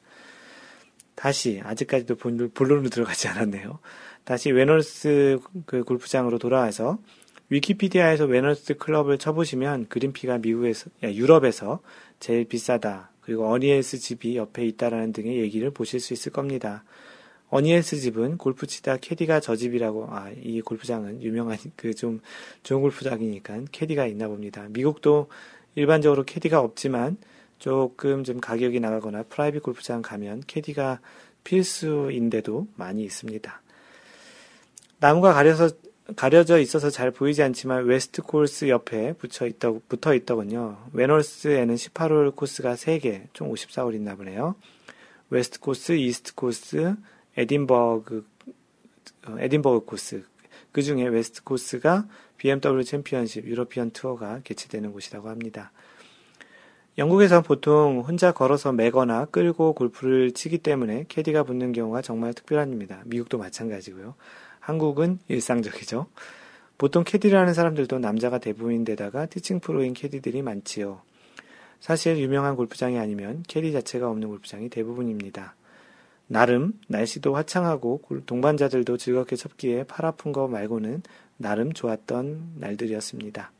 다시 1.14 1.60
아직까지도 1.62 2.16
본론으로 2.16 2.88
들어가지 2.88 3.28
않았네요. 3.28 3.80
다시 4.24 4.50
웬트워스 4.52 5.40
그 5.66 5.82
골프장으로 5.82 6.38
돌아와서 6.38 6.98
위키피디아에서 7.48 8.26
웬트워스 8.26 8.74
클럽을 8.74 9.18
쳐보시면 9.18 9.88
그린피가 9.88 10.38
미국에서 10.38 10.90
야, 11.02 11.12
유럽에서 11.12 11.80
제일 12.20 12.44
비싸다 12.44 13.10
그리고 13.20 13.50
어니 13.50 13.71
엘스 13.71 13.98
집이 13.98 14.36
옆에 14.36 14.64
있다라는 14.66 15.12
등의 15.12 15.38
얘기를 15.38 15.70
보실 15.70 16.00
수 16.00 16.12
있을 16.12 16.32
겁니다. 16.32 16.84
어니 17.52 17.72
엘스 17.72 17.98
집은 17.98 18.38
골프 18.38 18.66
치다 18.66 18.96
캐디가 18.96 19.40
저 19.40 19.56
집이라고 19.56 20.08
아 20.10 20.30
이 20.42 20.62
골프장은 20.62 21.22
유명한 21.22 21.58
그 21.76 21.92
좀 21.94 22.20
좋은 22.62 22.80
골프장이니까 22.80 23.60
캐디가 23.70 24.06
있나 24.06 24.26
봅니다. 24.26 24.66
미국도 24.70 25.28
일반적으로 25.74 26.24
캐디가 26.24 26.60
없지만 26.60 27.18
조금 27.58 28.24
좀 28.24 28.40
가격이 28.40 28.80
나가거나 28.80 29.24
private 29.24 29.62
골프장 29.62 30.00
가면 30.00 30.44
캐디가 30.46 31.00
필수인데도 31.44 32.68
많이 32.74 33.04
있습니다. 33.04 33.60
나무가 34.98 35.34
가려서 35.34 35.68
가려져 36.16 36.58
있어서 36.58 36.88
잘 36.88 37.10
보이지 37.10 37.42
않지만 37.42 37.84
West 37.84 38.22
코스 38.22 38.68
옆에 38.70 39.12
붙여 39.12 39.46
있다, 39.46 39.72
붙어 39.88 40.14
있더군요. 40.14 40.78
웬트워스에는 40.94 41.74
18홀 41.74 42.34
코스가 42.34 42.74
3개, 42.74 43.24
총 43.34 43.52
54홀 43.52 43.94
있나 43.94 44.16
보네요. 44.16 44.54
웨스트 45.30 45.60
코스, 45.60 45.92
이스트 45.92 46.34
코스, 46.34 46.96
에딘버그, 47.36 48.26
어, 49.26 49.36
에딘버그 49.38 49.84
코스. 49.84 50.24
그 50.72 50.82
중에 50.82 51.06
웨스트 51.06 51.44
코스가 51.44 52.06
BMW 52.38 52.84
챔피언십 52.84 53.44
유로피언 53.44 53.90
투어가 53.90 54.40
개최되는 54.42 54.92
곳이라고 54.92 55.28
합니다. 55.28 55.70
영국에서 56.98 57.40
보통 57.40 58.00
혼자 58.00 58.32
걸어서 58.32 58.72
메거나 58.72 59.26
끌고 59.26 59.74
골프를 59.74 60.32
치기 60.32 60.58
때문에 60.58 61.06
캐디가 61.08 61.44
붙는 61.44 61.72
경우가 61.72 62.02
정말 62.02 62.34
특별한 62.34 62.72
입니다. 62.72 63.02
미국도 63.06 63.38
마찬가지고요. 63.38 64.14
한국은 64.60 65.18
일상적이죠. 65.28 66.06
보통 66.76 67.04
캐디라는 67.04 67.54
사람들도 67.54 67.98
남자가 67.98 68.38
대부분인데다가 68.38 69.26
티칭 69.26 69.60
프로인 69.60 69.94
캐디들이 69.94 70.42
많지요. 70.42 71.00
사실 71.80 72.18
유명한 72.18 72.56
골프장이 72.56 72.98
아니면 72.98 73.42
캐디 73.48 73.72
자체가 73.72 74.10
없는 74.10 74.28
골프장이 74.28 74.68
대부분입니다. 74.68 75.54
나름 76.32 76.72
날씨도 76.88 77.34
화창하고 77.34 78.00
동반자들도 78.24 78.96
즐겁게 78.96 79.36
쳤기에 79.36 79.84
팔 79.84 80.06
아픈 80.06 80.32
거 80.32 80.48
말고는 80.48 81.02
나름 81.36 81.74
좋았던 81.74 82.54
날들이었습니다. 82.56 83.52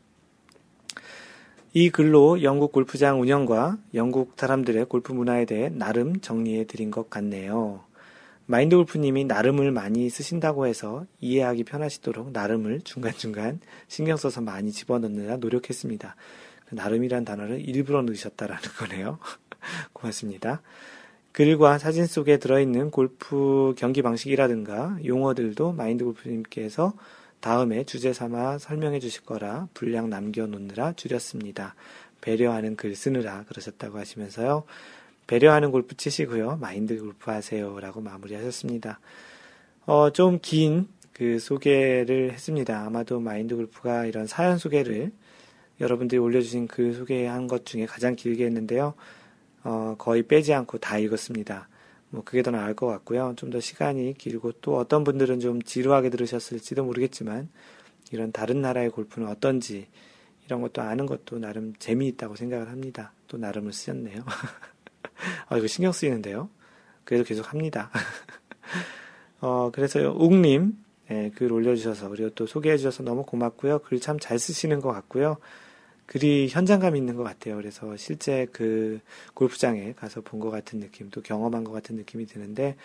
이 1.75 1.91
글로 1.91 2.43
영국 2.43 2.73
골프장 2.73 3.21
운영과 3.21 3.77
영국 3.93 4.33
사람들의 4.37 4.87
골프 4.87 5.13
문화에 5.13 5.45
대해 5.45 5.69
나름 5.69 6.19
정리해 6.21 6.65
드린 6.65 6.91
것 6.91 7.11
같네요. 7.11 7.85
마인드 8.47 8.75
골프님이 8.75 9.27
나름을 9.27 9.71
많이 9.71 10.09
쓰신다고 10.09 10.67
해서 10.67 11.05
이해하기 11.21 11.65
편하시도록 11.65 12.33
나름을 12.33 12.81
중간중간 12.81 13.61
신경 13.87 14.17
써서 14.17 14.41
많이 14.41 14.73
집어넣느라 14.73 15.37
노력했습니다. 15.37 16.17
그 16.71 16.75
나름이란 16.75 17.27
단어를 17.27 17.69
일부러 17.69 18.01
넣으셨다라는 18.01 18.63
거네요. 18.79 19.19
고맙습니다. 19.93 20.63
글과 21.33 21.79
사진 21.79 22.07
속에 22.07 22.39
들어있는 22.39 22.91
골프 22.91 23.75
경기 23.77 24.03
방식이라든가 24.03 24.99
용어들도 25.05 25.73
마인드 25.73 26.05
골프님께서 26.05 26.93
다음에 27.41 27.85
주제 27.85 28.13
삼아 28.13 28.59
설명해 28.59 29.01
주실 29.01 29.23
거라 29.25 29.69
분량 29.75 30.11
남겨놓느라 30.11 30.93
줄였습니다. 30.93 31.75
배려하는 32.21 32.77
글 32.77 32.95
쓰느라 32.95 33.45
그러셨다고 33.49 33.99
하시면서요. 33.99 34.65
배려하는 35.27 35.71
골프 35.71 35.97
치시고요. 35.97 36.59
마인드 36.61 36.99
골프 37.01 37.31
하세요. 37.31 37.81
라고 37.81 38.01
마무리 38.01 38.35
하셨습니다. 38.35 39.01
어, 39.87 40.11
좀 40.11 40.39
긴 40.41 40.87
그 41.13 41.39
소개를 41.39 42.33
했습니다. 42.33 42.85
아마도 42.85 43.21
마인드 43.21 43.55
골프가 43.55 44.07
이런 44.07 44.27
사연 44.27 44.59
소개를 44.59 45.13
여러분들이 45.81 46.19
올려주신 46.19 46.69
그 46.69 46.95
소개한 46.95 47.49
것 47.49 47.67
중에 47.67 47.87
가장 47.87 48.17
길게 48.17 48.45
했는데요. 48.47 48.95
어, 49.65 49.95
거의 49.99 50.23
빼지 50.25 50.53
않고 50.55 50.79
다 50.79 50.99
읽었습니다. 50.99 51.69
뭐 52.11 52.23
그게 52.25 52.43
더 52.43 52.51
나을 52.51 52.75
것 52.75 52.87
같고요. 52.87 53.35
좀 53.37 53.51
더 53.51 53.61
시간이 53.61 54.15
길고 54.19 54.53
또 54.61 54.77
어떤 54.77 55.05
분들은 55.05 55.41
좀 55.41 55.63
지루하게 55.63 56.11
들으셨을지도 56.11 56.85
모르겠지만 56.85 57.49
이런 58.11 58.33
다른 58.33 58.61
나라의 58.61 58.91
골프는 58.91 59.29
어떤지 59.29 59.87
이런 60.47 60.61
것도 60.61 60.83
아는 60.83 61.07
것도 61.07 61.39
나름 61.39 61.73
재미있다고 61.79 62.37
생각을 62.37 62.69
합니다. 62.69 63.13
또 63.29 63.39
나름을 63.39 63.73
쓰셨네요. 63.73 64.25
아, 65.49 65.57
이거 65.57 65.67
신경 65.67 65.93
쓰이는데요. 65.93 66.51
그래도 67.05 67.25
계속 67.25 67.51
합니다. 67.53 67.91
어, 69.41 69.71
그래서 69.73 70.13
욱님, 70.13 70.77
네, 71.09 71.31
글 71.35 71.53
올려주셔서, 71.53 72.09
그리고 72.09 72.31
또 72.31 72.47
소개해주셔서 72.47 73.03
너무 73.03 73.25
고맙고요. 73.25 73.81
글 73.81 73.99
참 74.01 74.19
잘 74.21 74.39
쓰시는 74.39 74.81
것 74.81 74.93
같고요. 74.93 75.37
글이 76.13 76.49
현장감 76.51 76.95
있는 76.95 77.17
것 77.17 77.23
같아요. 77.23 77.57
그래서 77.57 77.97
실제 77.97 78.47
그 78.53 79.01
골프장에 79.33 79.95
가서 79.95 80.21
본 80.21 80.41
것 80.41 80.51
같은 80.51 80.79
느낌, 80.79 81.09
또 81.09 81.23
경험한 81.23 81.65
것 81.65 81.73
같은 81.73 81.97
느낌이 81.97 82.27
드는데 82.27 82.77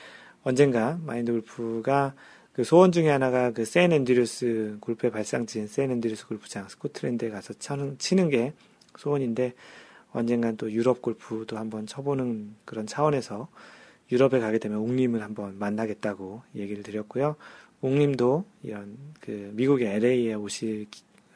언젠가 0.43 0.97
마인드 1.03 1.33
골프가 1.33 2.13
그 2.53 2.63
소원 2.63 2.93
중에 2.93 3.09
하나가 3.09 3.51
그 3.51 3.65
세인 3.65 3.91
앤드류스 3.91 4.77
골프의 4.79 5.11
발상지인 5.11 5.67
세인 5.67 5.91
앤드류스 5.91 6.27
골프장 6.27 6.69
스코틀랜드에 6.69 7.29
가서 7.29 7.53
쳐는, 7.55 7.97
치는 7.97 8.29
게 8.29 8.53
소원인데 8.97 9.53
언젠간 10.13 10.55
또 10.55 10.71
유럽 10.71 11.01
골프도 11.01 11.57
한번 11.57 11.85
쳐보는 11.85 12.55
그런 12.63 12.87
차원에서 12.87 13.49
유럽에 14.09 14.39
가게 14.39 14.57
되면 14.57 14.77
옥님을 14.77 15.21
한번 15.21 15.59
만나겠다고 15.59 16.43
얘기를 16.55 16.81
드렸고요. 16.81 17.35
옥님도 17.81 18.45
이런 18.63 18.97
그 19.19 19.51
미국의 19.53 19.95
LA에 19.95 20.33
오실 20.35 20.85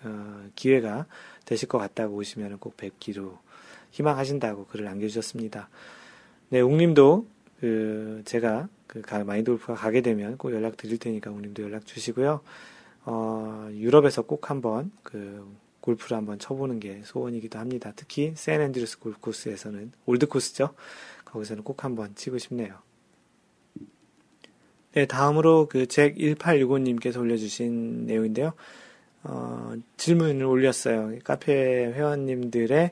어, 0.03 0.49
기회가 0.55 1.05
되실 1.45 1.67
것 1.67 1.77
같다고 1.77 2.15
오시면 2.15 2.59
꼭 2.59 2.77
뵙기로 2.77 3.37
희망하신다고 3.91 4.65
글을 4.67 4.85
남겨주셨습니다. 4.85 5.69
네, 6.49 6.61
웅님도 6.61 7.27
그 7.59 8.21
제가 8.25 8.67
그 8.87 9.01
마인드 9.25 9.51
골프가 9.51 9.75
가게 9.75 10.01
되면 10.01 10.37
꼭 10.37 10.53
연락 10.53 10.77
드릴 10.77 10.97
테니까 10.97 11.31
웅님도 11.31 11.63
연락 11.63 11.85
주시고요. 11.85 12.41
어, 13.05 13.69
유럽에서 13.71 14.23
꼭 14.23 14.49
한번 14.49 14.91
그 15.03 15.47
골프를 15.81 16.17
한번 16.17 16.39
쳐보는 16.39 16.79
게 16.79 17.01
소원이기도 17.03 17.57
합니다. 17.57 17.93
특히 17.95 18.33
샌 18.35 18.61
앤드루스 18.61 18.99
골프 18.99 19.19
코스에서는 19.19 19.91
올드 20.05 20.27
코스죠. 20.27 20.73
거기서는 21.25 21.63
꼭 21.63 21.83
한번 21.83 22.13
치고 22.15 22.37
싶네요. 22.37 22.75
네, 24.93 25.05
다음으로 25.05 25.67
그 25.69 25.85
잭 25.87 26.15
1865님께서 26.15 27.19
올려주신 27.19 28.05
내용인데요. 28.07 28.53
어, 29.23 29.73
질문을 29.97 30.45
올렸어요. 30.45 31.17
카페 31.23 31.53
회원님들의 31.53 32.91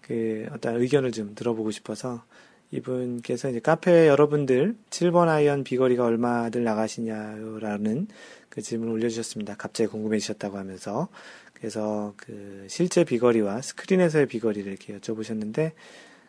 그 0.00 0.46
어떤 0.52 0.80
의견을 0.80 1.12
좀 1.12 1.34
들어보고 1.34 1.70
싶어서 1.70 2.24
이분께서 2.72 3.50
이제 3.50 3.60
카페 3.60 4.08
여러분들 4.08 4.74
7번 4.90 5.28
아이언 5.28 5.62
비거리가 5.62 6.04
얼마들 6.04 6.64
나가시냐라는 6.64 8.08
그 8.48 8.62
질문을 8.62 8.94
올려주셨습니다. 8.94 9.56
갑자기 9.56 9.90
궁금해지셨다고 9.90 10.56
하면서 10.58 11.08
그래서 11.52 12.14
그 12.16 12.66
실제 12.68 13.04
비거리와 13.04 13.62
스크린에서의 13.62 14.26
비거리를 14.26 14.70
이렇게 14.70 14.98
여쭤보셨는데 14.98 15.72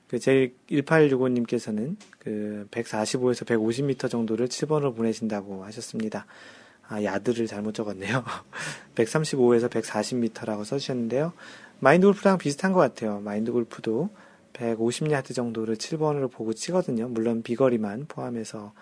그제 0.08 0.54
1865님께서는 0.70 1.96
그 2.20 2.68
145에서 2.70 3.46
150m 3.46 4.12
정도를 4.12 4.48
7번으로 4.48 4.96
보내신다고 4.96 5.64
하셨습니다. 5.64 6.28
아, 6.94 7.04
야드를 7.04 7.48
잘못 7.48 7.74
적었네요. 7.74 8.24
135에서 8.94 9.68
140m라고 9.68 10.64
써주셨는데요. 10.64 11.34
마인드 11.80 12.06
골프랑 12.06 12.38
비슷한 12.38 12.72
것 12.72 12.80
같아요. 12.80 13.20
마인드 13.20 13.52
골프도 13.52 14.12
150야드 14.54 15.34
정도를 15.34 15.76
7번으로 15.76 16.32
보고 16.32 16.54
치거든요. 16.54 17.08
물론 17.08 17.42
비거리만 17.42 18.06
포함해서 18.08 18.74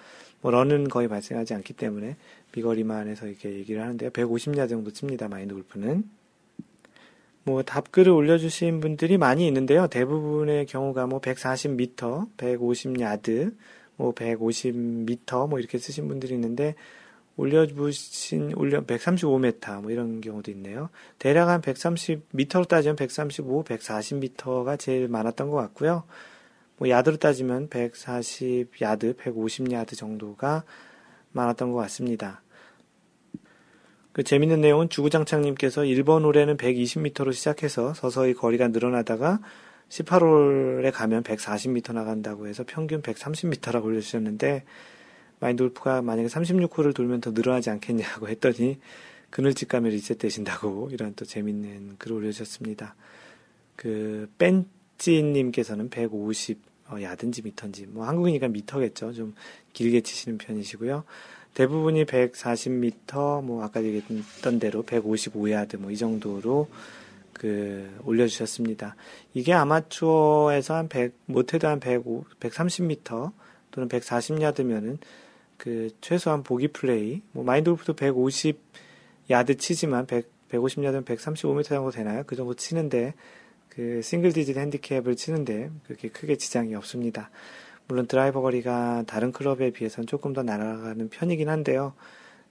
뭐 0.42 0.52
런은 0.52 0.90
거의 0.90 1.08
발생하지 1.08 1.54
않기 1.54 1.74
때문에 1.74 2.18
비거리만 2.52 3.08
해서 3.08 3.28
이렇게 3.28 3.54
얘기를 3.54 3.82
하는데요. 3.82 4.10
150야드 4.10 4.70
정도 4.70 4.92
칩니다. 4.92 5.30
마인드 5.30 5.54
골프는. 5.54 6.04
뭐 7.44 7.64
답글을 7.64 8.12
올려주신 8.12 8.82
분들이 8.82 9.18
많이 9.18 9.48
있는데요. 9.48 9.88
대부분의 9.88 10.66
경우가 10.66 11.08
뭐 11.08 11.22
140m, 11.22 12.36
150야드, 12.36 13.56
뭐 13.96 14.14
150m 14.14 15.50
뭐 15.50 15.60
이렇게 15.60 15.78
쓰신 15.78 16.10
분들이 16.10 16.34
있는데 16.36 16.76
올려주신, 17.42 18.54
올려, 18.56 18.82
135m, 18.82 19.82
뭐 19.82 19.92
이런 19.92 20.22
경우도 20.22 20.52
있네요. 20.52 20.90
대략 21.18 21.50
한 21.50 21.62
130m로 21.62 22.68
따지면 22.68 22.96
135, 22.96 23.64
140m가 23.64 24.78
제일 24.78 25.08
많았던 25.08 25.50
것 25.50 25.58
같고요. 25.58 26.04
뭐, 26.78 26.90
야드로 26.90 27.18
따지면 27.18 27.70
140 27.70 28.82
야드, 28.82 29.16
150 29.18 29.72
야드 29.72 29.96
정도가 29.96 30.64
많았던 31.32 31.72
것 31.72 31.78
같습니다. 31.80 32.42
그 34.12 34.24
재밌는 34.24 34.62
내용은 34.62 34.90
주구장창님께서 34.90 35.84
1번 35.84 36.24
홀에는 36.24 36.58
120m로 36.58 37.34
시작해서 37.34 37.94
서서히 37.94 38.34
거리가 38.34 38.68
늘어나다가 38.68 39.40
18홀에 39.90 40.92
가면 40.94 41.24
140m 41.24 41.94
나간다고 41.94 42.48
해서 42.48 42.64
평균 42.68 43.02
130m라고 43.02 43.86
올려주셨는데 43.86 44.64
마인드 45.42 45.64
골프가 45.64 46.02
만약에 46.02 46.30
36홀을 46.30 46.96
돌면 46.96 47.20
더 47.20 47.32
늘어나지 47.32 47.70
않겠냐고 47.70 48.30
했더니 48.30 48.80
가면 49.32 49.92
리셋되신다고 49.92 50.90
이런 50.92 51.14
또 51.16 51.26
재밌는 51.26 51.98
글을 51.98 52.18
올려주셨습니다. 52.18 52.96
그 53.76 54.30
벤찌님께서는 54.38 55.90
150 55.90 56.72
어, 56.90 57.02
야든지 57.02 57.42
미터인지 57.42 57.88
뭐 57.88 58.06
한국이니까 58.06 58.50
미터겠죠. 58.50 59.14
좀 59.14 59.34
길게 59.74 60.02
치시는 60.02 60.38
편이시고요. 60.38 61.04
대부분이 61.54 62.06
140m, 62.06 63.44
뭐 63.44 63.64
아까 63.64 63.84
얘기했던 63.84 64.60
대로 64.60 64.84
155야드 64.84 65.78
뭐 65.78 65.92
이 65.92 65.98
정도로 65.98 66.70
그 67.34 67.90
올려주셨습니다. 68.04 68.96
이게 69.34 69.52
아마추어에서 69.54 70.76
한 70.76 70.88
100, 70.88 71.14
못해도 71.26 71.68
한 71.68 71.80
105, 71.80 72.26
130m 72.40 73.32
또는 73.72 73.90
140야드면은 73.90 75.00
그 75.62 75.92
최소한 76.02 76.42
보기 76.42 76.70
플레이, 76.70 77.22
뭐 77.34 77.44
마인드 77.44 77.70
골프도 77.70 77.94
150 77.94 78.60
야드 79.30 79.58
치지만 79.58 80.08
100, 80.08 80.28
150 80.50 80.84
야드면 80.84 81.06
135m 81.06 81.64
정도 81.66 81.92
되나요? 81.92 82.24
그 82.26 82.36
정도 82.36 82.56
치는데 82.56 83.14
그 83.70 84.02
싱글 84.02 84.34
디짓 84.34 84.58
핸디캡을 84.58 85.16
치는데 85.16 85.70
그렇게 85.84 86.10
크게 86.10 86.38
지장이 86.38 86.74
없습니다. 86.74 87.30
물론 87.88 88.08
드라이버 88.08 88.42
거리가 88.42 89.04
다른 89.06 89.32
클럽에 89.32 89.70
비해서는 89.70 90.08
조금 90.08 90.34
더 90.34 90.42
날아가는 90.42 91.10
편이긴 91.10 91.48
한데요. 91.48 91.94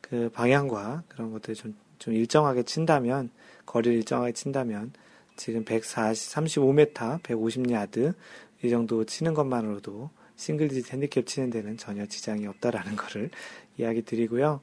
그 0.01 0.31
방향과 0.33 1.03
그런 1.09 1.33
것들 1.33 1.57
좀, 1.57 1.75
좀 1.99 2.15
일정하게 2.15 2.63
친다면, 2.63 3.31
거리를 3.67 3.97
일정하게 3.97 4.35
친다면, 4.35 4.93
지금 5.35 5.65
140, 5.65 6.33
35m, 6.33 7.23
150야드, 7.23 8.15
이 8.63 8.71
정도 8.71 9.05
치는 9.05 9.35
것만으로도 9.35 10.11
싱글 10.41 10.69
디짓 10.69 10.93
핸디캡 10.93 11.25
치는 11.27 11.51
데는 11.51 11.77
전혀 11.77 12.07
지장이 12.07 12.47
없다라는 12.47 12.97
거를 12.97 13.31
이야기 13.79 14.03
드리고요. 14.03 14.61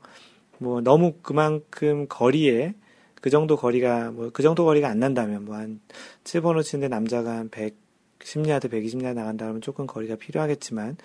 뭐, 0.57 0.82
너무 0.82 1.13
그만큼 1.21 2.07
거리에, 2.09 2.73
그 3.21 3.30
정도 3.30 3.55
거리가, 3.57 4.11
뭐, 4.11 4.32
그 4.34 4.41
정도 4.41 4.65
거리가 4.65 4.89
안 4.89 4.99
난다면, 4.99 5.45
뭐, 5.45 5.55
한 5.55 5.80
7번호 6.23 6.63
치는데 6.63 6.88
남자가 6.88 7.38
한 7.38 7.49
100, 7.49 7.75
10야드, 8.19 8.71
120야드 8.71 9.13
나간다 9.13 9.45
그러면 9.45 9.61
조금 9.61 9.86
거리가 9.86 10.15
필요하겠지만 10.15 10.97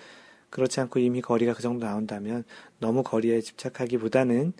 그렇지 0.49 0.79
않고 0.81 0.99
이미 0.99 1.21
거리가 1.21 1.53
그 1.53 1.61
정도 1.61 1.85
나온다면 1.85 2.43
너무 2.79 3.03
거리에 3.03 3.41
집착하기보다는 3.41 4.53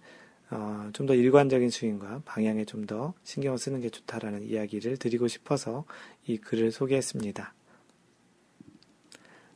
어, 0.51 0.89
좀 0.93 1.07
더 1.07 1.15
일관적인 1.15 1.69
스윙과 1.71 2.21
방향에 2.25 2.65
좀 2.65 2.85
더 2.85 3.13
신경을 3.23 3.57
쓰는 3.57 3.81
게 3.81 3.89
좋다라는 3.89 4.43
이야기를 4.43 4.97
드리고 4.97 5.27
싶어서 5.27 5.85
이 6.27 6.37
글을 6.37 6.71
소개했습니다. 6.71 7.53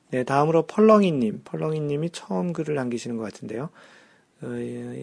네, 0.09 0.23
다음으로 0.23 0.67
펄렁이님, 0.67 1.41
펄렁이님이 1.43 2.11
처음 2.11 2.53
글을 2.53 2.75
남기시는 2.75 3.17
것 3.17 3.23
같은데요. 3.23 3.69
어, 4.41 4.47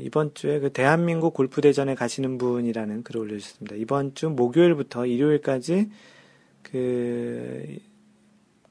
이번 0.03 0.33
주에 0.35 0.61
그 0.61 0.73
대한민국 0.73 1.35
골프대전에 1.35 1.95
가시는 1.95 2.39
분이라는 2.39 3.03
글을 3.03 3.21
올려주셨습니다. 3.21 3.77
이번 3.77 4.15
주 4.15 4.31
목요일부터 4.31 5.07
일요일까지 5.07 5.91
그 6.63 7.79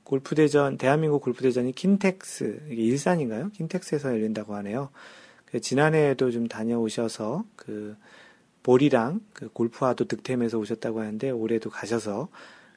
골프대전, 0.04 0.78
대한민국 0.78 1.22
골프대전이 1.22 1.74
킨텍스, 1.74 2.64
일산인가요? 2.70 3.52
킨텍스에서 3.52 4.10
열린다고 4.10 4.56
하네요. 4.56 4.90
그 5.46 5.62
지난해에도 5.62 6.32
좀 6.32 6.48
다녀오셔서 6.48 7.46
그 7.56 7.96
볼이랑 8.64 9.22
그 9.34 9.50
골프화도 9.50 10.06
득템해서 10.06 10.58
오셨다고 10.58 11.02
하는데 11.02 11.30
올해도 11.30 11.70
가셔서 11.70 12.30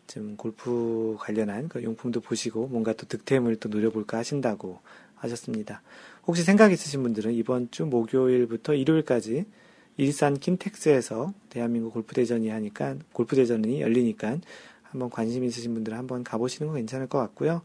좀 0.06 0.36
골프 0.36 1.16
관련한 1.18 1.68
그 1.68 1.82
용품도 1.82 2.20
보시고 2.20 2.68
뭔가 2.68 2.92
또 2.92 3.06
득템을 3.06 3.56
또 3.56 3.68
노려볼까 3.68 4.18
하신다고 4.18 4.80
하셨습니다. 5.16 5.82
혹시 6.26 6.42
생각 6.42 6.72
있으신 6.72 7.02
분들은 7.02 7.32
이번 7.32 7.70
주 7.70 7.86
목요일부터 7.86 8.74
일요일까지 8.74 9.46
일산 9.96 10.38
킨텍스에서 10.38 11.32
대한민국 11.48 11.94
골프대전이 11.94 12.48
하니까 12.50 12.96
골프대전이 13.12 13.80
열리니까 13.80 14.38
한번 14.82 15.10
관심 15.10 15.44
있으신 15.44 15.74
분들은 15.74 15.96
한번 15.96 16.22
가보시는 16.22 16.68
거 16.68 16.74
괜찮을 16.74 17.08
것 17.08 17.18
같고요. 17.18 17.62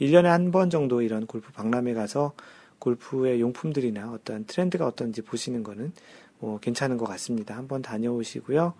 1년에 0.00 0.24
한 0.24 0.50
번 0.50 0.70
정도 0.70 1.02
이런 1.02 1.26
골프 1.26 1.52
박람회 1.52 1.94
가서 1.94 2.32
골프의 2.78 3.40
용품들이나 3.40 4.12
어떤 4.12 4.44
트렌드가 4.46 4.86
어떤지 4.86 5.22
보시는 5.22 5.62
거는 5.62 5.92
뭐 6.38 6.58
괜찮은 6.58 6.96
것 6.96 7.06
같습니다. 7.06 7.56
한번 7.56 7.82
다녀오시고요. 7.82 8.74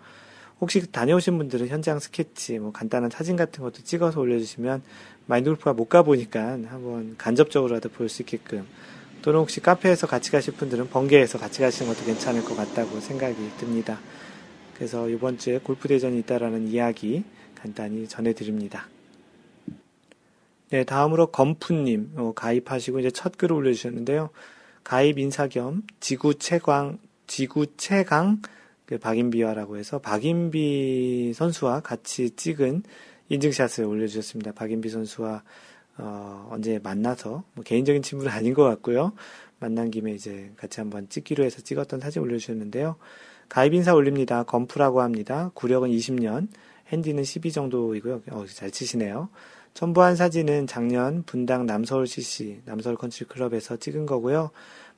혹시 0.61 0.91
다녀오신 0.91 1.39
분들은 1.39 1.67
현장 1.67 1.99
스케치, 1.99 2.59
뭐 2.59 2.71
간단한 2.71 3.09
사진 3.09 3.35
같은 3.35 3.63
것도 3.63 3.81
찍어서 3.83 4.19
올려주시면 4.21 4.83
마인드 5.25 5.49
골프가 5.49 5.73
못 5.73 5.89
가보니까 5.89 6.51
한번 6.67 7.15
간접적으로라도 7.17 7.89
볼 7.89 8.07
수 8.07 8.21
있게끔 8.21 8.67
또는 9.21 9.39
혹시 9.39 9.59
카페에서 9.59 10.07
같이 10.07 10.31
가실 10.31 10.53
분들은 10.53 10.89
번개에서 10.89 11.37
같이 11.37 11.61
가시는 11.61 11.93
것도 11.93 12.05
괜찮을 12.05 12.43
것 12.43 12.55
같다고 12.55 12.99
생각이 12.99 13.35
듭니다. 13.57 13.99
그래서 14.75 15.07
이번 15.09 15.37
주에 15.37 15.59
골프 15.59 15.87
대전이 15.87 16.19
있다라는 16.19 16.67
이야기 16.67 17.23
간단히 17.55 18.07
전해드립니다. 18.07 18.87
네, 20.69 20.83
다음으로 20.83 21.27
검푸님 21.27 22.13
어, 22.15 22.33
가입하시고 22.35 22.99
이제 22.99 23.11
첫 23.11 23.37
글을 23.37 23.55
올려주셨는데요. 23.55 24.29
가입 24.83 25.19
인사 25.19 25.47
겸 25.47 25.83
지구 25.99 26.35
최강 26.35 26.97
지구 27.27 27.67
최강 27.77 28.41
그 28.91 28.97
박인비와라고 28.97 29.77
해서 29.77 29.99
박인비 29.99 31.31
선수와 31.33 31.79
같이 31.79 32.31
찍은 32.31 32.83
인증샷을 33.29 33.85
올려주셨습니다. 33.85 34.51
박인비 34.51 34.89
선수와 34.89 35.43
어, 35.97 36.49
언제 36.51 36.77
만나서 36.83 37.45
뭐 37.53 37.63
개인적인 37.63 38.01
친분은 38.01 38.29
아닌 38.35 38.53
것 38.53 38.65
같고요. 38.65 39.13
만난 39.59 39.91
김에 39.91 40.11
이제 40.11 40.51
같이 40.57 40.81
한번 40.81 41.07
찍기로 41.07 41.45
해서 41.45 41.61
찍었던 41.61 42.01
사진 42.01 42.21
올려주셨는데요. 42.21 42.97
가입 43.47 43.73
인사 43.75 43.93
올립니다. 43.93 44.43
검프라고 44.43 44.99
합니다. 44.99 45.51
구력은 45.53 45.89
20년, 45.89 46.49
핸디는 46.89 47.23
12 47.23 47.53
정도이고요. 47.53 48.23
어, 48.31 48.45
잘 48.53 48.71
치시네요. 48.71 49.29
첨부한 49.73 50.17
사진은 50.17 50.67
작년 50.67 51.23
분당 51.23 51.65
남서울 51.65 52.07
CC, 52.07 52.59
남서울 52.65 52.97
컨트리 52.97 53.29
클럽에서 53.29 53.77
찍은 53.77 54.05
거고요. 54.05 54.51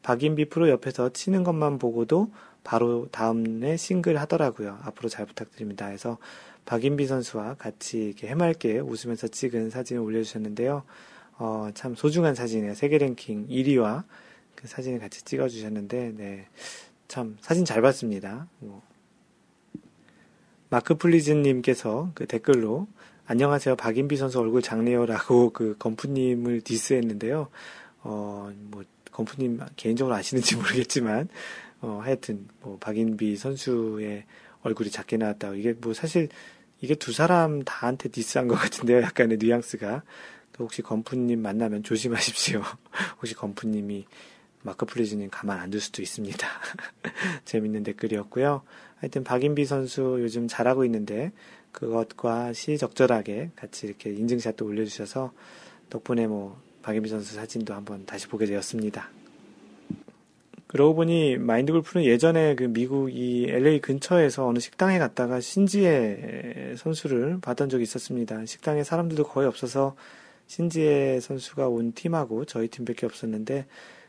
박인비 0.04 0.46
프로 0.50 0.70
옆에서 0.70 1.10
치는 1.10 1.44
것만 1.44 1.80
보고도 1.80 2.32
바로 2.64 3.08
다음에 3.12 3.76
싱글 3.78 4.20
하더라고요. 4.20 4.80
앞으로 4.84 5.10
잘 5.10 5.26
부탁드립니다. 5.26 5.88
해서 5.88 6.18
박인비 6.66 7.08
선수와 7.08 7.56
같이 7.56 8.06
이렇게 8.06 8.28
해맑게 8.28 8.80
웃으면서 8.80 9.28
찍은 9.30 9.70
사진을 9.70 10.02
올려주셨는데요. 10.02 10.84
어, 11.40 11.70
참 11.74 11.96
소중한 11.96 12.36
사진이에요. 12.36 12.76
세계 12.76 12.98
랭킹 12.98 13.48
1위와 13.48 14.04
그 14.56 14.68
사진을 14.68 15.00
같이 15.00 15.24
찍어주셨는데, 15.24 16.14
네. 16.16 16.48
참 17.08 17.38
사진 17.42 17.66
잘 17.66 17.82
봤습니다. 17.82 18.48
뭐, 18.60 18.82
마크 20.70 20.96
플리즈님께서 20.96 22.12
그 22.16 22.26
댓글로 22.26 22.88
안녕하세요 23.26 23.76
박인비 23.76 24.18
선수 24.18 24.40
얼굴 24.40 24.62
작네요라고 24.62 25.52
그 25.52 25.76
건프님을 25.78 26.62
디스했는데요. 26.62 27.50
어 28.04 28.52
뭐 28.72 28.84
건프님 29.14 29.60
개인적으로 29.76 30.16
아시는지 30.16 30.56
모르겠지만 30.58 31.30
어 31.82 32.02
하여튼 32.04 32.48
뭐 32.62 32.78
박인비 32.80 33.38
선수의 33.38 34.26
얼굴이 34.62 34.90
작게 34.90 35.18
나왔다. 35.18 35.54
이게 35.54 35.74
뭐 35.74 35.94
사실 35.94 36.30
이게 36.82 36.96
두 36.96 37.14
사람 37.14 37.64
다한테 37.64 38.10
디스한 38.10 38.48
것 38.48 38.56
같은데요. 38.56 39.02
약간의 39.04 39.38
뉘앙스가 39.38 40.04
혹시 40.60 40.82
건프님 40.82 41.42
만나면 41.42 41.84
조심하십시오. 41.84 42.62
혹시 43.18 43.34
건프님이 43.36 44.06
마크 44.62 44.86
플리즈님 44.86 45.30
가만 45.30 45.60
안 45.60 45.72
둘 45.72 45.82
수도 45.82 46.02
있습니다. 46.02 46.48
재밌는 47.46 47.84
댓글이었고요. 47.84 48.62
하여튼 48.98 49.24
박인비 49.24 49.66
선수 49.66 50.18
요즘 50.22 50.48
잘하고 50.48 50.86
있는데 50.86 51.32
그것과 51.74 52.54
시적절하게 52.54 53.52
같이 53.56 53.88
이렇게 53.88 54.12
인증샷도 54.12 54.66
올려주셔서 54.66 55.34
덕분에 55.90 56.28
뭐 56.28 56.62
박인비 56.84 57.10
선수 57.10 57.34
사진도 57.36 57.74
한번 57.74 58.06
다시 58.06 58.28
보게 58.28 58.46
되었습니다. 58.46 59.10
그러고 60.68 60.96
보니 60.96 61.38
마인드 61.38 61.72
골프는 61.72 62.06
예전에 62.06 62.56
그 62.56 62.64
미국 62.64 63.14
이 63.14 63.46
LA 63.48 63.80
근처에서 63.80 64.48
어느 64.48 64.60
식당에 64.60 64.98
갔다가 65.00 65.40
신지혜 65.40 66.76
선수를 66.78 67.40
봤던 67.42 67.70
적이 67.70 67.84
있었습니다. 67.84 68.46
식당에 68.46 68.84
사람들도 68.84 69.24
거의 69.24 69.48
없어서 69.48 69.96
신지혜 70.48 71.20
선수가 71.20 71.68
온 71.70 71.94
팀하고 71.94 72.46
저희 72.46 72.68
팀밖에 72.68 73.06
없었는데 73.06 73.66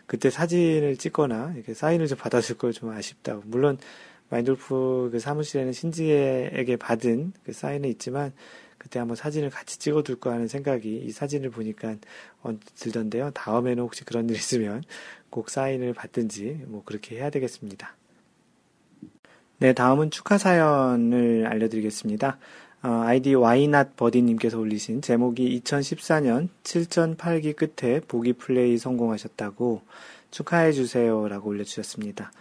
그때 0.07 0.31
사진을 0.31 0.97
찍거나 0.97 1.53
이렇게 1.55 1.75
사인을 1.75 2.07
좀 2.07 2.19
받았을 2.19 2.57
걸 2.57 2.73
좀 2.73 2.91
아쉽다고. 2.91 3.43
물론 3.47 3.79
마인돌프 4.31 5.11
그 5.13 5.19
사무실에는 5.21 5.73
신지에게 5.73 6.77
받은 6.77 7.35
그 7.45 7.53
사인은 7.53 7.89
있지만 7.91 8.33
그때 8.85 8.99
한번 8.99 9.17
사진을 9.17 9.49
같이 9.49 9.79
찍어둘까 9.79 10.31
하는 10.31 10.47
생각이 10.47 10.95
이 10.95 11.11
사진을 11.11 11.49
보니까 11.49 11.97
어, 12.43 12.53
들던데요. 12.77 13.31
다음에는 13.31 13.83
혹시 13.83 14.05
그런 14.05 14.29
일 14.29 14.37
있으면 14.37 14.85
꼭 15.31 15.49
사인을 15.49 15.95
받든지 15.95 16.65
뭐 16.67 16.83
그렇게 16.85 17.17
해야 17.17 17.31
되겠습니다. 17.31 17.97
네, 19.57 19.73
다음은 19.73 20.11
축하 20.11 20.37
사연을 20.37 21.47
알려드리겠습니다. 21.47 22.37
어, 22.83 22.89
아이디 23.07 23.33
와이낫 23.33 23.97
버디님께서 23.97 24.59
올리신 24.59 25.01
제목이 25.01 25.63
2014년 25.63 26.51
7전 26.63 27.17
8기 27.17 27.57
끝에 27.57 28.01
보기 28.01 28.35
플레이 28.35 28.77
성공하셨다고 28.77 29.81
축하해주세요라고 30.31 31.49
올려주셨습니다. 31.49 32.33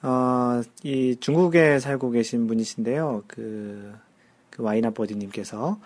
어, 0.00 0.62
이 0.84 1.16
중국에 1.20 1.80
살고 1.80 2.12
계신 2.12 2.46
분이신데요. 2.46 3.24
그, 3.26 3.92
그 4.56 4.62
와이낫버디님께서 4.62 5.78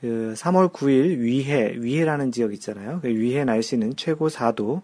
그 0.00 0.34
3월 0.36 0.72
9일 0.72 1.18
위해, 1.18 1.74
위해라는 1.76 2.30
지역 2.30 2.52
있잖아요. 2.54 3.00
그 3.00 3.08
위해 3.08 3.44
날씨는 3.44 3.96
최고 3.96 4.28
4도, 4.28 4.82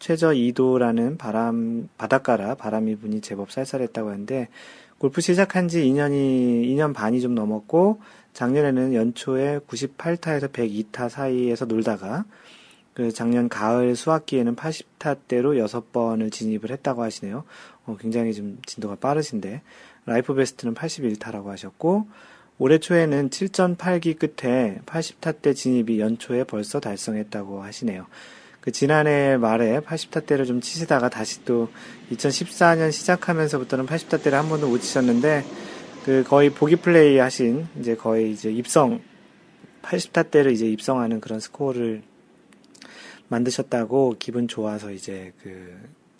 최저 0.00 0.30
2도라는 0.30 1.18
바람, 1.18 1.88
바닷가라 1.96 2.56
바람이 2.56 2.96
분이 2.96 3.20
제법 3.20 3.52
쌀쌀했다고 3.52 4.10
하는데, 4.10 4.48
골프 4.98 5.20
시작한 5.20 5.68
지 5.68 5.84
2년이, 5.84 6.64
2년 6.66 6.94
반이 6.94 7.20
좀 7.20 7.34
넘었고, 7.34 8.00
작년에는 8.32 8.94
연초에 8.94 9.60
98타에서 9.60 10.50
102타 10.50 11.08
사이에서 11.10 11.66
놀다가, 11.66 12.24
그 12.92 13.12
작년 13.12 13.48
가을 13.48 13.94
수학기에는 13.94 14.56
80타대로 14.56 15.64
6번을 15.64 16.32
진입을 16.32 16.70
했다고 16.70 17.02
하시네요. 17.02 17.44
어, 17.84 17.96
굉장히 18.00 18.34
좀 18.34 18.58
진도가 18.66 18.96
빠르신데, 18.96 19.62
life 20.06 20.34
best는 20.34 20.74
81타라고 20.74 21.46
하셨고, 21.46 22.08
올해 22.58 22.78
초에는 22.78 23.30
7전8기 23.30 24.18
끝에 24.18 24.80
80타 24.86 25.42
대 25.42 25.52
진입이 25.52 26.00
연초에 26.00 26.44
벌써 26.44 26.80
달성했다고 26.80 27.62
하시네요. 27.62 28.06
그 28.60 28.72
지난해 28.72 29.36
말에 29.36 29.80
80타대를 29.80 30.46
좀 30.46 30.60
치시다가 30.60 31.08
다시 31.08 31.44
또 31.44 31.68
2014년 32.10 32.90
시작하면서부터는 32.90 33.86
80타대를 33.86 34.32
한 34.32 34.48
번도 34.48 34.68
못 34.68 34.78
치셨는데 34.78 35.44
그 36.04 36.24
거의 36.26 36.50
보기 36.50 36.76
플레이 36.76 37.18
하신 37.18 37.66
이제 37.78 37.94
거의 37.94 38.32
이제 38.32 38.50
입성 38.50 39.00
80타대를 39.82 40.52
이제 40.52 40.66
입성하는 40.66 41.20
그런 41.20 41.38
스코어를 41.40 42.02
만드셨다고 43.28 44.16
기분 44.18 44.48
좋아서 44.48 44.90
이제 44.90 45.32
그 45.42 45.76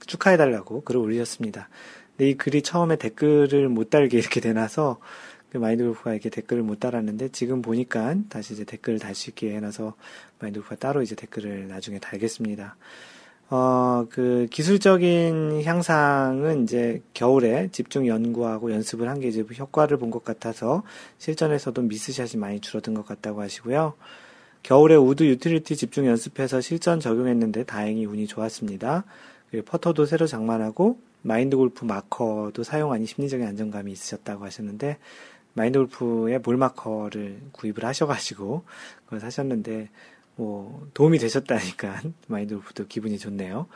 축하해달라고 0.07 0.83
글을 0.83 1.01
올리셨습니다. 1.01 1.69
근데 2.17 2.31
이 2.31 2.35
글이 2.35 2.63
처음에 2.63 2.97
댓글을 2.97 3.69
못 3.69 3.91
달게 3.91 4.19
이렇게 4.19 4.41
돼 4.41 4.64
놔서 4.64 4.99
그 4.99 5.36
마인드 5.55 5.85
골프가 5.85 6.13
이렇게 6.13 6.29
댓글을 6.31 6.63
못 6.63 6.81
달았는데 6.81 7.31
지금 7.31 7.63
보니까 7.63 8.15
다시 8.29 8.55
이제 8.55 8.65
댓글을 8.65 8.99
달 8.99 9.15
수 9.15 9.31
있게 9.31 9.55
해놔서 9.57 9.95
마인드 10.39 10.61
골프가 10.61 10.77
따로 10.77 11.03
이제 11.03 11.15
댓글을 11.15 11.69
나중에 11.69 11.99
달겠습니다. 11.99 12.77
어, 13.49 14.07
그 14.11 14.49
기술적인 14.51 15.63
향상은 15.65 16.65
이제 16.65 17.01
겨울에 17.15 17.69
집중 17.71 18.07
연구하고 18.09 18.73
연습을 18.73 19.09
한 19.09 19.21
게 19.21 19.29
이제 19.29 19.45
효과를 19.59 19.99
본 19.99 20.11
것 20.11 20.25
같아서 20.25 20.83
실전에서도 21.19 21.81
miss 21.83 22.08
shot이 22.08 22.41
많이 22.41 22.61
줄어든 22.61 22.95
것 22.95 23.07
같다고 23.07 23.41
하시고요. 23.41 23.95
겨울에 24.65 24.97
우드 24.97 25.23
유틸리티 25.23 25.77
집중 25.77 26.07
연습해서 26.07 26.61
실전 26.61 26.99
적용했는데 26.99 27.65
다행히 27.65 28.05
운이 28.05 28.27
좋았습니다. 28.27 29.05
퍼터도 29.65 30.07
새로 30.07 30.27
장만하고 30.27 30.99
마인드 31.23 31.57
골프 31.57 31.85
마커도 31.85 32.65
사용하니 32.65 33.07
심리적인 33.07 33.47
안정감이 33.47 33.93
있으셨다고 33.93 34.45
하셨는데 34.45 34.99
마인드 35.57 35.79
골프의 35.79 36.43
볼마커를 36.43 37.41
구입을 37.53 37.85
하셔가지고 37.85 38.65
그걸 39.05 39.21
사셨는데 39.21 39.89
뭐 40.37 40.87
도움이 40.93 41.19
되셨다니까 41.19 42.03
마인드 42.29 42.55
골프도 42.55 42.87
기분이 42.89 43.19
좋네요. 43.19 43.67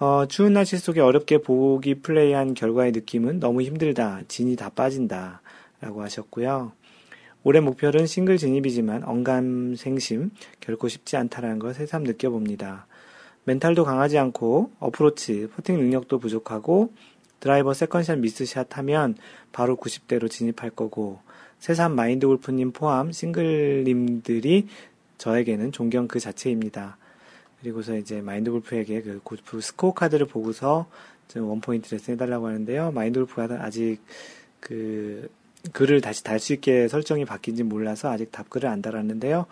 어, 0.00 0.26
추운 0.26 0.54
날씨 0.54 0.76
속에 0.76 1.00
어렵게 1.00 1.38
보기 1.38 2.00
플레이한 2.00 2.54
결과의 2.54 2.90
느낌은 2.90 3.38
너무 3.38 3.62
힘들다. 3.62 4.22
진이 4.26 4.56
다 4.56 4.70
빠진다. 4.70 5.40
라고 5.80 6.02
하셨고요. 6.02 6.72
올해 7.44 7.60
목표는 7.60 8.06
싱글 8.06 8.36
진입이지만 8.36 9.04
언감생심 9.04 10.30
결코 10.58 10.88
쉽지 10.88 11.16
않다라는 11.16 11.60
걸 11.60 11.74
새삼 11.74 12.02
느껴봅니다. 12.02 12.86
멘탈도 13.44 13.84
강하지 13.84 14.18
않고 14.18 14.72
어프로치, 14.80 15.48
퍼팅 15.54 15.76
능력도 15.76 16.18
부족하고 16.18 16.92
드라이버 17.44 17.74
second 17.74 18.02
shot 18.02 18.20
miss 18.20 18.49
shot 18.49 18.78
하면 18.78 19.16
바로 19.52 19.76
90대로 19.76 20.30
진입할 20.30 20.70
거고 20.70 21.18
새삼 21.58 21.94
마인드 21.94 22.26
골프님 22.26 22.72
포함 22.72 23.12
싱글님들이 23.12 24.66
저에게는 25.18 25.70
존경 25.70 26.08
그 26.08 26.20
자체입니다. 26.20 26.96
그리고서 27.60 27.98
이제 27.98 28.22
마인드 28.22 28.50
골프에게 28.50 29.02
그 29.02 29.20
골프 29.22 29.60
스코어 29.60 29.92
카드를 29.92 30.26
보고서 30.26 30.86
원포인트 31.36 31.94
레슨 31.94 32.14
해달라고 32.14 32.46
하는데요. 32.46 32.92
마인드 32.92 33.20
골프가 33.20 33.62
아직 33.62 33.98
그 34.58 35.28
글을 35.72 36.00
다시 36.00 36.24
달 36.24 36.40
수 36.40 36.54
있게 36.54 36.88
설정이 36.88 37.26
바뀐지 37.26 37.62
몰라서 37.62 38.10
아직 38.10 38.32
답글을 38.32 38.70
안 38.70 38.80
달았는데요. 38.80 39.44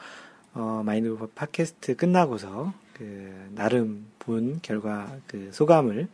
어, 0.54 0.82
마인드 0.82 1.10
골프 1.10 1.26
팟캐스트 1.34 1.96
끝나고서 1.96 2.72
그 2.94 3.50
나름 3.54 4.06
본 4.18 4.60
결과 4.62 5.14
그 5.26 5.50
소감을 5.52 6.08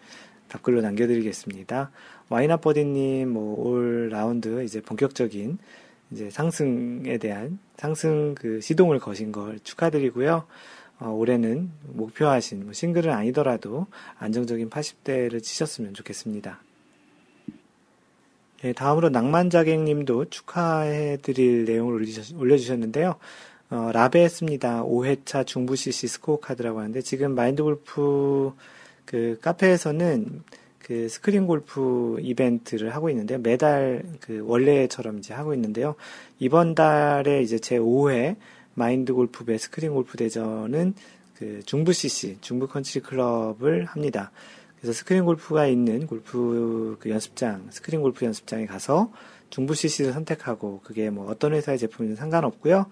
답글로 0.48 0.80
남겨드리겠습니다. 0.80 1.90
와이나버디님, 2.28 3.30
뭐, 3.30 3.66
올 3.66 4.08
라운드 4.10 4.62
이제 4.64 4.80
본격적인 4.80 5.58
이제 6.10 6.30
상승에 6.30 7.18
대한 7.18 7.58
상승 7.76 8.34
그 8.34 8.60
시동을 8.60 8.98
거신 8.98 9.32
걸 9.32 9.58
축하드리고요. 9.60 10.44
어, 11.00 11.10
올해는 11.10 11.70
목표하신 11.86 12.64
뭐 12.64 12.72
싱글은 12.72 13.12
아니더라도 13.12 13.86
안정적인 14.18 14.68
80대를 14.68 15.42
치셨으면 15.42 15.94
좋겠습니다. 15.94 16.60
네, 18.62 18.72
다음으로 18.72 19.08
낭만자객님도 19.10 20.30
축하해드릴 20.30 21.64
내용을 21.66 22.04
올려주셨는데요. 22.36 23.14
어, 23.70 23.90
라베 23.92 24.24
했습니다. 24.24 24.82
5회차 24.82 25.46
중부 25.46 25.76
CC 25.76 26.08
스코어 26.08 26.40
카드라고 26.40 26.80
하는데 26.80 27.00
지금 27.02 27.34
마인드 27.36 27.62
골프 27.62 28.52
그 29.08 29.38
카페에서는 29.40 30.42
그 30.80 31.08
스크린 31.08 31.46
골프 31.46 32.18
이벤트를 32.20 32.94
하고 32.94 33.08
있는데요. 33.08 33.38
매달 33.38 34.02
그 34.20 34.42
월례처럼 34.44 35.18
이제 35.18 35.32
하고 35.32 35.54
있는데요. 35.54 35.94
이번 36.38 36.74
달에 36.74 37.40
이제 37.40 37.58
제 37.58 37.78
5회 37.78 38.36
마인드 38.74 39.14
골프 39.14 39.46
배 39.46 39.56
스크린 39.56 39.94
골프 39.94 40.18
대전은 40.18 40.92
그 41.34 41.62
중부 41.64 41.94
CC, 41.94 42.36
중부 42.42 42.68
컨트리 42.68 43.00
클럽을 43.02 43.86
합니다. 43.86 44.30
그래서 44.76 44.92
스크린 44.92 45.24
골프가 45.24 45.66
있는 45.66 46.06
골프 46.06 46.98
그 47.00 47.08
연습장, 47.08 47.68
스크린 47.70 48.02
골프 48.02 48.26
연습장에 48.26 48.66
가서 48.66 49.10
중부 49.48 49.74
CC를 49.74 50.12
선택하고 50.12 50.80
그게 50.84 51.08
뭐 51.08 51.30
어떤 51.30 51.54
회사의 51.54 51.78
제품이든 51.78 52.14
상관없고요. 52.16 52.86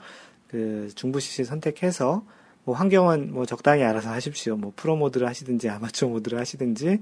그 0.49 0.89
중부 0.95 1.21
CC 1.21 1.45
선택해서 1.45 2.25
뭐 2.67 2.75
환경은 2.75 3.33
뭐 3.33 3.47
적당히 3.47 3.85
알아서 3.85 4.11
하십시오. 4.11 4.57
뭐 4.57 4.73
프로 4.75 4.97
모드를 4.97 5.29
하시든지 5.29 5.69
아마추어 5.69 6.09
모드를 6.09 6.39
하시든지 6.41 7.01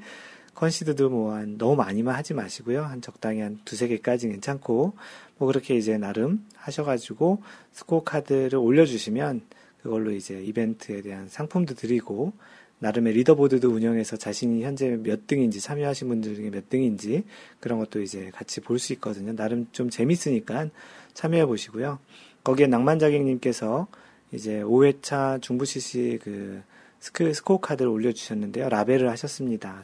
컨시드도 0.54 1.08
뭐 1.08 1.32
한 1.32 1.56
너무 1.56 1.74
많이만 1.74 2.14
하지 2.14 2.34
마시고요. 2.34 2.82
한 2.84 3.00
적당히 3.00 3.40
한 3.40 3.58
두세 3.64 3.88
개까지 3.88 4.28
괜찮고 4.28 4.92
뭐 5.38 5.46
그렇게 5.48 5.74
이제 5.74 5.96
나름 5.96 6.44
하셔가지고 6.56 7.42
스코어 7.72 8.04
카드를 8.04 8.56
올려주시면 8.56 9.40
그걸로 9.82 10.12
이제 10.12 10.40
이벤트에 10.42 11.00
대한 11.00 11.28
상품도 11.28 11.74
드리고 11.74 12.34
나름의 12.80 13.14
leaderboard도 13.14 13.70
운영해서 13.70 14.18
자신이 14.18 14.62
현재 14.64 14.98
몇 15.02 15.26
등인지 15.26 15.60
참여하신 15.60 16.08
분들 16.08 16.34
중에 16.34 16.50
몇 16.50 16.68
등인지 16.68 17.24
그런 17.58 17.78
것도 17.78 18.02
이제 18.02 18.30
같이 18.34 18.60
볼 18.60 18.78
수 18.78 18.92
있거든요. 18.94 19.34
나름 19.34 19.66
좀 19.72 19.88
재밌으니까 19.88 20.68
참여해 21.14 21.46
보시고요. 21.46 21.98
거기에 22.44 22.66
낭만자객님께서 22.66 23.86
이제 24.34 24.62
5회차 24.62 25.40
중부 25.40 25.64
CC 25.64 26.18
그 26.22 26.60
스크, 26.98 27.32
스코어 27.32 27.60
카드를 27.60 27.90
올려주셨는데요. 27.90 28.68
라베를 28.68 29.08
하셨습니다. 29.10 29.82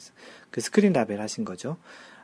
그 0.50 0.60
스크린 0.60 0.92
라베 0.92 1.20
하신 1.20 1.44
거죠. 1.44 1.76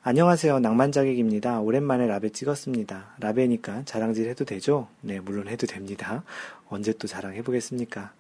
안녕하세요. 0.03 0.59
낭만자객입니다. 0.59 1.61
오랜만에 1.61 2.07
라벨 2.07 2.31
찍었습니다. 2.31 3.17
라베니까 3.21 3.85
자랑질 3.85 4.29
해도 4.29 4.45
되죠? 4.45 4.89
네, 5.03 5.21
물론 5.21 5.49
해도 5.49 5.67
됩니다. 5.67 6.25
언제 6.69 6.93
또 6.95 7.07
자랑해보겠습니까? 7.07 8.13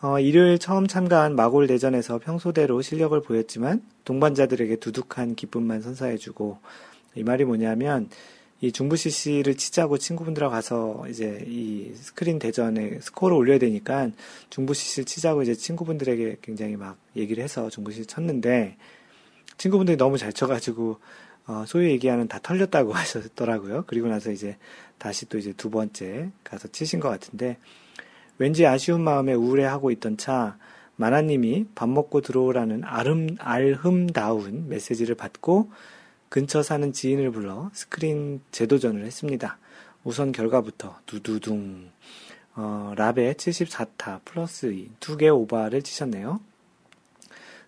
어, 0.00 0.18
일요일 0.18 0.58
처음 0.58 0.86
참가한 0.86 1.36
마골 1.36 1.66
대전에서 1.66 2.18
평소대로 2.18 2.82
실력을 2.82 3.20
보였지만 3.20 3.82
동반자들에게 4.04 4.76
두둑한 4.76 5.34
기쁨만 5.34 5.82
선사해주고 5.82 6.58
이 7.16 7.22
말이 7.22 7.44
뭐냐면 7.44 8.08
이 8.60 8.72
중부 8.72 8.96
CC를 8.96 9.56
치자고 9.56 9.98
친구분들하고 9.98 10.50
가서 10.52 11.04
이제 11.08 11.44
이 11.46 11.92
스크린 11.94 12.40
대전에 12.40 12.98
스코어를 13.00 13.36
올려야 13.36 13.58
되니까 13.58 14.10
중부 14.50 14.74
CC를 14.74 15.04
치자고 15.04 15.42
이제 15.42 15.54
친구분들에게 15.54 16.38
굉장히 16.42 16.76
막 16.76 16.96
얘기를 17.14 17.42
해서 17.42 17.70
중부 17.70 17.92
CC 17.92 18.06
쳤는데 18.06 18.76
친구분들이 19.58 19.96
너무 19.96 20.18
잘 20.18 20.32
쳐가지고 20.32 20.98
어, 21.46 21.64
소위 21.66 21.90
얘기하는 21.90 22.26
다 22.26 22.38
털렸다고 22.42 22.92
하셨더라고요. 22.94 23.84
그리고 23.86 24.08
나서 24.08 24.30
이제 24.32 24.56
다시 24.98 25.26
또 25.28 25.38
이제 25.38 25.52
두 25.52 25.70
번째 25.70 26.30
가서 26.42 26.68
치신 26.68 26.98
것 26.98 27.08
같은데 27.08 27.58
왠지 28.38 28.66
아쉬운 28.66 29.02
마음에 29.02 29.34
우울해하고 29.34 29.90
있던 29.92 30.16
차 30.16 30.58
마나님이 30.96 31.66
밥 31.76 31.88
먹고 31.88 32.20
들어오라는 32.20 32.82
아름, 32.84 33.36
알흠다운 33.38 34.68
메시지를 34.68 35.14
받고 35.14 35.70
근처 36.28 36.62
사는 36.62 36.92
지인을 36.92 37.30
불러 37.30 37.70
스크린 37.72 38.40
재도전을 38.50 39.04
했습니다. 39.04 39.58
우선 40.04 40.32
결과부터 40.32 40.98
두두둥 41.06 41.90
어, 42.54 42.92
라베 42.96 43.34
74타 43.34 44.20
플러스 44.24 44.66
2, 44.66 44.90
2개 45.00 45.34
오바를 45.34 45.82
치셨네요. 45.82 46.40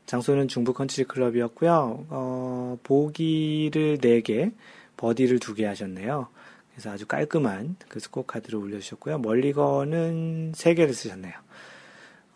장소는 0.07 0.49
중부 0.49 0.75
컨트리 0.75 1.05
클럽이었고요. 1.05 2.07
어, 2.09 2.79
보기를 2.83 3.99
4개, 3.99 4.53
버디를 4.97 5.39
2개 5.39 5.63
하셨네요. 5.65 6.27
그래서 6.73 6.91
아주 6.91 7.07
깔끔한 7.07 7.77
그 7.89 8.01
스코어 8.01 8.25
카드를 8.27 8.59
올려주셨고요. 8.59 9.19
멀리건은 9.19 10.53
3개를 10.57 10.93
쓰셨네요. 10.93 11.35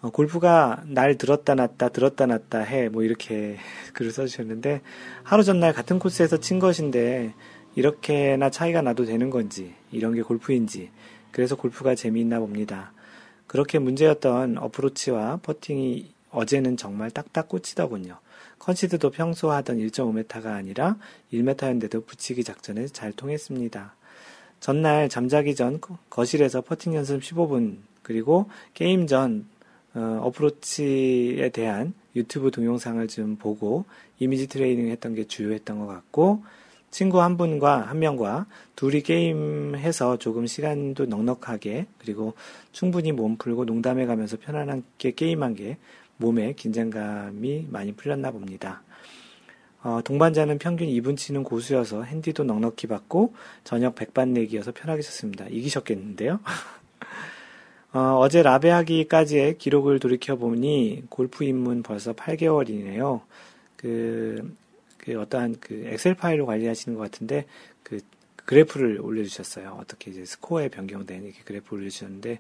어, 0.04 0.10
골프가 0.10 0.82
날 0.86 1.16
들었다 1.16 1.54
놨다 1.54 1.88
들었다 1.88 2.26
놨다 2.26 2.58
해 2.60 2.90
뭐 2.90 3.02
이렇게 3.02 3.56
글을 3.94 4.12
써주셨는데 4.12 4.82
하루 5.22 5.42
전날 5.42 5.72
같은 5.72 5.98
코스에서 5.98 6.36
친 6.40 6.58
것인데 6.58 7.32
이렇게나 7.74 8.50
차이가 8.50 8.82
나도 8.82 9.06
되는 9.06 9.30
건지 9.30 9.72
이런 9.90 10.14
게 10.14 10.20
골프인지 10.20 10.90
그래서 11.32 11.56
골프가 11.56 11.94
재미있나 11.94 12.38
봅니다. 12.38 12.92
그렇게 13.46 13.78
문제였던 13.78 14.58
어프로치와 14.58 15.38
퍼팅이 15.42 16.12
어제는 16.30 16.76
정말 16.76 17.10
딱딱 17.10 17.48
꽂히더군요. 17.48 18.18
컨시드도 18.58 19.10
평소 19.10 19.52
하던 19.52 19.78
1.5m가 19.78 20.46
아니라 20.48 20.98
1m였는데도 21.32 22.06
붙이기 22.06 22.44
작전에 22.44 22.88
잘 22.88 23.12
통했습니다. 23.12 23.94
전날 24.60 25.08
잠자기 25.08 25.54
전 25.54 25.80
거실에서 26.10 26.60
퍼팅 26.60 26.94
연습 26.94 27.22
15분 27.22 27.78
그리고 28.02 28.50
게임 28.74 29.06
전 29.06 29.46
어프로치에 29.94 31.48
대한 31.50 31.94
유튜브 32.16 32.50
동영상을 32.50 33.06
좀 33.08 33.36
보고 33.36 33.84
이미지 34.18 34.48
트레이닝 34.48 34.88
했던 34.88 35.14
게 35.14 35.24
주효했던 35.24 35.78
것 35.78 35.86
같고 35.86 36.42
친구 36.90 37.20
한 37.20 37.36
분과 37.36 37.82
한 37.82 37.98
명과 37.98 38.46
둘이 38.76 39.02
게임해서 39.02 40.18
조금 40.18 40.46
시간도 40.46 41.06
넉넉하게 41.06 41.86
그리고 41.98 42.34
충분히 42.70 43.10
몸 43.10 43.36
풀고 43.36 43.64
농담해 43.64 44.06
가면서 44.06 44.36
편안하게 44.36 45.12
게임한 45.12 45.54
게 45.54 45.78
몸에 46.18 46.52
긴장감이 46.52 47.66
많이 47.70 47.92
풀렸나 47.92 48.30
봅니다. 48.30 48.82
어, 49.82 50.00
동반자는 50.02 50.58
평균 50.58 50.86
2분 50.88 51.16
치는 51.16 51.42
고수여서 51.42 52.04
핸디도 52.04 52.44
넉넉히 52.44 52.86
받고 52.86 53.34
저녁 53.64 53.96
백반 53.96 54.32
내기여서 54.32 54.72
편하게 54.72 55.02
쳤습니다. 55.02 55.46
이기셨겠는데요? 55.48 56.40
어, 57.94 58.28
제 58.28 58.42
라베 58.42 58.70
하기까지의 58.70 59.58
기록을 59.58 60.00
돌이켜보니 60.00 61.04
골프 61.08 61.44
입문 61.44 61.82
벌써 61.82 62.12
8개월이네요. 62.12 63.22
그 63.76 64.64
그 65.04 65.20
어떠한 65.20 65.56
그 65.60 65.84
엑셀 65.86 66.14
파일로 66.14 66.46
관리하시는 66.46 66.96
것 66.96 67.04
같은데 67.10 67.44
그 67.82 68.00
그래프를 68.46 69.00
올려주셨어요. 69.00 69.76
어떻게 69.80 70.10
이제 70.10 70.24
스코어에 70.24 70.68
변경된 70.68 71.24
이렇게 71.24 71.42
그래프 71.44 71.74
올려주셨는데 71.74 72.38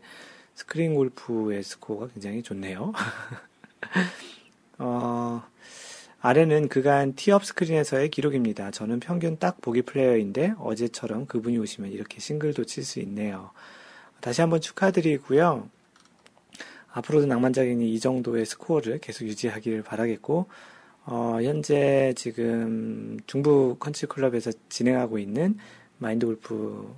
스크린 0.54 0.94
골프의 0.94 1.62
스코어가 1.62 2.08
굉장히 2.14 2.42
좋네요. 2.42 2.92
어, 4.78 5.42
아래는 6.20 6.68
그간 6.68 7.14
티업 7.14 7.44
스크린에서의 7.44 8.08
기록입니다. 8.08 8.70
저는 8.70 9.00
평균 9.00 9.38
딱 9.38 9.60
보기 9.60 9.82
플레이어인데 9.82 10.54
어제처럼 10.58 11.26
그분이 11.26 11.58
오시면 11.58 11.92
이렇게 11.92 12.18
싱글도 12.18 12.64
칠 12.64 12.82
수 12.82 12.98
있네요. 13.00 13.50
다시 14.24 14.40
한번 14.40 14.62
축하드리고요. 14.62 15.68
앞으로도 16.92 17.26
낭만적인 17.26 17.82
이 17.82 18.00
정도의 18.00 18.46
스코어를 18.46 18.98
계속 19.00 19.26
유지하기를 19.26 19.82
바라겠고 19.82 20.46
어, 21.04 21.38
현재 21.42 22.14
지금 22.16 23.18
중부 23.26 23.76
컨트리클럽에서 23.78 24.50
진행하고 24.70 25.18
있는 25.18 25.58
마인드 25.98 26.24
골프 26.24 26.96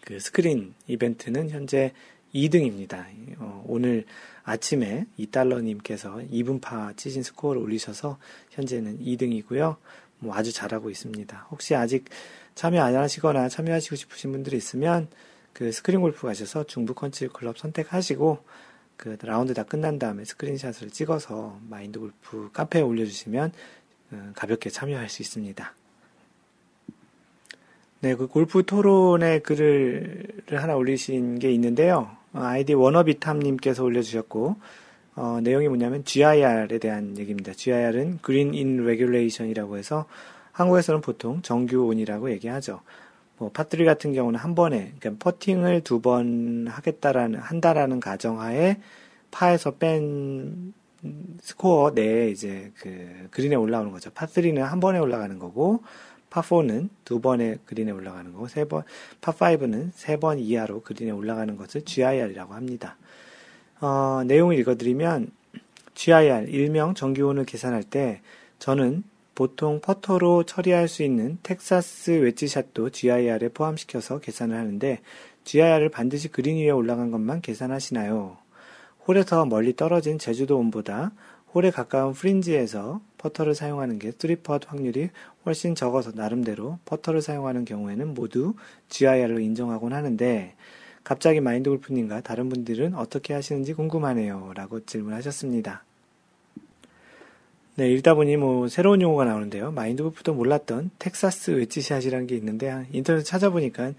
그 0.00 0.18
스크린 0.18 0.74
이벤트는 0.88 1.50
현재 1.50 1.92
2등입니다. 2.34 3.06
어, 3.38 3.64
오늘 3.68 4.04
아침에 4.42 5.06
이달러님께서 5.18 6.16
이븐파 6.32 6.96
치신 6.96 7.22
스코어를 7.22 7.62
올리셔서 7.62 8.18
현재는 8.50 8.98
2등이고요. 9.04 9.76
뭐 10.18 10.34
아주 10.34 10.52
잘하고 10.52 10.90
있습니다. 10.90 11.46
혹시 11.52 11.76
아직 11.76 12.06
참여 12.56 12.82
안 12.82 12.96
하시거나 12.96 13.48
참여하시고 13.48 13.94
싶으신 13.94 14.32
분들이 14.32 14.56
있으면 14.56 15.06
그 15.58 15.72
스크린 15.72 16.00
골프 16.00 16.28
가셔서 16.28 16.62
중부 16.68 16.94
컨트리클럽 16.94 17.58
선택하시고 17.58 18.38
그 18.96 19.18
라운드 19.20 19.54
다 19.54 19.64
끝난 19.64 19.98
다음에 19.98 20.24
스크린샷을 20.24 20.90
찍어서 20.90 21.58
마인드 21.68 21.98
골프 21.98 22.48
카페에 22.52 22.80
올려주시면 22.80 23.50
어, 24.12 24.32
가볍게 24.36 24.70
참여할 24.70 25.08
수 25.08 25.20
있습니다. 25.20 25.74
네, 28.02 28.14
그 28.14 28.28
골프 28.28 28.64
토론의 28.64 29.42
글을 29.42 30.44
하나 30.52 30.76
올리신 30.76 31.40
게 31.40 31.50
있는데요. 31.50 32.16
어, 32.32 32.40
아이디 32.40 32.74
워너비탐님께서 32.74 33.82
올려주셨고, 33.82 34.54
어, 35.16 35.40
내용이 35.42 35.66
뭐냐면 35.66 36.04
GIR에 36.04 36.78
대한 36.78 37.18
얘기입니다. 37.18 37.52
GIR은 37.52 38.20
Green 38.24 38.54
in 38.54 38.84
Regulation이라고 38.84 39.76
해서 39.76 40.06
한국에서는 40.52 41.00
보통 41.00 41.42
정규온이라고 41.42 42.30
얘기하죠. 42.30 42.80
뭐 43.38 43.50
파트리 43.52 43.84
같은 43.84 44.12
경우는 44.12 44.38
한 44.38 44.54
번에 44.54 44.92
그러니까 44.98 45.24
퍼팅을 45.24 45.82
두 45.82 46.00
번 46.00 46.66
하겠다라는 46.68 47.38
한다라는 47.40 48.00
가정하에 48.00 48.78
파에서 49.30 49.72
뺀 49.72 50.72
스코어 51.40 51.92
내에 51.92 52.30
이제 52.30 52.72
그 52.78 53.28
그린에 53.30 53.54
올라오는 53.54 53.90
거죠. 53.92 54.10
파3는 54.10 54.58
한 54.58 54.80
번에 54.80 54.98
올라가는 54.98 55.38
거고 55.38 55.82
파4는 56.30 56.88
두 57.04 57.20
번에 57.20 57.56
그린에 57.66 57.90
올라가는 57.92 58.32
거고 58.32 58.48
세 58.48 58.64
번, 58.64 58.82
파5는 59.20 59.90
세 59.94 60.16
번 60.18 60.38
이하로 60.38 60.82
그린에 60.82 61.10
올라가는 61.12 61.56
것을 61.56 61.82
GIR이라고 61.84 62.54
합니다. 62.54 62.96
어, 63.80 64.22
내용을 64.26 64.58
읽어드리면 64.58 65.30
GIR 65.94 66.48
일명 66.48 66.94
정기온을 66.94 67.44
계산할 67.44 67.84
때 67.84 68.20
저는 68.58 69.04
보통 69.38 69.80
퍼터로 69.80 70.42
처리할 70.42 70.88
수 70.88 71.04
있는 71.04 71.38
텍사스 71.44 72.10
웨지샷도 72.10 72.90
GIR에 72.90 73.50
포함시켜서 73.50 74.18
계산을 74.18 74.56
하는데 74.56 74.98
GIR을 75.44 75.90
반드시 75.90 76.26
그린 76.26 76.56
위에 76.56 76.70
올라간 76.70 77.12
것만 77.12 77.40
계산하시나요? 77.42 78.36
홀에서 79.06 79.46
멀리 79.46 79.76
떨어진 79.76 80.18
제주도 80.18 80.58
온보다 80.58 81.12
홀에 81.54 81.70
가까운 81.70 82.14
fringe에서 82.14 83.00
퍼터를 83.18 83.54
사용하는 83.54 84.00
게 84.00 84.10
3퍼 84.10 84.66
확률이 84.66 85.10
훨씬 85.46 85.76
적어서 85.76 86.10
나름대로 86.12 86.80
퍼터를 86.84 87.22
사용하는 87.22 87.64
경우에는 87.64 88.14
모두 88.14 88.54
GIR로 88.88 89.38
인정하곤 89.38 89.92
하는데 89.92 90.56
갑자기 91.04 91.40
마인드 91.40 91.70
골프님과 91.70 92.22
다른 92.22 92.48
분들은 92.48 92.96
어떻게 92.96 93.34
하시는지 93.34 93.72
궁금하네요. 93.74 94.50
라고 94.56 94.84
질문하셨습니다. 94.84 95.84
네, 97.78 97.92
읽다 97.92 98.14
보니 98.14 98.36
뭐 98.36 98.66
새로운 98.66 99.00
용어가 99.00 99.24
나오는데요. 99.24 99.70
마인드 99.70 100.02
골프도 100.02 100.34
몰랐던 100.34 100.90
텍사스 100.98 101.52
웨지샷이라는 101.52 102.26
게 102.26 102.34
있는데 102.34 102.88
인터넷 102.90 103.22
찾아보니까 103.22 103.92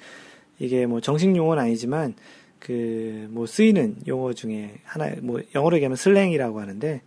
이게 0.59 0.85
뭐 0.85 0.99
정식 0.99 1.33
용어는 1.33 1.63
아니지만 1.63 2.13
그 2.59 3.09
뭐 3.29 3.45
쓰이는 3.45 3.95
용어 4.05 4.33
중에 4.33 4.73
하나 4.83 5.09
뭐 5.21 5.39
영어로 5.55 5.77
얘기하면 5.77 5.95
slang이라고 5.95 6.59
하는데 6.59 7.01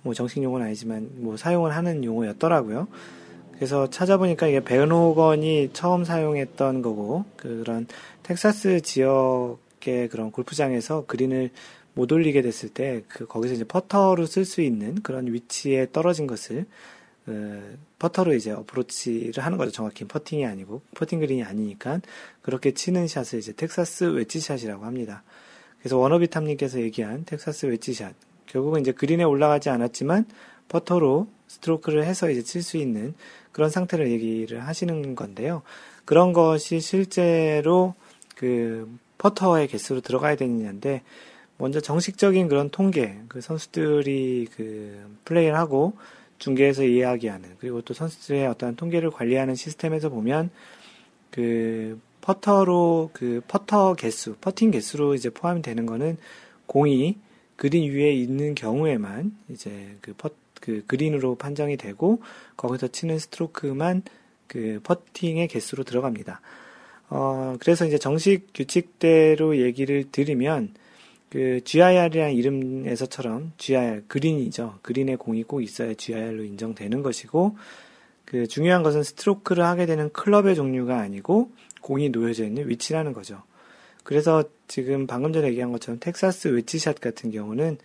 뭐 0.00 0.14
정식 0.14 0.42
용어는 0.42 0.64
아니지만 0.64 1.10
뭐 1.16 1.36
사용을 1.36 1.76
하는 1.76 2.02
용어였더라고요. 2.02 2.88
그래서 3.54 3.90
찾아보니까 3.90 4.46
이게 4.46 4.60
벤 4.60 4.93
호건이 4.93 5.70
처음 5.74 6.04
사용했던 6.04 6.80
거고 6.80 7.26
그런 7.36 7.86
텍사스 8.22 8.80
지역의 8.80 10.08
그런 10.08 10.30
골프장에서 10.30 11.04
그린을 11.04 11.50
못 11.94 12.10
올리게 12.12 12.42
됐을 12.42 12.68
때, 12.68 13.02
그, 13.08 13.26
거기서 13.26 13.54
이제 13.54 13.64
퍼터로 13.64 14.26
쓸 14.26 14.44
수 14.44 14.60
있는 14.60 15.00
그런 15.02 15.32
위치에 15.32 15.88
떨어진 15.92 16.26
것을, 16.26 16.66
어, 17.26 17.62
퍼터로 17.98 18.34
이제 18.34 18.50
어프로치를 18.50 19.44
하는 19.44 19.56
거죠. 19.56 19.70
정확히 19.70 20.04
퍼팅이 20.04 20.44
아니고, 20.44 20.82
퍼팅 20.94 21.20
그린이 21.20 21.42
아니니까, 21.42 22.00
그렇게 22.42 22.72
치는 22.72 23.06
샷을 23.08 23.38
이제 23.38 23.52
텍사스 23.52 24.04
웨지샷이라고 24.04 24.84
합니다. 24.84 25.22
그래서 25.78 25.98
워너비탐님께서 25.98 26.80
얘기한 26.80 27.24
텍사스 27.24 27.66
웨지샷. 27.66 28.14
결국은 28.46 28.80
이제 28.80 28.92
그린에 28.92 29.24
올라가지 29.24 29.70
않았지만, 29.70 30.26
퍼터로 30.68 31.28
스트로크를 31.46 32.04
해서 32.04 32.30
이제 32.30 32.42
칠 32.42 32.62
수 32.62 32.76
있는 32.76 33.14
그런 33.52 33.70
상태를 33.70 34.10
얘기를 34.10 34.66
하시는 34.66 35.14
건데요. 35.14 35.62
그런 36.04 36.32
것이 36.32 36.80
실제로 36.80 37.94
그 38.34 38.90
퍼터의 39.18 39.68
개수로 39.68 40.00
들어가야 40.00 40.36
되느냐인데, 40.36 41.02
먼저 41.64 41.80
정식적인 41.80 42.48
그런 42.48 42.68
통계, 42.68 43.18
그 43.26 43.40
선수들이 43.40 44.48
그 44.54 45.02
플레이를 45.24 45.56
하고 45.56 45.94
중계에서 46.36 46.84
이야기하는, 46.84 47.56
그리고 47.58 47.80
또 47.80 47.94
선수들의 47.94 48.46
어떤 48.48 48.76
통계를 48.76 49.10
관리하는 49.10 49.54
시스템에서 49.54 50.10
보면 50.10 50.50
그 51.30 51.98
퍼터로 52.20 53.08
그 53.14 53.40
퍼터 53.48 53.94
개수, 53.94 54.34
퍼팅 54.42 54.72
개수로 54.72 55.14
이제 55.14 55.30
포함이 55.30 55.62
되는 55.62 55.86
거는 55.86 56.18
공이 56.66 57.16
그린 57.56 57.90
위에 57.90 58.12
있는 58.12 58.54
경우에만 58.54 59.34
이제 59.48 59.96
그 60.02 60.12
퍼, 60.18 60.28
그 60.60 60.84
그린으로 60.86 61.36
판정이 61.36 61.78
되고 61.78 62.20
거기서 62.58 62.88
치는 62.88 63.18
스트로크만 63.18 64.02
그 64.48 64.80
퍼팅의 64.82 65.48
개수로 65.48 65.84
들어갑니다. 65.84 66.42
어, 67.08 67.56
그래서 67.58 67.86
이제 67.86 67.96
정식 67.96 68.48
규칙대로 68.52 69.56
얘기를 69.56 70.04
드리면 70.12 70.74
그 71.34 71.60
GIR이라는 71.64 72.32
이름에서처럼 72.32 73.54
GIR 73.56 74.04
그린이죠. 74.06 74.78
그린의 74.82 75.16
공이 75.16 75.42
꼭 75.42 75.62
있어야 75.62 75.92
GIR로 75.92 76.44
인정되는 76.44 77.02
것이고 77.02 77.56
그 78.24 78.46
중요한 78.46 78.84
것은 78.84 79.02
스트로크를 79.02 79.64
하게 79.64 79.84
되는 79.86 80.12
클럽의 80.12 80.54
종류가 80.54 80.96
아니고 80.96 81.50
공이 81.80 82.10
놓여져 82.10 82.44
있는 82.44 82.68
위치라는 82.68 83.12
거죠. 83.12 83.42
그래서 84.04 84.44
지금 84.68 85.08
방금 85.08 85.32
전에 85.32 85.48
얘기한 85.48 85.72
것처럼 85.72 85.98
텍사스 85.98 86.48
웨지샷 86.48 87.00
같은 87.00 87.32
경우는 87.32 87.78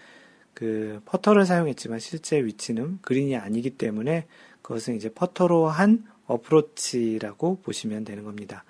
그 0.54 1.02
퍼터를 1.06 1.48
사용했지만 1.48 1.98
실제 1.98 2.38
위치는 2.38 3.00
그린이 3.02 3.36
아니기 3.36 3.72
때문에 3.72 4.28
그것은 4.62 4.96
이제 4.96 5.10
퍼터로 5.10 5.70
한 5.70 6.06
어프로치라고 6.28 7.62
보시면 7.64 8.06
되는 8.06 8.24
겁니다. 8.24 8.64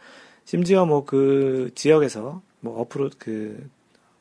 심지어 0.45 0.85
뭐 0.85 1.03
그 1.03 1.71
지역에서 1.75 2.41
뭐 2.61 2.79
어프로 2.79 3.09
그 3.17 3.69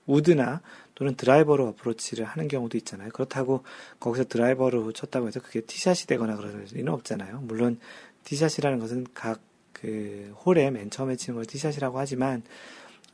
우드나 0.08 0.60
또는 0.96 1.14
드라이버로 1.14 1.68
어프로치를 1.68 2.24
하는 2.24 2.48
경우도 2.48 2.76
있잖아요. 2.78 3.10
그렇다고 3.10 3.62
거기서 4.00 4.24
드라이버로 4.24 4.92
쳤다고 4.92 5.28
해서 5.28 5.40
그게 5.40 5.60
티샷이 5.60 6.06
되거나 6.08 6.36
그럴 6.36 6.64
리는 6.72 6.92
없잖아요. 6.92 7.42
물론 7.42 7.78
티샷이라는 8.24 8.80
것은 8.80 9.06
각 9.14 9.48
그 9.80 10.34
홀에 10.44 10.70
맨 10.70 10.90
처음에 10.90 11.16
치는 11.16 11.36
걸 11.36 11.46
티샷이라고 11.46 11.98
하지만 11.98 12.42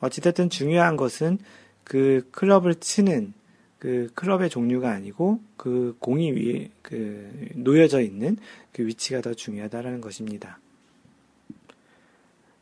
어찌됐든 0.01 0.51
중요한 0.51 0.97
것은 0.97 1.39
그 1.83 2.29
클럽을 2.31 2.77
치는 2.77 3.35
그 3.79 4.11
클럽의 4.15 4.49
종류가 4.49 4.91
아니고 4.91 5.41
그 5.57 5.95
공이 5.99 6.33
위에 6.33 6.71
그 6.81 7.51
놓여져 7.55 8.01
있는 8.01 8.39
그 8.73 8.87
위치가 8.87 9.21
더 9.21 9.35
중요하다라는 9.35 10.01
것입니다. 10.01 10.59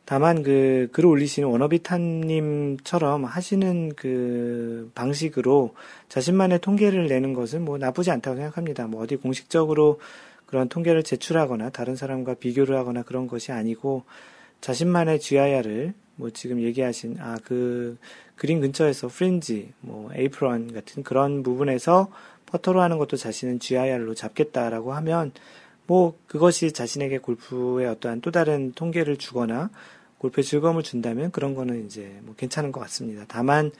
다만 0.05 0.42
그 0.42 0.88
글을 0.92 1.09
올리시는 1.09 1.48
워너비탄님처럼 1.48 3.24
하시는 3.24 3.94
그 3.94 4.90
방식으로 4.94 5.74
자신만의 6.09 6.61
통계를 6.61 7.07
내는 7.07 7.34
것은 7.34 7.64
뭐 7.64 7.78
나쁘지 7.78 8.11
않다고 8.11 8.36
생각합니다. 8.36 8.86
뭐 8.86 9.03
어디 9.03 9.16
공식적으로 9.16 10.00
그런 10.46 10.68
통계를 10.68 11.03
제출하거나 11.03 11.70
다른 11.70 11.96
사람과 11.96 12.34
비교를 12.34 12.76
하거나 12.76 13.03
그런 13.03 13.26
것이 13.26 13.53
아니고 13.53 14.05
자신만의 14.61 15.20
GIR을 15.20 15.94
뭐 16.16 16.30
지금 16.30 16.61
얘기하신 16.61 17.16
아 17.20 17.36
그 17.44 17.96
그림 18.42 18.61
근처에서 18.61 19.07
프린지 19.07 19.72
뭐 19.80 20.11
에이프런 20.14 20.72
같은 20.72 21.05
그런 21.05 21.44
부분에서 21.44 22.11
퍼터로 22.46 22.80
하는 22.80 22.98
것도 22.98 23.16
자신은 23.16 23.61
GIR로 23.61 24.14
잡겠다라고 24.14 24.94
하면 24.94 25.30
뭐 25.86 26.16
그것이 26.26 26.72
자신에게 26.72 27.18
골프의 27.18 27.86
어떠한 27.88 28.20
또 28.20 28.30
다른 28.30 28.72
통계를 28.72 29.16
주거나 29.16 29.70
골프에 30.18 30.42
즐거움을 30.42 30.82
준다면 30.82 31.32
그런 31.32 31.54
거는 31.54 31.84
이제 31.86 32.18
뭐 32.22 32.34
괜찮은 32.36 32.72
것 32.72 32.80
같습니다. 32.80 33.24
다만 33.26 33.72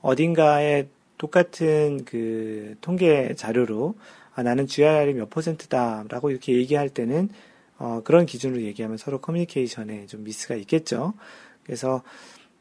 어딘가에 0.00 0.88
똑같은 1.18 2.04
그 2.04 2.74
통계 2.80 3.34
자료로 3.34 3.94
아, 4.34 4.42
나는 4.42 4.66
GIR이 4.66 5.14
몇 5.14 5.30
퍼센트다라고 5.30 6.30
이렇게 6.30 6.54
얘기할 6.54 6.90
때는 6.90 7.30
어, 7.78 8.02
그런 8.04 8.26
기준으로 8.26 8.62
얘기하면 8.62 8.98
서로 8.98 9.20
커뮤니케이션에 9.20 10.06
좀 10.06 10.24
미스가 10.24 10.54
있겠죠. 10.56 11.14
그래서 11.62 12.02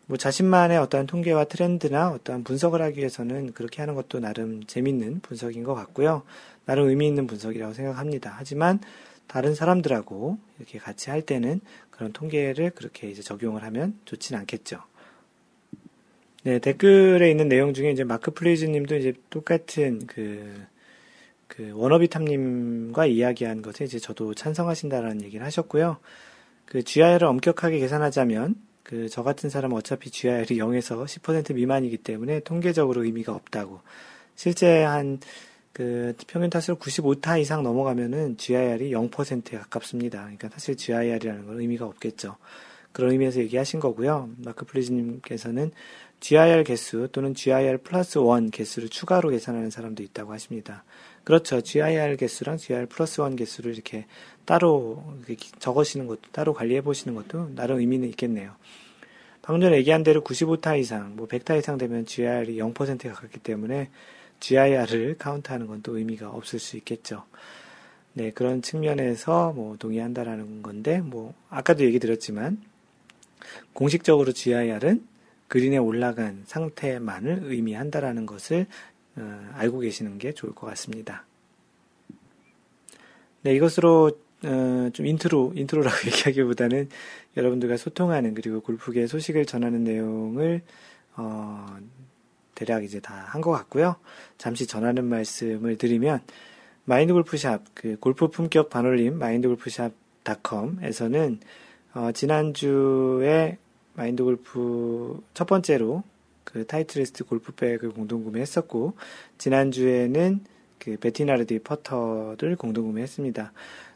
뭐 0.07 0.17
자신만의 0.17 0.77
어떠한 0.77 1.07
통계와 1.07 1.45
트렌드나 1.45 2.11
어떠한 2.11 2.43
분석을 2.43 2.81
하기 2.81 2.99
위해서는 2.99 3.53
그렇게 3.53 3.81
하는 3.81 3.95
것도 3.95 4.19
나름 4.19 4.63
재밌는 4.65 5.21
분석인 5.21 5.63
것 5.63 5.73
같고요. 5.73 6.23
나름 6.65 6.87
의미 6.89 7.07
있는 7.07 7.27
분석이라고 7.27 7.73
생각합니다. 7.73 8.33
하지만 8.37 8.79
다른 9.27 9.55
사람들하고 9.55 10.37
이렇게 10.57 10.77
같이 10.77 11.09
할 11.09 11.21
때는 11.21 11.61
그런 11.89 12.13
통계를 12.13 12.71
그렇게 12.71 13.09
이제 13.09 13.21
적용을 13.21 13.63
하면 13.63 13.99
좋지는 14.05 14.39
않겠죠. 14.41 14.81
네, 16.43 16.59
댓글에 16.59 17.29
있는 17.31 17.47
내용 17.47 17.73
중에 17.73 17.91
이제 17.91 18.03
마크 18.03 18.31
플레이즈 18.31 18.65
님도 18.65 18.95
이제 18.97 19.13
똑같은 19.31 20.05
그, 20.05 20.63
그 21.47 21.71
워너비탐님과 21.73 23.07
이야기한 23.07 23.63
것에 23.63 23.85
이제 23.85 23.97
저도 23.97 24.35
찬성하신다라는 24.35 25.23
얘기를 25.23 25.45
하셨고요. 25.45 25.97
그 26.65 26.83
GIR을 26.83 27.25
엄격하게 27.25 27.79
계산하자면 27.79 28.55
그 28.85 29.09
저 29.09 29.23
같은 29.23 29.49
사람은 29.49 29.75
어차피 29.75 30.11
GIR이 30.11 30.57
0에서 30.57 31.05
10% 31.05 31.55
미만이기 31.55 31.97
때문에 31.97 32.41
통계적으로 32.41 33.03
의미가 33.03 33.33
없다고. 33.33 33.81
실제 34.35 34.83
한 34.83 35.19
그 35.75 36.13
평균 36.27 36.49
타수로 36.49 36.77
95타 36.77 37.37
이상 37.41 37.61
넘어가면은 37.61 38.37
GIR이 38.37 38.91
0%에 38.91 39.57
가깝습니다. 39.57 40.21
그러니까 40.21 40.47
사실 40.47 40.77
GIR이라는 40.77 41.45
건 41.45 41.59
의미가 41.59 41.85
없겠죠. 41.85 42.37
그런 42.93 43.11
의미에서 43.11 43.41
얘기하신 43.41 43.81
거고요. 43.81 44.29
마크 44.37 44.65
플리즈님께서는 44.65 45.71
GIR 46.21 46.63
개수 46.63 47.09
또는 47.11 47.33
GIR 47.33 47.79
플러스 47.79 48.19
1 48.19 48.51
개수를 48.51 48.87
추가로 48.87 49.31
계산하는 49.31 49.69
사람도 49.69 50.01
있다고 50.01 50.31
하십니다. 50.31 50.85
그렇죠. 51.25 51.59
GIR 51.59 52.15
개수랑 52.15 52.55
GIR 52.55 52.85
플러스 52.85 53.19
1 53.19 53.35
개수를 53.35 53.73
이렇게 53.73 54.05
따로 54.45 55.03
적으시는 55.59 56.07
것도, 56.07 56.21
따로 56.31 56.53
관리해 56.53 56.79
보시는 56.79 57.15
것도 57.15 57.53
나름 57.53 57.79
의미는 57.79 58.07
있겠네요. 58.11 58.53
방금 59.41 59.59
전에 59.59 59.75
얘기한 59.75 60.03
대로 60.03 60.21
95타 60.21 60.79
이상, 60.79 61.17
뭐 61.17 61.27
100타 61.27 61.59
이상 61.59 61.77
되면 61.77 62.05
GIR이 62.05 62.55
0%에 62.59 63.09
가깝기 63.09 63.39
때문에 63.39 63.89
GIR을 64.39 65.17
카운트하는 65.17 65.67
건 65.67 65.81
또 65.81 65.97
의미가 65.97 66.29
없을 66.29 66.59
수 66.59 66.77
있겠죠. 66.77 67.25
네, 68.13 68.31
그런 68.31 68.61
측면에서 68.61 69.51
뭐 69.53 69.75
동의한다라는 69.77 70.63
건데, 70.63 71.01
뭐, 71.01 71.33
아까도 71.49 71.83
얘기 71.83 71.99
드렸지만, 71.99 72.61
공식적으로 73.73 74.31
GIR은 74.31 75.05
그린에 75.47 75.77
올라간 75.77 76.43
상태만을 76.45 77.41
의미한다라는 77.43 78.25
것을 78.25 78.65
어, 79.17 79.49
알고 79.53 79.79
계시는 79.79 80.17
게 80.17 80.33
좋을 80.33 80.53
것 80.55 80.67
같습니다. 80.67 81.25
네, 83.43 83.53
이것으로 83.55 84.11
어, 84.43 84.89
좀 84.91 85.05
intro, 85.05 85.53
intro라고 85.55 85.95
얘기하기보다는 86.07 86.89
여러분들과 87.37 87.77
소통하는 87.77 88.33
그리고 88.33 88.61
골프계 88.61 89.07
소식을 89.07 89.45
전하는 89.45 89.83
내용을 89.83 90.61
어, 91.15 91.77
대략 92.55 92.83
이제 92.83 92.99
다 92.99 93.13
한 93.29 93.41
것 93.41 93.51
같고요. 93.51 93.95
잠시 94.37 94.65
전하는 94.67 95.05
말씀을 95.05 95.77
드리면 95.77 96.21
마인드 96.85 97.13
골프샵 97.13 97.63
그 97.73 97.97
골프 97.99 98.27
품격 98.29 98.69
반올림 98.69 99.17
마인드 99.19 99.47
골프샵닷컴에서는 99.47 101.39
어, 101.95 102.11
지난주에 102.13 103.57
마인드 103.93 104.23
골프 104.23 105.21
첫 105.33 105.45
번째로 105.47 106.03
그 106.43 106.65
타이틀리스트 106.65 107.23
골프백을 107.25 107.91
공동 107.91 108.23
구매했었고 108.23 108.93
지난주에는 109.37 110.43
그 110.79 110.97
베티나르디 110.97 111.59
퍼터를 111.59 112.55
공동 112.55 112.85
구매했습니다. 112.87 113.51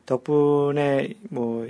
덕분에 0.05 1.13
뭐뭐 1.29 1.67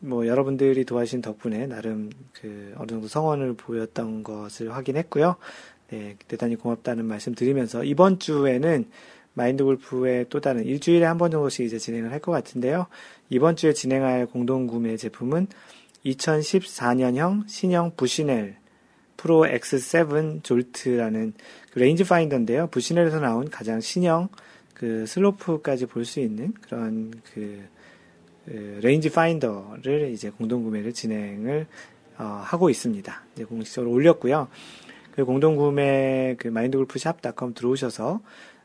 뭐 0.00 0.26
여러분들이 0.26 0.84
도와주신 0.84 1.22
덕분에 1.22 1.66
나름 1.66 2.10
그 2.32 2.72
어느 2.76 2.88
정도 2.88 3.08
성원을 3.08 3.54
보였던 3.54 4.22
것을 4.22 4.72
확인했고요. 4.74 5.36
네, 5.92 6.16
대단히 6.26 6.56
고맙다는 6.56 7.04
말씀 7.04 7.34
드리면서 7.34 7.84
이번 7.84 8.18
주에는 8.18 8.86
마인드 9.34 9.62
골프의 9.62 10.26
또 10.30 10.40
다른 10.40 10.64
일주일에 10.64 11.04
한 11.04 11.18
번 11.18 11.30
정도씩 11.30 11.66
이제 11.66 11.78
진행을 11.78 12.10
할 12.10 12.18
것 12.20 12.32
같은데요. 12.32 12.86
이번 13.28 13.56
주에 13.56 13.74
진행할 13.74 14.24
공동 14.24 14.66
구매 14.66 14.96
제품은 14.96 15.48
2014년형 16.06 17.46
신형 17.46 17.92
부시넬 17.96 18.56
프로 19.18 19.44
X7 19.44 20.42
졸트라는 20.42 21.34
그 21.72 21.78
range 21.78 22.04
finder인데요. 22.04 22.68
부시넬에서 22.68 23.20
나온 23.20 23.50
가장 23.50 23.80
신형 23.80 24.28
그 24.74 25.04
슬로프까지 25.06 25.86
볼 25.86 26.06
수 26.06 26.20
있는 26.20 26.54
그런 26.62 27.12
그, 27.34 27.62
그 28.46 28.80
range 28.82 29.10
finder를 29.10 30.10
이제 30.10 30.30
공동 30.30 30.64
구매를 30.64 30.94
진행을 30.94 31.66
어, 32.18 32.40
하고 32.44 32.68
있습니다. 32.68 33.22
이제 33.34 33.44
공식적으로 33.44 33.92
올렸고요. 33.92 34.48
그 35.12 35.24
공동구매 35.24 36.36
그 36.38 36.48
마인드골프샵닷컴 36.48 37.54
들어오셔서 37.54 38.20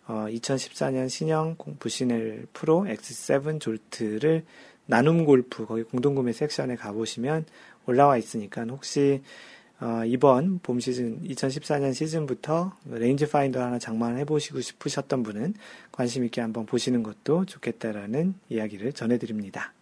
어, 0.08 0.26
2014년 0.30 1.10
신형 1.10 1.58
부시넬 1.80 2.48
프로 2.54 2.86
X7 2.86 3.60
졸트를 3.60 4.46
나눔 4.86 5.26
골프 5.26 5.66
거기 5.66 5.84
공동구매 5.84 6.32
섹션에 6.32 6.76
가보시면 6.76 7.46
올라와 7.86 8.18
있으니까 8.18 8.64
혹시 8.70 9.22
어, 9.80 10.04
이번 10.06 10.60
봄 10.60 10.80
시즌 10.80 11.22
2014년 11.24 11.94
시즌부터 11.94 12.74
range 12.86 13.30
finder 13.30 13.62
하나 13.62 13.78
장만해 13.78 14.26
보시고 14.26 14.62
싶으셨던 14.62 15.24
분은 15.24 15.54
관심 15.92 16.24
있게 16.26 16.42
한번 16.42 16.66
보시는 16.66 17.04
것도 17.04 17.46
좋겠다라는 17.46 18.34
이야기를 18.50 18.94
전해드립니다. 18.94 19.74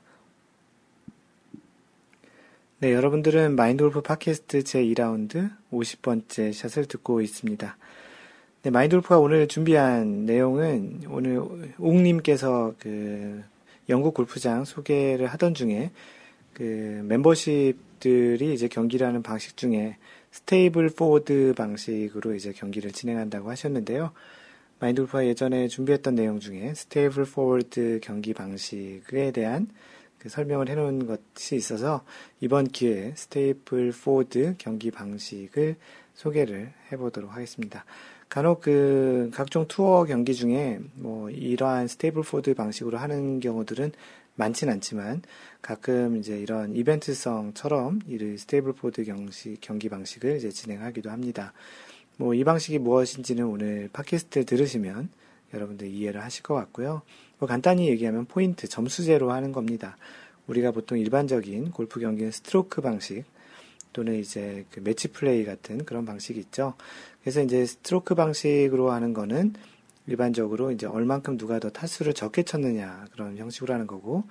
네, 2.86 2.94
여러분들은 2.94 3.56
마인드 3.56 3.84
골프 3.84 4.02
팟캐스트 4.04 4.60
제2라운드 4.60 5.50
50번째 5.74 6.54
샷을 6.54 6.86
듣고 6.86 7.20
있습니다. 7.20 7.78
네, 8.62 8.70
마인드 8.70 8.92
골프가 8.92 9.18
오늘 9.18 9.48
준비한 9.48 10.28
내용은 10.28 11.02
오늘 11.10 11.42
옥님께서 11.80 12.76
그 12.78 13.42
영국 13.90 14.14
골프장 14.14 14.66
소개를 14.66 15.26
하던 15.26 15.56
중에 15.56 15.90
그 16.54 17.02
멤버십들이 17.06 18.54
이제 18.54 18.68
경기를 18.68 19.08
하는 19.08 19.24
방식 19.24 19.58
중에 19.58 19.98
Stableford 20.30 21.56
방식으로 21.58 22.36
이제 22.36 22.52
경기를 22.52 22.92
진행한다고 22.92 23.50
하셨는데요. 23.50 24.12
마인드 24.78 25.00
골프가 25.00 25.26
예전에 25.26 25.70
준비했던 25.70 26.14
내용 26.14 26.40
중에 26.40 26.76
Stableford 26.76 28.02
경기 28.04 28.36
방식에 28.36 29.32
대한 29.32 29.70
그 30.26 30.30
설명을 30.30 30.70
해놓은 30.70 31.06
것이 31.06 31.56
있어서 31.56 32.04
이번 32.40 32.66
기회에 32.66 33.14
Stableford 33.16 34.56
경기 34.58 34.90
방식을 34.90 35.76
소개를 36.16 36.74
해보도록 36.92 37.32
하겠습니다. 37.32 37.86
간혹 38.28 38.62
그 38.62 39.30
각종 39.36 39.68
투어 39.68 40.04
경기 40.06 40.34
중에 40.34 40.80
뭐 40.96 41.30
이러한 41.30 41.88
Stableford 41.88 42.56
방식으로 42.56 42.98
하는 42.98 43.40
경우들은 43.40 43.92
많진 44.34 44.68
않지만 44.70 45.22
가끔 45.62 46.18
이제 46.18 46.40
이런 46.40 46.76
이벤트성처럼 46.76 48.00
이 48.08 48.38
Stableford 48.40 49.04
경시, 49.04 49.58
경기 49.62 49.90
방식을 49.90 50.38
이제 50.38 50.50
진행하기도 50.50 51.12
합니다. 51.12 51.54
뭐 52.18 52.34
이 52.34 52.44
방식이 52.44 52.80
무엇인지는 52.80 53.46
오늘 53.46 53.90
팟캐스트 53.94 54.46
들으시면 54.46 55.10
여러분들 55.54 55.86
이해를 55.86 56.24
하실 56.24 56.42
것 56.42 56.56
같고요. 56.56 57.04
뭐 57.40 57.48
간단히 57.48 57.88
얘기하면 57.90 58.26
포인트, 58.26 58.68
점수제로 58.68 59.32
하는 59.32 59.52
겁니다. 59.52 59.98
우리가 60.48 60.72
보통 60.72 61.00
일반적인 61.00 61.72
골프 61.72 62.00
경기는 62.00 62.32
스트로크 62.32 62.82
방식 62.82 63.24
또는 63.94 64.16
이제 64.20 64.66
그 64.72 64.80
매치 64.82 65.08
플레이 65.08 65.46
같은 65.46 65.86
그런 65.86 66.06
방식이 66.06 66.40
있죠. 66.40 66.74
그래서 67.22 67.42
이제 67.42 67.66
스트로크 67.66 68.14
방식으로 68.16 68.92
하는 68.92 69.14
거는 69.14 69.54
일반적으로 70.08 70.72
이제 70.72 70.86
얼만큼 70.86 71.38
누가 71.38 71.60
더 71.60 71.70
타수를 71.70 72.14
적게 72.14 72.44
쳤느냐 72.44 73.06
그런 73.12 73.38
형식으로 73.38 73.74
하는 73.74 73.88
거고 73.88 74.24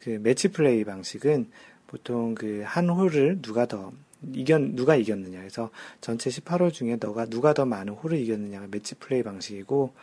그 0.00 0.10
매치 0.22 0.48
플레이 0.48 0.84
방식은 0.84 1.50
보통 1.86 2.34
그 2.34 2.62
한 2.64 2.88
홀을 2.88 3.42
누가 3.42 3.66
더 3.66 3.92
이겼 4.34 4.60
누가 4.74 4.94
이겼느냐 4.96 5.38
그래서 5.38 5.70
전체 6.00 6.30
18홀 6.30 6.72
중에 6.72 6.98
너가 7.00 7.26
누가 7.26 7.54
더 7.54 7.64
많은 7.64 7.94
홀을 7.94 8.18
이겼느냐가 8.18 8.66
매치 8.70 8.94
플레이 8.94 9.22
방식이고 9.22 9.94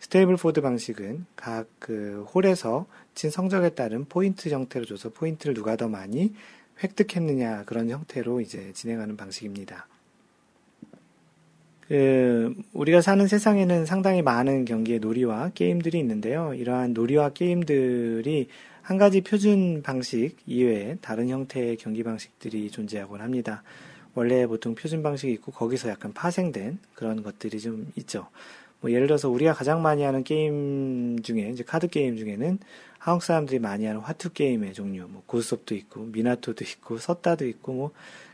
Stableford 0.00 0.60
방식은 0.60 1.26
각 1.36 1.68
그 1.88 2.26
홀에서 2.34 2.86
친 3.14 3.30
성적에 3.30 3.70
따른 3.70 4.04
포인트 4.04 4.50
형태로 4.50 4.84
줘서 4.84 5.08
포인트를 5.08 5.54
누가 5.54 5.76
더 5.76 5.88
많이 5.88 6.34
획득했느냐 6.82 7.64
그런 7.64 7.88
형태로 7.88 8.42
이제 8.42 8.72
진행하는 8.74 9.16
방식입니다. 9.16 9.88
그 11.88 12.54
우리가 12.74 13.00
사는 13.00 13.26
세상에는 13.26 13.86
상당히 13.86 14.20
많은 14.20 14.66
경기의 14.66 14.98
놀이와 14.98 15.52
게임들이 15.54 15.98
있는데요. 16.00 16.52
이러한 16.52 16.92
놀이와 16.92 17.30
게임들이 17.30 18.48
한 18.82 18.98
가지 18.98 19.22
표준 19.22 19.80
방식 19.82 20.36
이외에 20.44 20.98
다른 21.00 21.30
형태의 21.30 21.78
경기 21.78 22.02
방식들이 22.02 22.70
존재하곤 22.70 23.22
합니다. 23.22 23.62
원래 24.14 24.46
보통 24.46 24.74
표준 24.74 25.02
방식이 25.02 25.32
있고 25.32 25.52
거기서 25.52 25.88
약간 25.88 26.12
파생된 26.12 26.78
그런 26.94 27.22
것들이 27.22 27.58
좀 27.60 27.90
있죠. 27.96 28.28
뭐 28.80 28.90
예를 28.92 29.06
들어서 29.06 29.28
우리가 29.28 29.52
가장 29.52 29.82
많이 29.82 30.02
하는 30.02 30.22
게임 30.24 31.20
중에 31.22 31.50
이제 31.50 31.64
카드 31.64 31.88
게임 31.88 32.16
중에는 32.16 32.58
한국 32.98 33.24
사람들이 33.24 33.58
많이 33.58 33.86
하는 33.86 34.00
화투 34.00 34.32
게임의 34.32 34.74
종류, 34.74 35.06
뭐 35.08 35.22
고스톱도 35.26 35.74
있고 35.74 36.04
민화투도 36.04 36.64
있고 36.64 36.98
섰다도 36.98 37.46
있고 37.46 37.72
뭐 37.72 37.90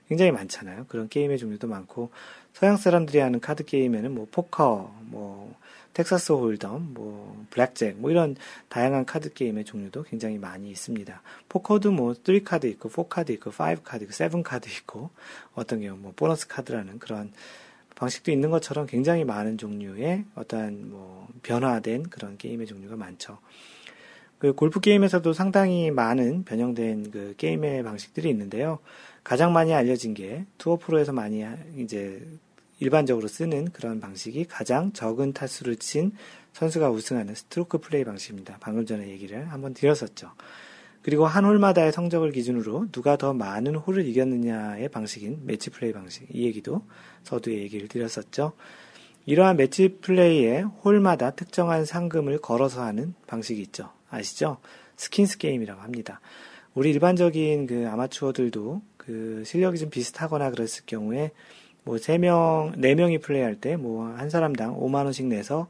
굉장히 0.09 0.33
많잖아요. 0.33 0.87
그런 0.89 1.09
게임의 1.09 1.39
종류도 1.39 1.67
많고 1.67 2.11
서양 2.53 2.77
사람들이 2.77 3.19
하는 3.19 3.41
카드 3.41 3.65
게임에는 3.65 4.15
뭐 4.15 4.27
포커, 4.31 4.95
뭐 5.03 5.55
텍사스 5.95 6.33
홀덤, 6.33 6.93
뭐 6.93 7.47
블랙잭, 7.51 7.99
뭐 7.99 8.11
이런 8.11 8.37
다양한 8.69 9.07
카드 9.07 9.33
게임의 9.33 9.65
종류도 9.65 10.03
굉장히 10.05 10.39
많이 10.39 10.71
있습니다. 10.71 11.23
포커도 11.49 11.93
뭐 11.93 12.13
3카드 12.13 12.65
있고 12.65 12.89
4카드 12.89 13.31
있고 13.31 13.51
5카드 13.51 14.03
있고 14.03 14.13
7카드 14.13 14.69
있고 14.69 15.11
어떤 15.55 15.81
경우 15.81 15.97
뭐 15.97 16.13
보너스 16.15 16.49
카드라는 16.49 16.99
그런 16.99 17.33
방식도 17.95 18.31
있는 18.31 18.51
것처럼 18.51 18.87
굉장히 18.87 19.25
많은 19.25 19.59
종류의 19.59 20.25
어떠한 20.35 20.91
뭐 20.91 21.29
변화된 21.43 22.05
그런 22.05 22.37
게임의 22.37 22.67
종류가 22.67 22.97
많죠. 22.97 23.39
그 24.39 24.53
골프 24.53 24.81
게임에서도 24.81 25.33
상당히 25.33 25.91
많은 25.91 26.45
변형된 26.45 27.11
그 27.11 27.35
게임의 27.37 27.83
방식들이 27.83 28.29
있는데요. 28.31 28.79
가장 29.23 29.53
많이 29.53 29.73
알려진 29.73 30.13
게 30.13 30.45
투어 30.59 30.77
프로에서 30.77 31.13
많이 31.13 31.45
이제 31.77 32.21
일반적으로 32.81 33.29
쓰는 33.29 33.71
그런 33.71 34.01
방식이 34.01 34.45
가장 34.45 34.93
적은 34.93 35.33
타수를 35.33 35.77
친 35.77 36.13
선수가 36.53 36.91
우승하는 36.91 37.35
스트로크 37.35 37.79
플레이 37.79 38.05
방식입니다. 38.05 38.59
방금 38.61 38.85
전에 38.85 39.09
얘기를 39.09 39.51
한번 39.51 39.73
드렸었죠. 39.73 40.31
그리고 41.05 41.27
한 41.27 41.45
홀마다의 41.45 41.93
성적을 41.93 42.33
기준으로 42.33 42.87
누가 42.91 43.17
더 43.17 43.35
많은 43.35 43.75
홀을 43.77 44.07
이겼느냐의 44.07 44.89
방식인 44.89 45.43
매치 45.45 45.69
플레이 45.69 45.93
방식. 45.93 46.27
이 46.33 46.47
얘기도 46.47 46.81
서두에 47.25 47.59
얘기를 47.59 47.89
드렸었죠. 47.89 48.53
이러한 49.27 49.59
매치 49.59 49.99
플레이에 50.01 50.63
홀마다 50.63 51.31
특정한 51.33 51.85
상금을 51.85 52.39
걸어서 52.39 52.83
하는 52.83 53.15
방식이 53.27 53.61
있죠. 53.63 53.91
아시죠? 54.09 54.57
스킨스 54.97 55.37
게임이라고 55.39 55.83
합니다. 55.83 56.21
우리 56.73 56.91
일반적인 56.91 57.67
그 57.67 57.87
아마추어들도 57.91 58.81
그 58.97 59.43
실력이 59.45 59.79
좀 59.79 59.91
비슷하거나 59.91 60.51
그랬을 60.53 60.85
경우에 60.87 61.33
뭐 61.85 61.97
3명, 61.97 62.77
4명이 62.79 63.21
플레이할 63.21 63.57
때 63.57 63.77
뭐 63.77 64.15
한 64.17 64.31
사람당 64.31 64.81
5만원씩 64.81 65.27
내서 65.27 65.69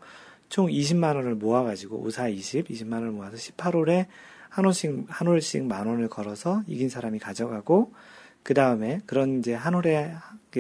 총 0.49 0.69
20만원을 0.69 1.35
모아가지고 1.35 1.97
5, 2.03 2.11
4, 2.11 2.29
20, 2.29 2.69
20만원을 2.69 3.11
모아서 3.11 3.37
18홀에 3.37 4.07
한 4.55 4.67
홀씩, 4.67 5.07
한 5.09 5.27
홀씩 5.27 5.65
만 5.65 5.89
원을 5.89 6.07
걸어서 6.07 6.63
이긴 6.69 6.89
사람이 6.89 7.19
가져가고 7.19 7.93
그 8.45 8.55
다음에 8.55 9.01
그런 9.05 9.41
이제 9.41 9.53
한 9.53 9.75
홀에 9.75 10.15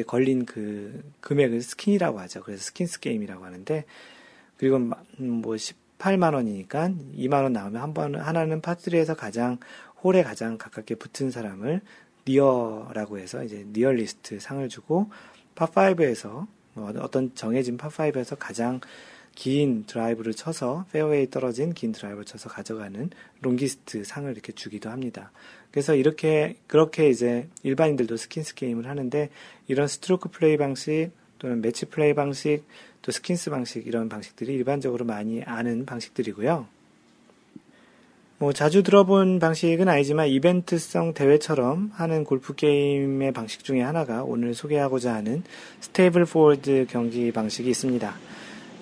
걸린 0.09 0.47
그 0.47 1.09
금액을 1.21 1.62
skin이라고 1.62 2.19
하죠. 2.19 2.43
그래서 2.43 2.65
스킨스 2.65 2.99
게임이라고 2.99 3.45
하는데 3.45 3.85
그리고 4.57 4.81
뭐 4.81 5.55
18만 5.55 6.35
원이니까 6.35 6.91
2만 7.16 7.45
원 7.45 7.53
나오면 7.53 7.81
한 7.81 7.95
번 7.95 8.16
하나는 8.16 8.61
파3에서 8.62 9.16
가장 9.16 9.59
홀에 10.03 10.25
가장 10.25 10.59
가깝게 10.59 10.97
붙은 10.97 11.31
사람을 11.31 11.81
near라고 12.27 13.19
해서 13.19 13.45
이제 13.45 13.65
nearest 13.73 14.41
상을 14.41 14.69
주고 14.69 15.09
파5에서 15.55 16.49
뭐 16.73 16.93
어떤 16.99 17.33
정해진 17.37 17.79
파5에서 17.79 18.37
가장 18.41 18.81
긴 19.35 19.85
드라이브를 19.86 20.35
쳐서 20.35 20.86
페어웨이 20.93 21.31
떨어진 21.31 21.73
긴 21.73 21.93
드라이브를 21.93 22.24
쳐서 22.24 22.48
가져가는 22.48 23.11
longest 23.41 24.05
상을 24.05 24.31
이렇게 24.31 24.52
주기도 24.52 24.90
합니다. 24.90 25.31
그래서 25.70 25.94
이렇게 25.94 26.56
그렇게 26.66 27.09
이제 27.09 27.48
일반인들도 27.62 28.16
스킨스 28.16 28.55
게임을 28.55 28.89
하는데 28.89 29.31
이런 29.66 29.89
스트로크 29.89 30.31
플레이 30.31 30.56
방식 30.56 31.11
또는 31.39 31.61
매치 31.61 31.86
플레이 31.86 32.15
방식 32.15 32.62
또 33.02 33.12
스킨스 33.12 33.51
방식 33.51 33.86
이런 33.86 34.09
방식들이 34.09 34.55
일반적으로 34.55 35.05
많이 35.05 35.43
아는 35.43 35.85
방식들이고요. 35.85 36.66
뭐 38.39 38.52
자주 38.52 38.82
들어본 38.82 39.39
방식은 39.39 39.89
아니지만 39.89 40.28
이벤트성 40.28 41.15
대회처럼 41.15 41.90
하는 41.94 42.24
골프 42.24 42.55
게임의 42.55 43.32
방식 43.32 43.62
중에 43.62 43.81
하나가 43.81 44.24
오늘 44.24 44.55
소개하고자 44.55 45.15
하는 45.15 45.43
Stableford 45.81 46.87
경기 46.90 47.31
방식이 47.31 47.70
있습니다. 47.70 48.15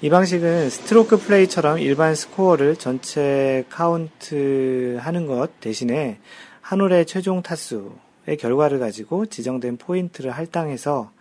이 0.05 0.11
방식은 0.11 0.69
스트로크 0.69 1.17
플레이처럼 1.17 1.79
일반 1.79 2.17
스코어를 2.17 2.75
전체 2.75 3.65
카운트 3.71 4.99
하는 5.01 5.29
것 5.29 5.61
대신에 5.61 6.19
한 6.61 6.81
홀의 6.81 7.07
최종 7.07 7.41
타수의 7.41 8.37
결과를 8.41 8.81
가지고 8.81 9.27
지정된 9.27 9.77
포인트를 9.77 10.33
할당해서 10.33 11.13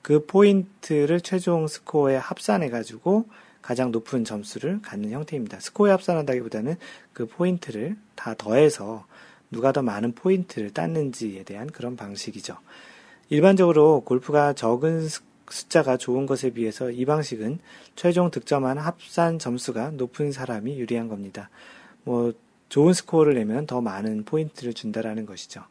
그 0.00 0.24
포인트를 0.24 1.20
최종 1.20 1.66
스코어에 1.66 2.16
합산해 2.16 2.70
가지고 2.70 3.26
가장 3.60 3.92
높은 3.92 4.24
점수를 4.24 4.80
갖는 4.80 5.10
형태입니다. 5.10 5.60
스코어에 5.60 5.90
합산한다기보다는 5.90 6.76
그 7.12 7.26
포인트를 7.26 7.98
다 8.14 8.32
더해서 8.38 9.04
누가 9.50 9.70
더 9.70 9.82
많은 9.82 10.14
포인트를 10.14 10.72
땄는지에 10.72 11.42
대한 11.42 11.66
그런 11.66 11.94
방식이죠. 11.94 12.56
일반적으로 13.28 14.00
골프가 14.00 14.54
적은 14.54 15.08
숫자가 15.50 15.96
좋은 15.96 16.26
것에 16.26 16.50
비해서 16.50 16.90
이 16.90 17.04
방식은 17.04 17.58
최종 17.96 18.30
득점한 18.30 18.78
합산 18.78 19.38
점수가 19.38 19.92
높은 19.92 20.32
사람이 20.32 20.78
유리한 20.78 21.08
겁니다. 21.08 21.50
뭐 22.04 22.32
좋은 22.68 22.92
스코어를 22.92 23.34
내면 23.34 23.66
더 23.66 23.80
많은 23.80 24.24
포인트를 24.24 24.72
준다라는 24.74 25.26
것이죠. 25.26 25.62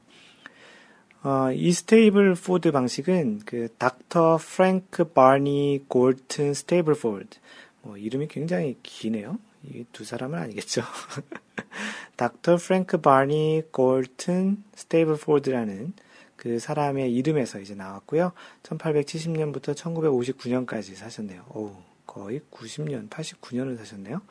어, 1.23 1.51
이 1.53 1.72
Stableford 1.72 2.72
방식은 2.72 3.41
그 3.45 3.68
닥터 3.77 4.38
Frank 4.38 5.06
Barney 5.06 5.84
Gorton 5.88 6.53
Stableford 6.53 7.38
뭐 7.81 7.97
이름이 7.97 8.27
굉장히 8.27 8.77
기네요. 8.84 9.38
이 9.65 9.85
두 9.91 10.06
사람은 10.06 10.39
아니겠죠. 10.39 10.81
닥터 12.15 12.57
Frank 12.57 13.01
Barney 13.01 13.64
Gorton 13.72 14.64
Stableford라는 14.76 15.93
그 16.35 16.59
사람의 16.59 17.13
이름에서 17.13 17.59
이제 17.59 17.75
나왔고요. 17.75 18.31
1870년부터 18.63 19.75
1959년까지 19.75 20.95
사셨네요. 20.95 21.43
오, 21.53 21.71
거의 22.05 22.41
90년, 22.51 23.09
89년을 23.09 23.77
사셨네요. 23.77 24.21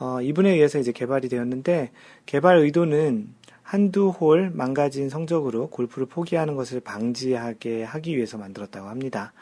어, 0.00 0.22
이분에 0.22 0.50
의해서 0.50 0.78
이제 0.78 0.92
개발이 0.92 1.28
되었는데 1.28 1.90
개발 2.26 2.58
의도는 2.58 3.34
한두 3.62 4.08
홀 4.08 4.50
망가진 4.50 5.10
성적으로 5.10 5.68
골프를 5.68 6.06
포기하는 6.06 6.56
것을 6.56 6.80
방지하게 6.80 7.82
하기 7.84 8.16
위해서 8.16 8.38
만들었다고 8.38 8.88
합니다. 8.88 9.32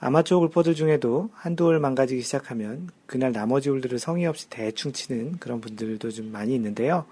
아마추어 0.00 0.38
골퍼들 0.38 0.74
중에도 0.74 1.30
한두 1.34 1.66
홀 1.66 1.78
망가지기 1.78 2.22
시작하면 2.22 2.88
그날 3.06 3.32
나머지 3.32 3.68
홀들을 3.68 3.98
성의 3.98 4.26
없이 4.26 4.48
대충 4.48 4.92
치는 4.92 5.36
그런 5.38 5.60
분들도 5.60 6.10
좀 6.10 6.32
많이 6.32 6.54
있는데요. 6.54 7.04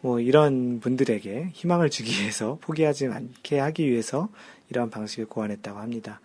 뭐 0.00 0.20
이런 0.20 0.80
분들에게 0.80 1.50
희망을 1.52 1.90
주기 1.90 2.20
위해서 2.20 2.58
포기하지 2.60 3.06
않게 3.06 3.58
하기 3.58 3.90
위해서 3.90 4.28
이러한 4.70 4.90
방식을 4.90 5.26
고안했다고 5.26 5.78
합니다. 5.78 6.20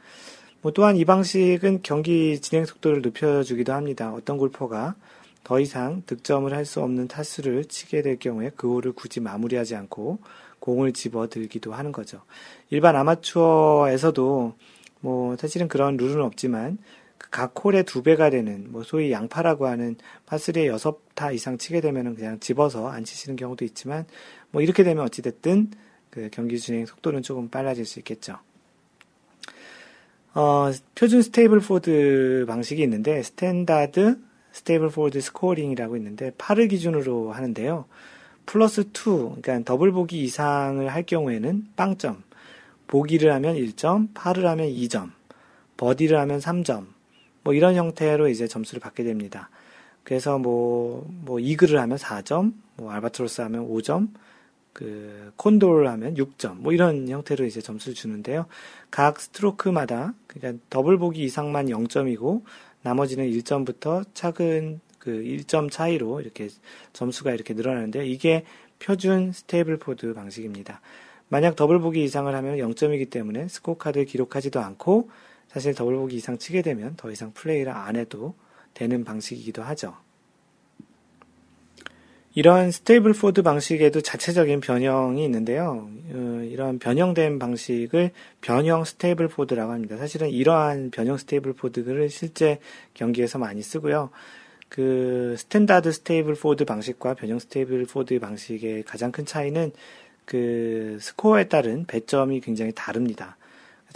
뭐 0.62 0.72
또한 0.72 0.96
이 0.96 1.06
방식은 1.06 1.82
경기 1.84 2.40
진행 2.42 2.66
속도를 2.66 3.02
높여주기도 3.02 3.74
합니다. 3.74 4.12
어떤 4.14 4.38
골퍼가 4.38 4.96
더 5.44 5.60
이상 5.60 6.02
득점을 6.08 6.52
할 6.52 6.66
수 6.66 6.82
없는 6.82 7.08
타수를 7.08 7.66
치게 7.66 8.02
될 8.02 8.18
경우에 8.18 8.52
그 8.56 8.68
홀을 8.68 8.94
굳이 8.94 9.20
마무리하지 9.20 9.76
않고 9.76 10.18
공을 10.60 10.94
집어 10.94 11.28
들기도 11.30 11.74
하는 11.74 11.92
거죠. 11.92 12.22
일반 12.72 12.96
아마추어에서도 12.96 14.54
뭐 15.02 15.38
사실은 15.38 15.68
그런 15.68 15.98
룰은 15.98 16.22
없지만 16.22 16.80
그 16.80 16.80
각 17.32 17.54
홀의 17.64 17.84
두 17.84 18.04
배가 18.04 18.30
되는 18.30 18.72
뭐 18.72 18.84
소위 18.84 19.12
양파라고 19.12 19.68
하는 19.68 19.96
파스리에 20.26 20.68
여섯 20.68 21.00
타 21.16 21.32
이상 21.32 21.58
치게 21.58 21.82
되면은 21.82 22.16
그냥 22.16 22.40
집어서 22.40 22.88
안 22.88 23.04
치시는 23.04 23.36
경우도 23.36 23.66
있지만 23.66 24.06
뭐 24.52 24.62
이렇게 24.62 24.84
되면 24.84 25.04
어찌 25.04 25.22
됐든 25.22 25.72
그 26.10 26.30
경기 26.32 26.60
진행 26.60 26.86
속도는 26.86 27.22
조금 27.22 27.50
빨라질 27.50 27.86
수 27.86 28.00
있겠죠. 28.00 28.38
어, 30.34 30.72
표준 30.96 31.22
Stableford 31.22 32.46
방식이 32.48 32.82
있는데 32.84 33.24
Standard 33.24 34.20
Stableford 34.52 35.20
Scoring이라고 35.20 35.98
있는데 35.98 36.32
8을 36.32 36.70
기준으로 36.70 37.32
하는데요. 37.32 37.86
플러스 38.46 38.82
2, 38.82 39.42
그러니까 39.42 39.60
더블 39.66 39.92
보기 39.92 40.24
이상을 40.24 40.88
할 40.88 41.04
경우에는 41.04 41.68
빵점, 41.76 42.24
보기를 42.88 43.34
하면 43.34 43.56
1점, 43.56 44.10
파를 44.14 44.48
하면 44.48 44.68
2점, 44.68 45.12
버디를 45.78 46.20
하면 46.20 46.40
3점, 46.40 46.86
뭐 47.46 47.54
이런 47.54 47.76
형태로 47.76 48.28
이제 48.28 48.48
점수를 48.48 48.82
받게 48.82 49.04
됩니다. 49.04 49.50
그래서 50.04 50.38
뭐, 50.40 51.08
뭐, 51.08 51.40
이글을 51.40 51.80
하면 51.80 51.98
4점, 51.98 52.54
뭐, 52.76 52.92
알바트로스 52.92 53.42
하면 53.42 53.68
5점, 53.70 54.10
그, 54.74 55.32
콘도를 55.38 55.88
하면 55.88 56.16
6점, 56.16 56.58
뭐 56.58 56.74
이런 56.74 57.08
형태로 57.08 57.46
이제 57.46 57.62
점수를 57.62 57.94
주는데요. 57.94 58.48
각 58.90 59.20
스트로크마다, 59.20 60.16
그러니까 60.28 60.64
더블 60.72 60.98
보기 60.98 61.24
이상만 61.24 61.68
0점이고, 61.68 62.44
나머지는 62.82 63.30
1점부터 63.32 64.06
작은 64.16 64.80
그 64.98 65.12
1점 65.12 65.72
차이로 65.72 66.22
이렇게 66.22 66.50
점수가 66.94 67.32
이렇게 67.32 67.54
늘어나는데, 67.54 68.08
이게 68.08 68.44
표준 68.80 69.32
Stableford 69.32 70.14
방식입니다. 70.16 70.82
만약 71.30 71.56
더블 71.56 71.80
보기 71.80 72.04
이상을 72.04 72.34
하면 72.34 72.58
0점이기 72.58 73.10
때문에 73.10 73.48
스코어 73.48 73.78
카드를 73.78 74.06
기록하지도 74.06 74.60
않고 74.60 75.10
사실 75.56 75.74
더블 75.74 75.96
보기 75.96 76.18
이상 76.18 76.38
치게 76.38 76.62
되면 76.62 76.98
더 76.98 77.10
이상 77.10 77.32
플레이를 77.32 77.72
안 77.72 77.96
해도 77.96 78.36
되는 78.74 79.06
방식이기도 79.06 79.64
하죠. 79.64 79.96
이러한 82.34 82.72
Stableford 82.72 83.42
방식에도 83.42 84.02
자체적인 84.02 84.60
변형이 84.60 85.24
있는데요. 85.24 85.90
어, 86.12 86.42
이러한 86.44 86.80
변형된 86.80 87.40
방식을 87.40 88.12
변형 88.42 88.84
Stableford라고 88.84 89.72
합니다. 89.72 89.96
사실은 89.96 90.30
이러한 90.30 90.92
변형 90.92 91.16
Stableford를 91.16 92.10
실제 92.10 92.60
경기에서 92.94 93.40
많이 93.40 93.62
쓰고요. 93.62 94.10
그 94.68 95.36
standard 95.38 95.94
Stableford 95.94 96.66
방식과 96.66 97.14
변형 97.14 97.40
Stableford 97.40 98.20
방식의 98.20 98.84
가장 98.84 99.14
큰 99.14 99.26
차이는 99.26 99.72
그 100.26 100.98
스코어에 101.00 101.46
따른 101.46 101.86
배점이 101.86 102.42
굉장히 102.42 102.74
다릅니다. 102.76 103.38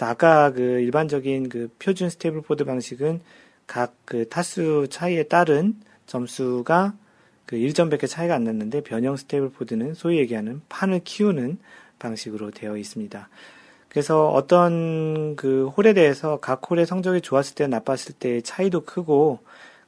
아까 0.08 0.52
그 0.52 0.62
일반적인 0.62 1.50
그 1.50 1.70
표준 1.80 2.10
Stableford 2.10 2.66
방식은 2.66 3.22
각 3.68 4.00
그 4.10 4.28
타수 4.28 4.88
차이에 4.90 5.24
따른 5.24 5.76
점수가 6.08 6.94
그 7.46 7.56
1점밖에 7.58 8.08
차이가 8.08 8.34
안 8.34 8.44
났는데 8.44 8.82
변형 8.82 9.16
Stableford는 9.18 9.94
소위 9.94 10.18
얘기하는 10.18 10.62
판을 10.68 11.02
키우는 11.04 11.60
방식으로 12.00 12.50
되어 12.50 12.76
있습니다. 12.76 13.30
그래서 13.88 14.30
어떤 14.30 15.36
그 15.36 15.68
홀에 15.68 15.94
대해서 15.94 16.40
각 16.40 16.68
홀의 16.70 16.88
성적이 16.88 17.22
좋았을 17.22 17.54
때 17.56 17.68
나빴을 17.68 18.14
때의 18.20 18.42
차이도 18.42 18.82
크고 18.82 19.40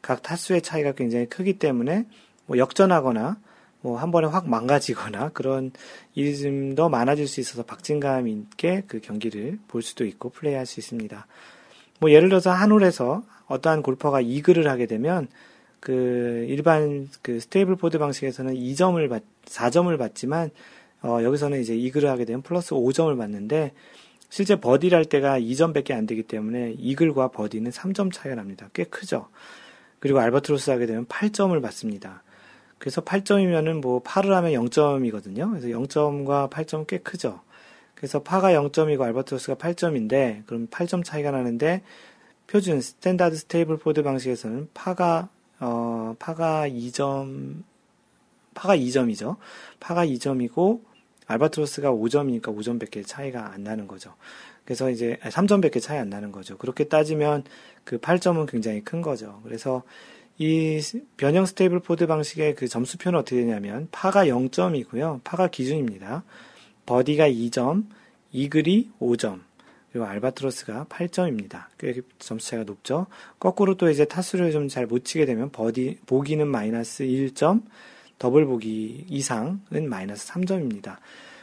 각 0.04 0.22
타수의 0.22 0.62
차이가 0.62 0.92
굉장히 0.92 1.26
크기 1.26 1.58
때문에 1.58 2.06
뭐 2.46 2.60
역전하거나 2.60 3.38
뭐 3.82 3.98
한 3.98 4.12
번에 4.12 4.28
확 4.28 4.48
망가지거나 4.50 5.30
그런 5.30 5.72
일이 6.16 6.38
좀 6.38 6.76
더 6.76 6.88
많아질 6.90 7.28
수 7.28 7.40
있어서 7.42 7.64
박진감 7.64 8.28
있게 8.28 8.84
그 8.88 9.00
경기를 9.02 9.60
볼 9.68 9.82
수도 9.82 10.06
있고 10.06 10.30
플레이할 10.30 10.66
수 10.66 10.80
있습니다. 10.80 11.28
뭐 12.00 12.12
예를 12.12 12.30
들어서 12.30 12.52
한 12.52 12.72
홀에서 12.72 13.24
어떠한 13.48 13.82
골퍼가 13.84 14.22
이글을 14.22 14.68
하게 14.68 14.86
되면 14.86 15.28
그 15.80 16.46
일반 16.48 17.10
그 17.22 17.40
Stableford 17.40 17.98
방식에서는 18.00 18.54
2점을 18.54 19.10
받, 19.10 19.24
4점을 19.46 19.98
받지만 19.98 20.52
어 21.04 21.20
여기서는 21.24 21.60
이제 21.62 21.76
이글을 21.76 22.10
하게 22.10 22.26
되면 22.26 22.42
플러스 22.44 22.72
5점을 22.76 23.16
받는데 23.18 23.74
실제 24.30 24.56
버디를 24.56 24.98
할 24.98 25.06
때가 25.06 25.40
2점밖에 25.40 25.92
안 25.92 26.06
되기 26.06 26.24
때문에 26.24 26.76
이글과 26.78 27.30
버디는 27.30 27.72
3점 27.72 28.14
차이가 28.14 28.36
납니다. 28.36 28.70
꽤 28.74 28.84
크죠. 28.86 29.28
그리고 30.00 30.20
알바트로스 30.20 30.72
하게 30.72 30.86
되면 30.86 31.06
8점을 31.08 31.60
받습니다. 31.62 32.24
그래서 32.82 33.00
8점이면은 33.02 33.80
뭐 33.80 34.02
파를 34.02 34.34
하면 34.34 34.54
0점이거든요. 34.54 35.52
그래서 35.52 35.68
0점과 35.68 36.50
8점 36.50 36.88
꽤 36.88 36.98
크죠. 36.98 37.40
그래서 37.94 38.24
파가 38.24 38.54
0점이고 38.54 39.00
알바트로스가 39.02 39.54
8점인데 39.54 40.48
그럼 40.48 40.66
8점 40.66 41.06
차이가 41.06 41.30
나는데 41.30 41.84
표준 42.48 42.82
standard 42.82 43.36
Stableford 43.36 44.02
방식에서는 44.02 44.70
파가 44.74 45.30
어 45.60 46.16
파가 46.18 46.68
2점 46.68 47.62
파가 48.56 48.76
2점이죠. 48.76 49.36
파가 49.80 50.08
2점이고 50.08 50.82
알바트로스가 51.28 51.92
5점이니까 51.92 52.46
5점밖에 52.46 53.06
차이가 53.06 53.54
안 53.54 53.64
나는 53.64 53.88
거죠. 53.88 54.16
그래서 54.66 54.90
이제 54.90 55.20
3점밖에 55.22 55.80
차이 55.80 56.00
안 56.00 56.10
나는 56.10 56.32
거죠. 56.32 56.58
그렇게 56.58 56.86
따지면 56.86 57.44
그 57.84 58.00
8점은 58.00 58.50
굉장히 58.50 58.84
큰 58.84 59.04
거죠. 59.04 59.40
그래서 59.44 59.84
이 60.38 60.82
변형 61.18 61.46
Stableford 61.46 62.08
방식의 62.08 62.56
그 62.56 62.68
점수표는 62.68 63.20
어떻게 63.20 63.38
되냐면 63.38 63.88
파가 63.92 64.26
0점이고요. 64.26 65.22
파가 65.24 65.48
기준입니다. 65.50 66.24
버디가 66.86 67.30
2점, 67.30 67.86
이글이 68.32 68.90
5점, 69.00 69.42
그리고 69.92 70.06
알바트로스가 70.08 70.88
8점입니다. 70.90 71.66
꽤 71.78 72.02
점수 72.18 72.50
차이가 72.50 72.64
높죠. 72.66 73.06
거꾸로 73.40 73.76
또 73.76 73.90
이제 73.90 74.06
타수를 74.06 74.52
좀 74.52 74.68
잘 74.68 74.88
못 74.88 75.06
치게 75.06 75.26
되면 75.26 75.52
버디 75.52 76.00
보기는 76.08 76.48
마이너스 76.48 77.04
1점, 77.04 77.62
더블 78.18 78.46
보기 78.46 79.06
이상은 79.10 79.90
마이너스 79.90 80.28
3점입니다. 80.30 80.98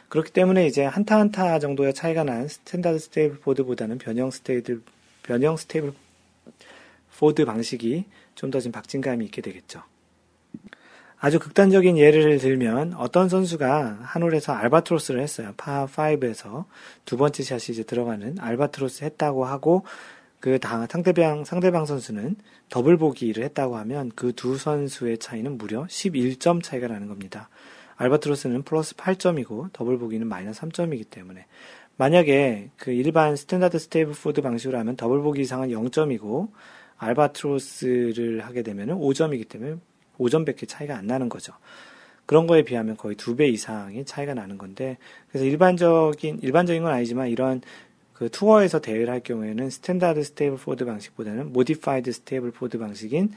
그렇기 0.09 0.32
때문에 0.32 0.66
이제 0.66 0.85
한타 0.85 1.19
한타 1.19 1.59
정도의 1.59 1.93
차이가 1.94 2.24
난 2.24 2.48
standard 2.49 2.99
Stableford보다는 2.99 3.99
변형 3.98 4.31
Stable 4.31 4.83
변형 5.23 5.56
Stableford 5.57 7.45
방식이 7.44 8.05
좀 8.39 8.51
더 8.51 8.60
좀 8.60 8.70
박진감이 8.73 9.24
있게 9.27 9.43
되겠죠. 9.43 9.82
아주 11.20 11.40
극단적인 11.40 11.98
예를 11.98 12.39
들면 12.39 12.94
어떤 12.94 13.28
선수가 13.28 13.98
한 14.02 14.23
홀에서 14.23 14.52
알바트로스를 14.52 15.20
했어요. 15.20 15.52
파5에서 15.56 16.65
두 17.05 17.16
번째 17.16 17.43
샷이 17.43 17.73
이제 17.74 17.82
들어가는 17.82 18.36
알바트로스 18.39 19.02
했다고 19.05 19.44
하고 19.44 19.85
그 20.39 20.59
상대방 20.89 21.44
상대방 21.44 21.86
선수는 21.86 22.36
더블 22.69 22.97
보기를 22.97 23.43
했다고 23.43 23.77
하면 23.78 24.12
그 24.15 24.32
두 24.32 24.56
선수의 24.56 25.19
차이는 25.19 25.59
무려 25.59 25.85
11점 25.86 26.62
차이가 26.62 26.86
나는 26.86 27.09
겁니다. 27.09 27.48
알바트로스는 27.97 28.62
플러스 28.62 28.94
8점이고 28.94 29.70
더블 29.73 29.98
보기는 29.98 30.24
마이너스 30.28 30.60
3점이기 30.60 31.10
때문에 31.10 31.47
만약에 31.97 32.70
그 32.77 32.93
일반 32.93 33.35
standard 33.35 33.81
Stableford 33.81 34.41
방식으로 34.40 34.78
하면 34.78 34.94
더블 34.94 35.20
보기 35.20 35.40
이상은 35.40 35.70
0점이고 35.70 36.48
알바트로스를 36.99 38.41
하게 38.45 38.62
되면 38.62 38.89
5점이기 38.99 39.49
때문에 39.49 39.77
5점밖에 40.19 40.66
차이가 40.69 40.97
안 40.97 41.07
나는 41.07 41.29
거죠. 41.29 41.53
그런 42.27 42.47
거에 42.47 42.62
비하면 42.62 42.97
거의 42.97 43.16
두 43.16 43.37
배 43.37 43.47
이상의 43.49 44.05
차이가 44.05 44.35
나는 44.35 44.59
건데 44.59 44.99
그래서 45.29 45.47
일반적인 45.47 46.41
일반적인 46.43 46.83
건 46.83 46.93
아니지만 46.93 47.29
이런 47.29 47.62
그 48.12 48.29
투어에서 48.29 48.81
대회를 48.81 49.09
할 49.11 49.20
경우에는 49.20 49.70
standard 49.70 50.23
Stableford 50.25 50.85
방식보다는 50.85 51.53
modified 51.53 52.11
Stableford 52.12 52.79
방식인 52.79 53.33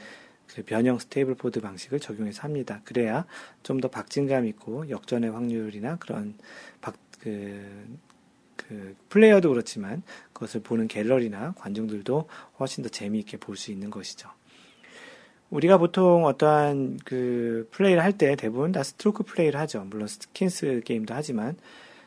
그 0.48 0.62
변형 0.64 0.98
Stableford 0.98 1.60
방식을 1.60 2.00
적용해서 2.00 2.42
합니다. 2.42 2.80
그래야 2.84 3.24
좀 3.62 3.80
더 3.80 3.88
박진감 3.88 4.46
있고 4.48 4.90
역전의 4.90 5.30
확률이나 5.30 5.96
그런 5.96 6.34
박, 6.80 6.96
그, 7.20 7.64
그그 8.72 8.96
플레이어도 9.10 9.50
그렇지만 9.50 10.02
그것을 10.32 10.60
보는 10.62 10.88
갤러리나 10.88 11.52
관중들도 11.58 12.28
훨씬 12.58 12.82
더 12.82 12.88
재미있게 12.88 13.36
볼 13.36 13.56
수 13.56 13.70
있는 13.70 13.90
것이죠. 13.90 14.30
우리가 15.50 15.76
보통 15.76 16.24
어떠한 16.24 17.00
그 17.04 17.68
플레이를 17.70 18.02
할 18.02 18.16
때 18.16 18.34
대부분 18.36 18.72
다 18.72 18.82
스트로크 18.82 19.24
플레이를 19.24 19.60
하죠. 19.60 19.84
물론 19.84 20.08
스킨스 20.08 20.80
게임도 20.84 21.12
하지만 21.12 21.56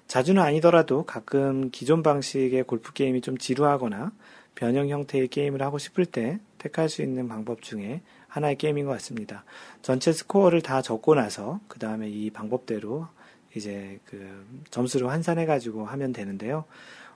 자주는 0.07 0.41
아니더라도 0.41 1.03
가끔 1.03 1.69
기존 1.71 2.01
방식의 2.01 2.63
골프 2.63 2.93
게임이 2.93 3.21
좀 3.21 3.37
지루하거나 3.37 4.11
변형 4.55 4.89
형태의 4.89 5.27
게임을 5.27 5.61
하고 5.61 5.77
싶을 5.77 6.05
때 6.05 6.39
택할 6.57 6.89
수 6.89 7.03
있는 7.03 7.27
방법 7.27 7.61
중에 7.61 8.01
하나의 8.27 8.57
게임인 8.57 8.85
것 8.85 8.91
같습니다. 8.93 9.43
전체 9.81 10.11
스코어를 10.11 10.61
다 10.61 10.81
적고 10.81 11.15
나서 11.15 11.59
그 11.67 11.77
다음에 11.79 12.09
이 12.09 12.31
방법대로 12.31 13.07
이제 13.55 13.99
그 14.05 14.45
점수를 14.69 15.09
환산해 15.09 15.45
가지고 15.45 15.85
하면 15.85 16.13
되는데요. 16.13 16.65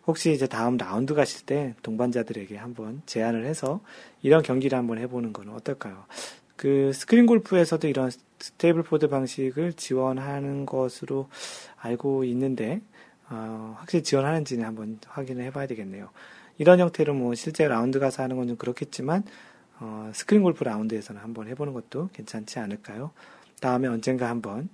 혹시 0.08 0.32
이제 0.32 0.48
다음 0.48 0.78
라운드 0.78 1.14
가실 1.14 1.46
때 1.46 1.76
동반자들에게 1.84 2.58
한번 2.58 3.02
제안을 3.06 3.46
해서 3.46 3.82
이런 4.22 4.42
경기를 4.42 4.78
한번 4.78 4.98
해보는 4.98 5.34
건 5.34 5.50
어떨까요? 5.50 6.06
그 6.56 6.92
스크린 6.94 7.26
골프에서도 7.26 7.88
이런 7.88 8.10
Stableford 8.40 9.08
방식을 9.10 9.74
지원하는 9.74 10.66
것으로 10.66 11.30
알고 11.78 12.24
있는데 12.26 12.82
어, 13.30 13.76
확실히 13.78 14.04
지원하는지는 14.04 14.66
한번 14.66 15.00
확인을 15.08 15.44
해봐야 15.46 15.68
되겠네요. 15.68 16.10
이런 16.58 16.80
형태로 16.80 17.14
뭐 17.14 17.36
실제 17.36 17.68
라운드 17.68 18.00
가서 18.00 18.24
하는 18.24 18.36
건 18.36 18.48
좀 18.48 18.58
그렇겠지만 18.58 19.24
어, 19.80 20.12
스크린 20.14 20.44
골프 20.44 20.64
라운드에서는 20.64 21.22
한번 21.22 21.48
해보는 21.48 21.74
것도 21.74 22.10
괜찮지 22.14 22.60
않을까요? 22.60 23.12
다음에 23.62 23.88
언젠가 23.88 24.30
한번 24.30 24.70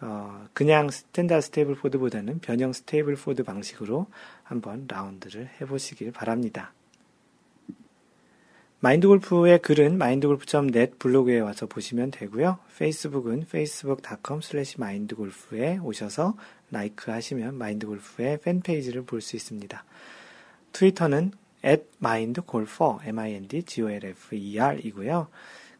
어, 0.00 0.46
그냥 0.52 0.90
standard 0.90 1.40
Stableford보다는 1.46 2.38
변형 2.40 2.72
Stableford 2.72 3.42
방식으로 3.42 4.06
한번 4.44 4.86
라운드를 4.88 5.50
해보시길 5.60 6.12
바랍니다. 6.12 6.72
마인드골프의 8.80 9.58
글은 9.58 9.98
마인드골프.net 9.98 10.98
블로그에 11.00 11.40
와서 11.40 11.66
보시면 11.66 12.12
되고요. 12.12 12.58
페이스북은 12.78 13.42
facebook.com 13.42 14.40
slash 14.40 14.76
mindgolf에 14.78 15.78
오셔서 15.82 16.36
라이크 16.70 17.10
하시면 17.10 17.56
마인드골프의 17.58 18.38
팬페이지를 18.38 19.02
볼 19.02 19.20
수 19.20 19.34
있습니다. 19.34 19.84
트위터는 20.72 21.32
mindgolfer, 22.00 22.98
m-i-n-d-g-o-l-f-e-r 23.02 24.78
이고요. 24.84 25.26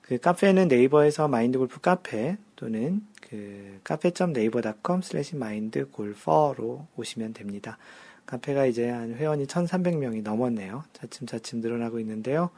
그 0.03 0.19
카페는 0.19 0.67
네이버에서 0.67 1.29
마인드골프 1.29 1.81
카페 1.81 2.37
또는 2.59 3.07
그 3.23 3.79
카페.네이버.com 3.85 5.01
slash 5.05 5.37
mindgolfer로 5.37 6.89
오시면 6.97 7.33
됩니다. 7.33 7.79
카페가 8.27 8.67
이제 8.67 8.91
한 8.91 9.15
회원이 9.15 9.47
1,300명이 9.47 10.23
넘었네요. 10.23 10.83
차츰차츰 10.93 11.61
늘어나고 11.61 12.01
있는데요. 12.01 12.51